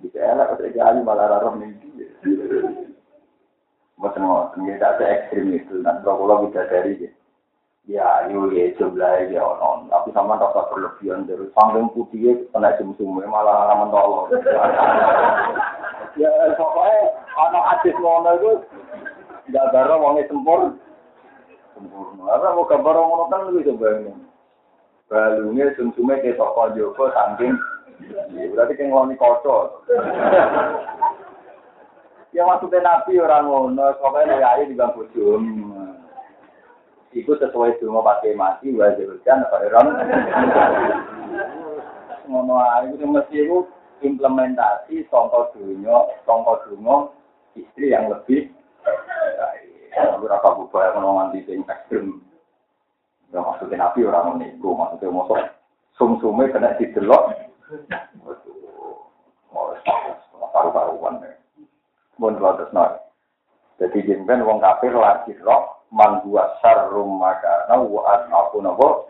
[0.01, 2.07] Bisa elak, ketika ayu malah ora rarang mimpi.
[3.99, 5.75] Maksudnya, ini tidak se-ekstrim itu.
[5.83, 7.11] Nanti kalau kita jari sih.
[7.85, 9.87] Ya ayu ya jumlah ya ono.
[9.87, 14.27] Tapi sama rasa berlebihan dari sanggung putih kena sum-sum malah mentolo.
[16.21, 16.99] ya pokoknya
[17.37, 18.51] anak adis ngono itu
[19.53, 20.75] nggak baru wongnya sempur.
[21.77, 22.23] Sempurna.
[22.35, 24.13] Apa mau gambar ngono kan lebih coba ini.
[25.09, 27.55] Balungnya sum-sumnya kayak toko Joko saking
[28.55, 29.65] berarti kayak ngeloni kocok.
[32.29, 35.01] Ya maksudnya Nabi orang ngono, pokoknya lu ayu di bangku
[37.09, 39.87] Iku sesuai dulu pakai mati, wajib hujan, apa orang.
[42.29, 43.65] Ngono ayu itu mesti itu
[44.05, 47.09] implementasi contoh dunia, contoh dunia
[47.57, 48.53] istri yang lebih
[48.85, 49.89] baik.
[50.21, 52.21] Berapa bubaya ngono nganti sing ekstrim.
[53.33, 55.33] Ya maksudnya Nabi orang ngono maksudnya mau
[55.97, 57.33] sum-sume kena didelok.
[60.53, 61.33] Paru-paruan ya.
[62.21, 62.69] Mun terus.
[63.81, 69.09] Jadi jemben wong kafir lagi roh man gua sarrum maka na wa aku nabo.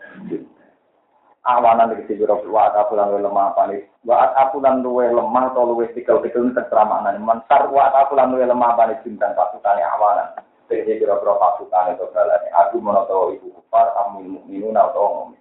[1.40, 3.80] Awanan iki sing wa aku lan lemah apa nih?
[4.04, 7.16] Wa aku lan luwe lemah atau luwe tikel-tikel terserah maknane.
[7.16, 10.36] Man sar wa aku lan luwe lemah apa nih bintang pasutane awanan.
[10.68, 12.48] Jadi kira-kira pasukan itu balane.
[12.54, 15.40] Aku menawa ibu kufar amin mukminun atau mukmin.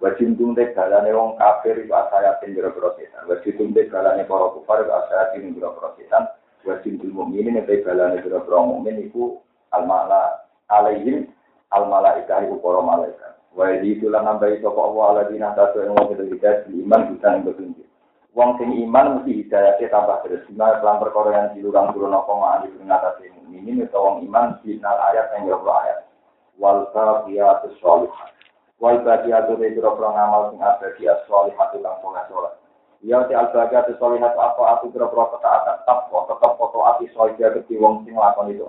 [0.00, 3.28] Wajib tumte balane wong kafir iku asaya pindro-pindro setan.
[3.28, 6.24] Wajib tumte balane para kufar iku asaya pindro-pindro setan
[6.64, 9.40] wajib mukminin yang baik balane biro biro mukmin iku
[9.72, 11.28] al mala alaihim
[11.74, 13.32] al malaika iku para malaikat.
[13.54, 16.38] Wa itu lan nambahi sapa Allah ala dina satu yang wong di
[16.86, 17.86] iman bisa yang petunjuk.
[18.30, 20.46] Wong sing iman mesti hidayahnya tambah terus.
[20.54, 25.34] Nah, dalam perkara yang dilurang turun apa ma'ali pengatasi mukminin itu wong iman final ayat
[25.34, 26.06] yang jauh ayat.
[26.54, 28.30] Wal baqiyatu sholihah.
[28.78, 31.98] Wal baqiyatu biro biro ngamal sing abadi as-sholihah kang
[32.30, 32.54] soleh
[33.00, 37.48] Ya ti al-baga te solihat apa aku kira-kira ketaatan tetap kok tetap foto ati soja
[37.56, 38.68] keti wong sing lakon itu.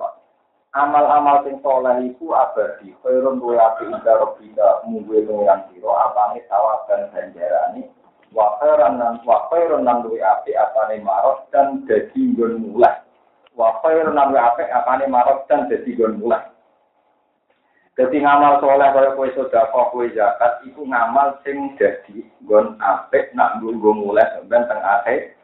[0.72, 2.96] Amal-amal sing soleh iku abadi.
[3.04, 7.92] Khairun duwe api inda robbika mungguwe pengiran sira apane sawab dan ganjarane.
[8.32, 13.04] Wa khairan nan wa khairun nan duwe api apane marot dan dadi nggon mulai.
[13.52, 16.40] Wa khairun nan api apane marot dan dadi nggon mulai.
[18.00, 23.60] Jadi ngamal soleh kaya kue sodako, kue zakat, itu ngamal sing jadi gon apik nak
[23.60, 25.36] gue mulai sampean teng akhir.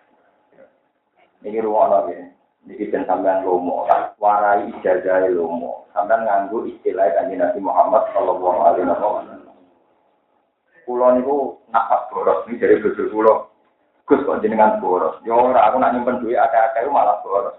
[1.44, 2.37] Ini ruang lagi.
[2.68, 3.88] Niki dan sampean lomo,
[4.20, 5.88] warai ijazah lomo.
[5.96, 9.56] Sampean nganggo istilah kanjeng Nabi Muhammad Shallallahu Alaihi Wasallam.
[10.84, 11.36] Kulo niku
[11.72, 13.34] nafas boros, ini dari bojo kulo.
[14.04, 15.20] Gus kok jenengan boros.
[15.24, 17.56] Yo ya ora aku nak nyimpen duit akeh-akeh malah boros.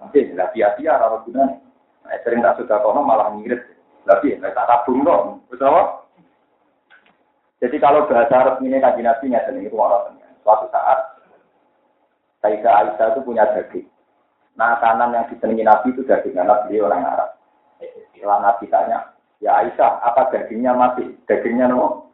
[0.00, 1.60] Nanti lah sia-sia ora gunane.
[2.04, 3.60] Nah, sering tak sudah kono malah ngirit.
[4.08, 5.44] Tapi nek tak tabung dong.
[5.52, 5.60] Wis
[7.58, 10.14] Jadi kalau bahasa resminya kaji nabi ngeten itu orang
[10.46, 11.18] Suatu saat
[12.38, 13.90] Sayyidah Aisyah itu punya daging.
[14.58, 17.30] Nah, kanan yang disenangi Nabi itu daging karena beliau orang Arab.
[18.10, 21.14] Setelah Nabi tanya, ya Aisyah, apa dagingnya mati?
[21.30, 22.10] Dagingnya no?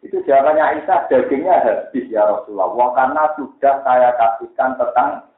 [0.00, 2.96] Itu jawabannya Aisyah, dagingnya habis ya Rasulullah.
[2.96, 5.28] Karena sudah saya kasihkan tentang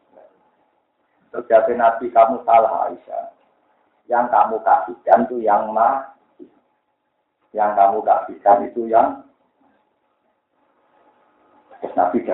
[1.35, 3.35] terjadi Nabi kamu salah Aisyah.
[4.07, 6.47] Yang kamu kasihkan itu yang mati.
[7.51, 9.27] Yang kamu kasihkan itu yang
[11.85, 12.25] Terus Nabi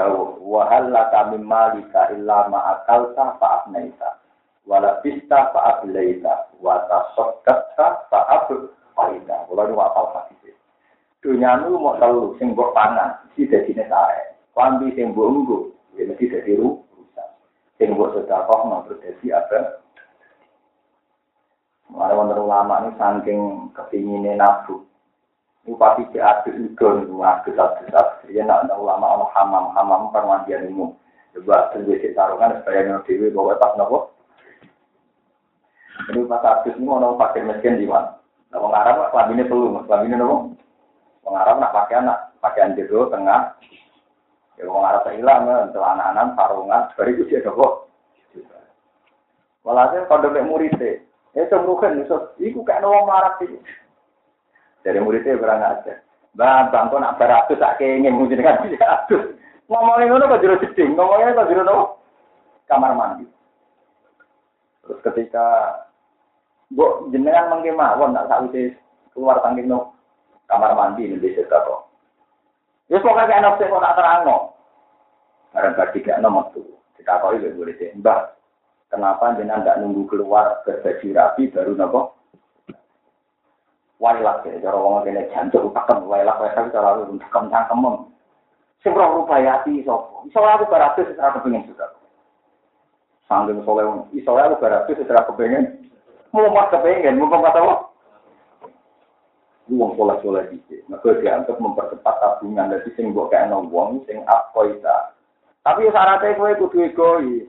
[0.94, 4.22] laka min malika illa ma'akalta fa'abnaita.
[4.62, 6.55] Wala bista fa'ablaita.
[6.62, 9.36] Wata sodatta fa'ablaita.
[9.51, 10.55] Kalau ini wapal hadis.
[11.18, 14.39] Dunia nu mau telu, sing mbok pangan, si dadi nesae.
[14.55, 15.59] Klambi sing mbok unggu,
[15.98, 17.28] ya mesti dadi rusak.
[17.74, 19.82] Sing mbok sedekah mau dadi apa?
[21.90, 23.40] Mari wonten ulama ini saking
[23.74, 24.86] kepinginnya nafsu.
[25.61, 28.32] Bupati itu adus adus adus.
[28.32, 30.97] Ya nak ulama ono hamam hamam permandian umum.
[31.37, 34.16] Coba tunggu si tarungan supaya nol dewi bawa pas nopo.
[36.09, 38.16] Ini pas adus ini ono pakai mesin di mana?
[38.51, 40.37] Nah, wong Arab kelambine perlu, kelambine nopo?
[41.28, 43.55] Wong Arab nak pakai anak pakaian jero tengah.
[44.57, 47.87] Ya wong Arab hilang, celana-anan, sarungan, baru itu dia nopo.
[49.61, 51.05] Walhasil kalau murid muridnya,
[51.37, 53.61] ya itu kayak wong Arab sih.
[54.81, 56.01] Dari muridnya kurang aja.
[56.32, 59.35] Bang, bang, kok nak beratus tak kengin mungkin kan beratus.
[59.66, 61.98] Ngomongin ngono kok jero jeding, ngomongin kok jero?
[62.70, 63.27] Kamar mandi.
[64.86, 65.47] Terus ketika
[66.70, 68.78] Bu jenengan mengke mawon tak sakwise
[69.11, 69.90] keluar tangking no
[70.47, 71.90] kamar mandi ini desa kok.
[72.86, 74.36] Ya pokoknya kayak nafsu kok tak terangno.
[75.51, 76.62] Barang gak tiga nomor tuh.
[76.94, 78.20] Kita kau itu boleh Mbak,
[78.86, 82.20] kenapa jenengan tidak nunggu keluar berbaju rapi baru nopo
[84.01, 88.09] wailak ya cara wong kene jantuk tekem wailak wailak cara lu tekem cangkemem
[88.81, 91.93] sing roh rupayati sapa iso aku baratus secara kepengin juga.
[93.28, 93.85] Sanggeng soleh
[94.16, 95.64] iso aku baratus kepengin
[96.32, 97.93] mau mas kepengin mau pas apa
[99.68, 102.72] wong soleh soleh dike maka dianggap mempercepat tabungan.
[102.72, 105.12] Dari sing mbok kayak wong sing akoita
[105.60, 107.44] tapi syaratnya kowe kudu egois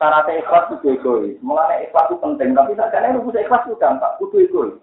[0.00, 2.56] syaratnya ikhlas kudu egois mulane ikhlas itu penting.
[2.56, 4.16] Tapi sakjane lu kudu ikhlas itu gampang.
[4.16, 4.74] Kudu egois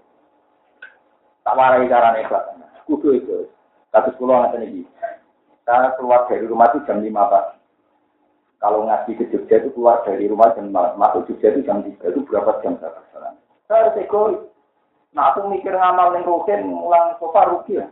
[1.47, 2.59] Tak warai cara ikhlas.
[2.83, 3.47] Kudu itu.
[3.95, 4.83] Satu sekolah nggak ini.
[5.63, 7.55] Saya keluar dari rumah itu jam lima pagi.
[8.59, 12.19] Kalau ngaji ke Jogja itu keluar dari rumah jam masuk Jogja itu jam tiga itu
[12.27, 13.39] berapa jam saya perjalanan.
[13.63, 14.43] Saya harus egois.
[15.15, 17.87] Nah aku mikir ngamal yang rugen, ulang sofa rugi ya.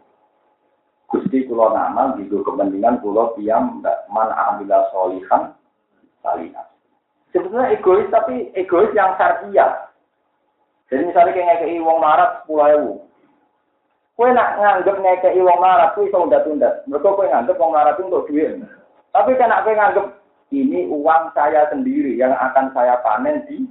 [1.08, 3.80] Gusti kulo ngamal gitu kepentingan kulo diam
[4.12, 5.56] man amila solihan
[6.20, 6.68] salihah.
[7.32, 9.88] Sebetulnya egois tapi egois yang syariah.
[10.92, 12.92] Jadi misalnya kayak ngekei wong marat sepuluh ewu,
[14.16, 16.88] Kue nak nganggep ngekei wong larat, kue iso undat-undat.
[16.88, 18.64] Mereka kue nganggep wong larat untuk duit.
[19.12, 20.08] Tapi kan kue nganggep
[20.56, 23.68] ini uang saya sendiri yang akan saya panen di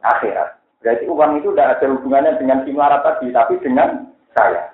[0.00, 0.56] akhirat.
[0.80, 4.72] Berarti uang itu tidak ada hubungannya dengan si melarat tadi, tapi dengan saya.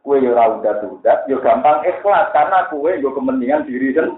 [0.00, 4.16] Kue yo udah udah, yo gampang ikhlas karena kue yo kepentingan diri dan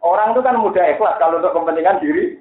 [0.00, 2.40] orang itu kan mudah ikhlas kalau untuk kepentingan diri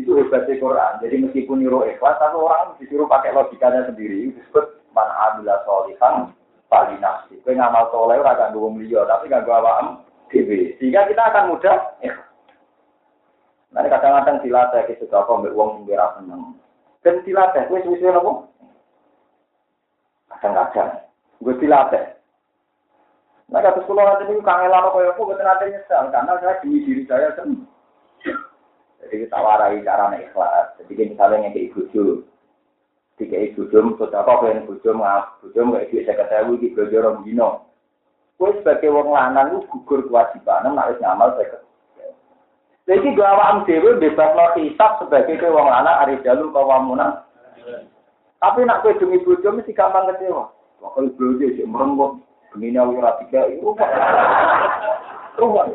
[0.00, 0.92] itu hebatnya Quran.
[1.04, 6.30] Jadi meskipun nyuruh ikhlas, tapi orang disuruh pakai logikanya sendiri disebut man amila solihan
[6.70, 7.36] pali nafsi.
[7.42, 9.90] Kowe ngamal soleh ora gak nggo liya, tapi gak nggo awakmu
[10.30, 10.78] dhewe.
[10.78, 11.78] Sehingga kita akan mudah.
[13.74, 16.54] Nah, kadang-kadang dilatih ke sudah kok mbek wong sing ora seneng.
[17.02, 18.32] Dan dilatih kowe suwe-suwe nopo?
[20.30, 21.04] Kadang-kadang
[21.42, 22.04] gue dilatih.
[23.52, 27.04] Nah, kata sekolah nanti ini kangelan kaya aku, gue nanti nyesal, karena saya demi diri
[27.04, 27.68] saya sendiri.
[29.04, 30.80] Jadi kita warai cara ikhlas.
[30.80, 32.24] Jadi misalnya yang kayak ibu
[33.14, 36.74] tiga ibu jom, sudah apa yang ibu jom, ibu jom kayak dia saya ketahui di
[36.74, 37.48] belajar orang dino.
[38.34, 41.62] Kue sebagai wong lanang lu gugur kewajiban, harus ngamal saya
[42.84, 47.22] Jadi gak awam dewi bebas lo hisap sebagai kue wong lanang hari jalur kawamunan.
[48.42, 50.50] Tapi nak kue demi ibu jom mesti gampang kecewa.
[50.82, 52.20] Wakil belajar sih merenggut,
[52.52, 53.72] begini aku tiga itu.
[55.38, 55.70] Rumah.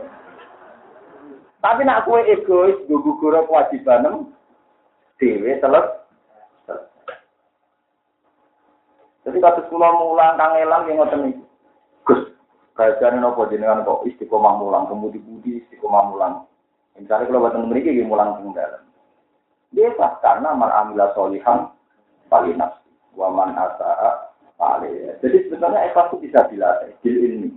[1.60, 4.28] Tapi nak kue egois, gugur kewajiban,
[5.18, 6.09] dewi selesai.
[9.28, 11.44] Jadi kasus kula mulang kangelan yang ngoten iki.
[12.08, 12.22] Gus,
[12.74, 16.34] kajian nopo jenengan kok istiqomah mulang, kemudi-budi istiqomah mulang.
[17.00, 18.84] Misalnya kalau buatan mereka dia mulang teng dalam.
[19.72, 21.72] Dia karena man amila solihan
[22.28, 22.90] paling nafsi.
[23.16, 25.16] Waman asa'a paling.
[25.24, 26.92] Jadi sebenarnya ikhlas itu bisa dilatih.
[27.04, 27.50] Bil ini.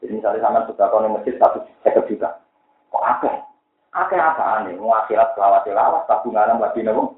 [0.00, 2.28] Jadi misalnya sama sudah kau masjid satu seket juta.
[2.92, 3.34] Kok akeh?
[3.96, 4.76] Akeh apa nih?
[4.76, 7.16] Mau akhirat selawat selawat tabungan lagi nabo.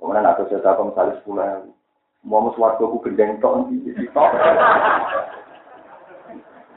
[0.00, 1.70] Kemudian aku sudah kau misalnya sepuluh ribu.
[2.24, 4.32] Mau suarga aku gendeng tok di tok.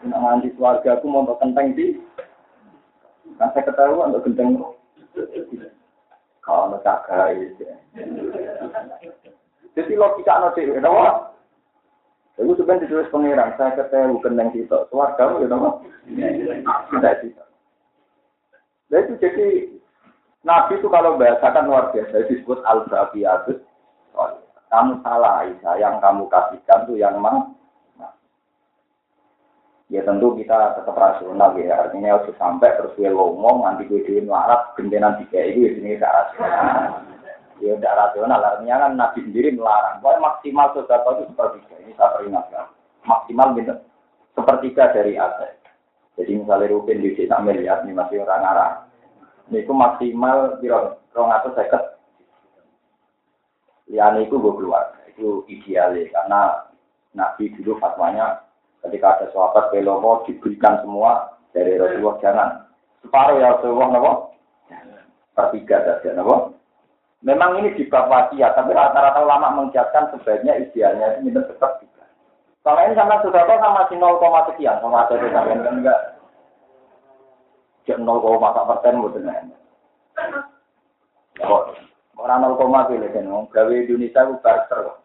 [0.04, 2.00] Nak nganti keluarga aku mau kenteng di.
[3.40, 4.60] Kan saya ketahuan untuk gendeng.
[6.44, 7.08] Kalau tak
[7.40, 7.64] itu.
[9.74, 11.34] Jadi logika cewek, kenapa?
[12.38, 14.86] Itu sebenarnya ditulis pengiran, saya ketahui gendeng kita.
[14.92, 15.70] Keluarga itu kenapa?
[16.92, 17.44] Tidak bisa.
[18.92, 19.73] Nah itu jadi
[20.44, 23.64] Nabi itu kalau bahasakan luar biasa disebut al-baqiyatut.
[24.68, 27.56] Kamu salah Aisyah, yang kamu kasihkan tuh yang mang.
[29.88, 34.26] Ya tentu kita tetap rasional ya, artinya harus sampai terus gue ngomong nanti gue duit
[34.26, 37.06] larat gendenan tiga itu ya sini gak rasional.
[37.62, 40.02] Ya tidak rasional, artinya kan Nabi sendiri melarang.
[40.02, 42.66] Pokoknya maksimal sesuatu itu sepertiga, ini saya peringatkan.
[43.06, 43.74] Maksimal gitu,
[44.34, 45.54] sepertiga dari aset.
[46.18, 48.72] Jadi misalnya Rupin di sini miliar, ini masih orang arah.
[49.52, 51.84] Ini itu maksimal, kira rong atau seket.
[53.92, 56.42] Liane itu gue keluar, itu idealnya karena
[57.14, 58.42] Nabi dulu fatwanya
[58.84, 62.50] ketika ada sahabat pelopo diberikan semua dari Rasulullah jangan
[63.06, 64.12] separuh ya Rasulullah nopo
[65.38, 66.58] pertiga saja nopo
[67.24, 72.04] memang ini di bab wasiat tapi rata-rata ulama mengiakan sebaiknya idealnya ini tetap juga
[72.66, 74.20] kalau ini sama sudah sama si 0,
[74.52, 76.00] sekian sama ada sampai enggak
[77.84, 79.28] cek 0, persen betul
[82.14, 85.04] Orang 0, pilih kan, gawe Indonesia itu barter.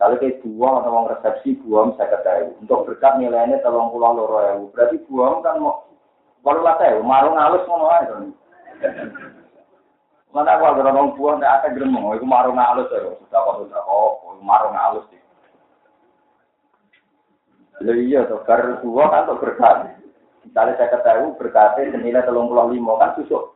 [0.00, 2.56] Kalau kayak buang atau mau resepsi buang saya ketahui.
[2.64, 4.56] Untuk berkat nilainya tolong pulang loro ya.
[4.72, 5.84] Berarti buang kan mau
[6.40, 8.16] baru lah saya, marung halus ngono aja.
[10.32, 13.12] Mana aku agar orang buang tidak akan gremeng, itu marung halus ya.
[13.12, 15.20] Sudah apa sudah oh, marung halus sih.
[17.84, 19.99] Lalu iya tuh, bar buang kan untuk berkat.
[20.50, 23.54] Misalnya saya ketahui berkatnya senilai tolong pulang lima kan susuk.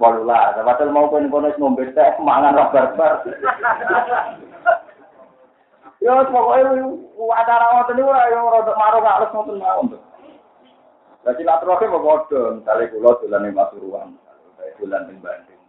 [0.00, 3.20] Walau lah, padahal mau pun kono ngombe teh mangan barbar.
[6.00, 6.88] Ya pokoknya
[7.36, 10.00] acara ngoten niku ora yo rada marung halus ngoten mawon.
[11.22, 14.08] Lah silaturahmi kok padha, misale kula dolan ning Pasuruan,
[14.58, 15.62] saya dolan Bandung.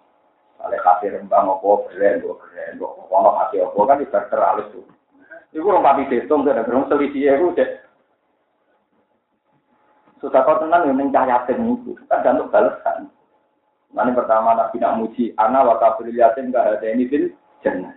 [0.58, 2.80] Kale kasih rembang opo keren kok keren
[3.12, 4.88] ono hati opo kan ibarat halus tuh.
[5.54, 7.83] Iku rong pati destung dan gerung selisih iku cek.
[10.24, 13.12] Sudah kau tenan yang mencari itu, kan untuk balasan.
[13.92, 17.12] Nanti pertama Nabi nak muji, ana wa kafir yatim gak ada ini
[17.60, 17.92] jannah.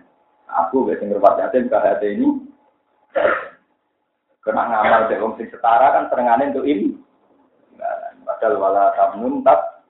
[0.67, 2.27] Aku gak sing ngerpat yatim hati ini.
[4.43, 6.99] Kena ngamal dari sing setara kan serengannya untuk ini.
[8.27, 9.87] Padahal wala tamun tak.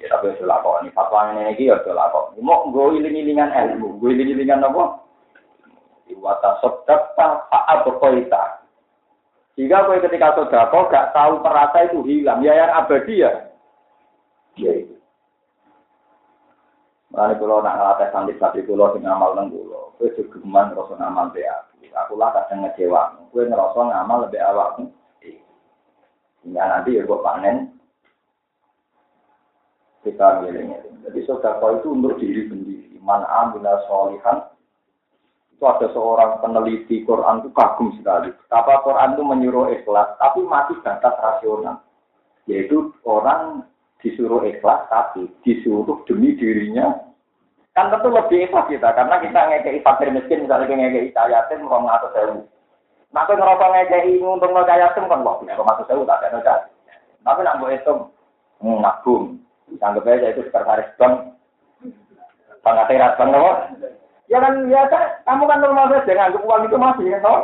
[0.00, 0.88] Ya tapi itu lakon.
[0.96, 2.32] Fatwa ini lagi ya itu lakon.
[2.40, 4.00] Mau gue iling-ilingan ilmu.
[4.00, 5.04] Gue iling-ilingan apa?
[6.08, 8.63] Iwata sodakta fa'al berkoita.
[9.54, 12.42] Jika gue ketika sodako gak tahu perasa itu hilang.
[12.42, 13.54] Ya yang abadi ya.
[14.58, 14.94] Ya itu.
[17.14, 21.30] Mulane kula nak ngelatih santri santri kula sing ngamal nang kula, kowe gegeman ngrasa ngamal
[21.30, 21.86] be aku.
[21.94, 23.14] Aku lah kadang ngecewa.
[23.30, 24.84] Kowe ngerasa ngamal lebih awakmu.
[26.42, 27.56] Hingga nanti ya kok panen
[30.02, 30.82] kita milihnya.
[31.06, 32.98] Jadi sodako itu untuk diri sendiri.
[32.98, 34.50] Man amila solihan
[35.54, 38.34] itu ada seorang peneliti Quran itu kagum sekali.
[38.50, 41.78] Apa Quran itu menyuruh ikhlas, tapi masih batas rasional.
[42.50, 43.62] Yaitu orang
[44.02, 46.92] disuruh ikhlas tapi disuruh demi dirinya.
[47.72, 52.10] Kan tentu lebih ikhlas kita karena kita ngekei fakir miskin misalnya ngekei yatim rong atau
[52.12, 52.38] sewu?
[53.14, 56.68] Nah ngerokok ngekei untung yatim kan wah bisa masuk sewu tak ada
[57.24, 57.94] tapi nak buat itu
[58.60, 59.40] ngagum
[59.80, 61.34] anggap aja itu sekretaris bank.
[62.60, 63.52] Pengaterat bank apa
[64.28, 67.42] ya kan ya kan kamu kan normal saja nganggap uang itu masih kan toh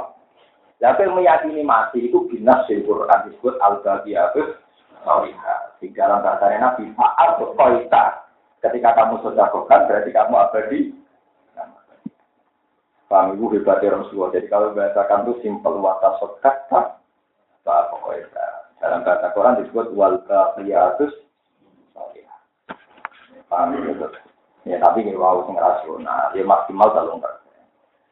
[0.80, 4.32] tapi meyakini masih itu binas di Quran disebut al-Baqiyah
[5.04, 5.60] Salihah.
[5.80, 8.28] Di dalam bahasa Nabi, Fa'al koita.
[8.60, 10.80] Ketika kamu sedekahkan, berarti kamu abadi.
[13.10, 14.30] Paham ibu hebatnya Rasulullah.
[14.38, 17.00] Jadi kalau bahasakan itu simpel wata sodaka,
[17.64, 18.46] Fa'al koita.
[18.80, 21.12] Dalam bahasa Quran disebut wal baqiyatus
[21.96, 22.40] salihah.
[23.48, 24.29] Paham ibu?
[24.68, 27.40] Ya tapi ini wow sing rasional, ya maksimal kalau enggak.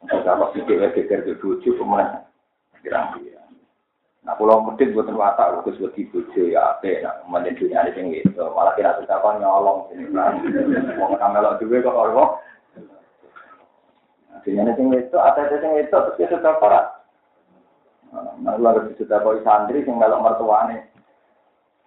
[0.01, 0.49] Untuk apa?
[0.55, 2.25] Sih dia geger ke bojo kemudian
[2.81, 3.43] kira-kira.
[4.25, 8.19] Nah, pulau medit buat watak, khusus buat bojo ya, apa, nah, kemudian dunia ini tinggi,
[8.25, 8.43] itu.
[8.51, 10.43] Malah kira kita kan nyolong sini kan,
[10.97, 12.31] mau ngamelok juga kok orang,
[14.43, 16.85] dunia ini tinggi itu, ada itu tinggi itu, terus dia sudah parah.
[18.41, 20.89] Nah, lalu sudah bawa santri, yang melok mertuane,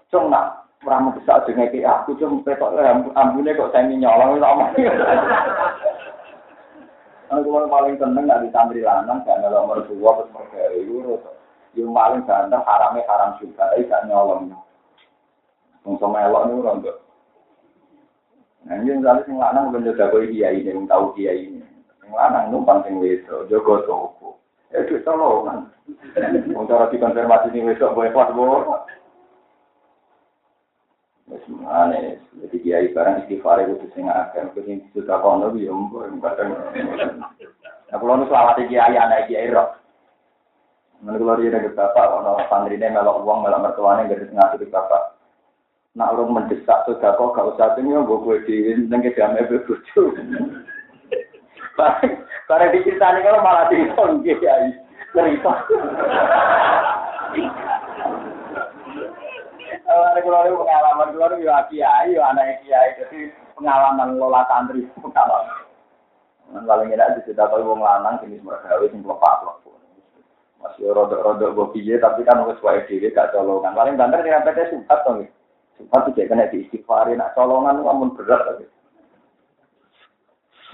[0.09, 2.75] cung nak ora mendesak jenenge ki aku cung petok
[3.15, 4.71] ambune kok saya nyolong itu omong.
[7.33, 11.17] Aku paling seneng gak ditandri lanang gak nolong mertua terus mereka itu
[11.73, 14.53] yang paling ganteng haramnya haram juga, eh gak nyolong.
[15.89, 16.97] Wong sama elok niku ora enggak.
[18.63, 21.65] Nah, ini misalnya sing lanang ben jaga kowe kiai ini, wong tau kiai ini.
[21.99, 24.39] Sing lanang numpang sing wedok, jaga toko.
[24.71, 25.73] Ya itu tolongan.
[26.55, 28.63] Wong cara dikonfirmasi ning wedok boleh pas boleh.
[31.45, 36.23] semane jadi kiai barang istighfar itu di sini akan kucing sudah kau nabi ya mungkin
[36.23, 36.55] kadang
[37.91, 39.83] aku lalu selamat kiai anak kiai rok
[41.03, 44.71] Nanti kalau dia dari bapak, kalau santri ini melok uang, melok mertuanya, gak disengati di
[44.71, 45.19] bapak.
[45.99, 48.57] Nak urung mendesak sudah kok gak usah tuh nyobok gue di
[48.87, 50.15] nengke jam ebe kucu.
[52.47, 54.55] Karena di kalau malah di tonggi ya,
[55.11, 55.53] cerita.
[59.93, 65.69] Kalau kalau pengalaman keluar ya kiai, ya anak kiai, jadi pengalaman lola santri pengalaman.
[66.53, 69.73] Paling enak dicerita kalau wong lanang jenis mergawe sing lepas lepas.
[70.65, 73.75] Masih rodok-rodok gue piye, tapi kan wis wae dhewe gak colongan.
[73.75, 75.31] Paling banter dengan PT Supat to nggih.
[75.77, 78.65] Supat tidak kena diistighfari, nak colongan amun berat tapi.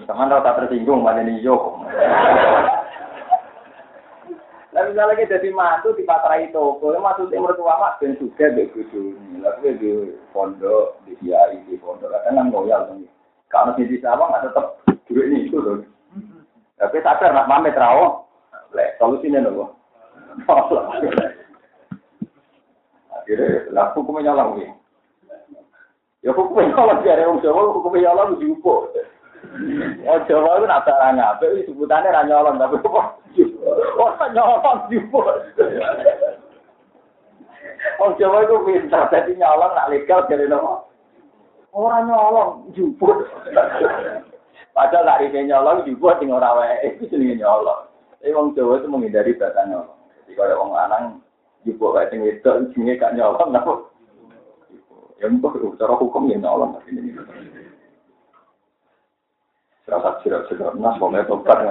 [0.04, 1.82] Teman rata tersinggung, mana nih yo.
[4.78, 9.10] Lah misalnya kita jadi mantu di pasrai toko, maksudnya mertua mak ben juga dek kudu.
[9.42, 9.90] Lalu di
[10.30, 13.02] pondok, di kiai, di pondok, kan nang ngoyal tuh.
[13.50, 14.78] Kalau di sawah nggak tetap
[15.10, 15.82] duit ini itu loh.
[16.78, 18.30] Tapi sadar nak pamit rawo,
[18.70, 19.74] lek solusinya nopo.
[23.18, 24.70] Akhirnya, lah hukumnya nyolong nih.
[26.22, 28.94] Ya hukumnya nyolong, biar orang Jawa hukumnya nyolong diupo.
[30.08, 33.02] Oh Jawa itu nak barang apa, sebutannya ra tapi apa?
[33.98, 35.20] Oh nyolong diupo.
[37.98, 40.88] Oh Jawa itu pintar, jadi nyolong nak legal dari nopo.
[41.74, 43.28] Orang nyolong, juput.
[44.72, 47.86] Padahal nak ini nyolong, juput sing ora wae, itu jenenge nyolong.
[48.18, 49.98] Tapi wong Jawa itu menghindari bahasa nyolong.
[50.24, 51.04] Jadi kalau wong lanang
[51.62, 53.74] jupuk kayak sing wedok jenenge gak nyolong napa?
[55.18, 56.78] Ya mbok cara hukum ya nyolong
[59.88, 61.64] Serasa sirat-sirat nas pokoknya tobat.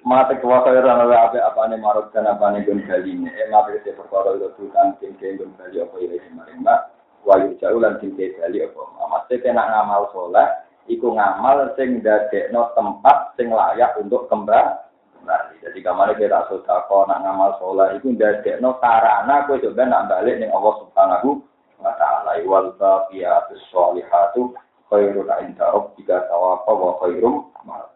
[0.00, 3.28] Mate kuasa ora ana apa apa ne marot apa ne gun kali ini.
[3.28, 6.88] Eh mate ke perkara itu tutan sing ke gun kali apa ya sing maring mak.
[7.28, 8.80] Wayu jauh lan sing ke kali apa.
[9.12, 10.48] Mate kena ngamal saleh
[10.88, 14.82] iku ngamal sing dadekno tempat sing layak untuk kembali
[15.22, 15.54] kembali.
[15.62, 18.10] Jadi kamar kita sudah kok nak ngamal sholat itu
[18.58, 21.38] no sarana kue coba nak balik nih Allah Subhanahu
[21.78, 24.50] wa taala wal baqiyatus sholihatu
[24.92, 27.88] khairun inda rabbika thawaban wa khairum amal.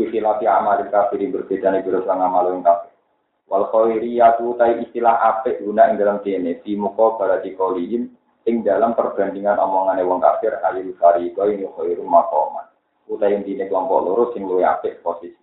[0.00, 2.96] Istilah amal kafir berbeda nih biro sang amal yang kafir.
[3.52, 8.08] Wal khairiyatu tai istilah apik guna ing dalam kene di muka barati kolihim
[8.48, 12.64] ing dalam perbandingan omongan wong kafir alil fariqo ini khairum maqaman.
[13.08, 15.36] Utai intine kelompok loro sing luwih apik posisi.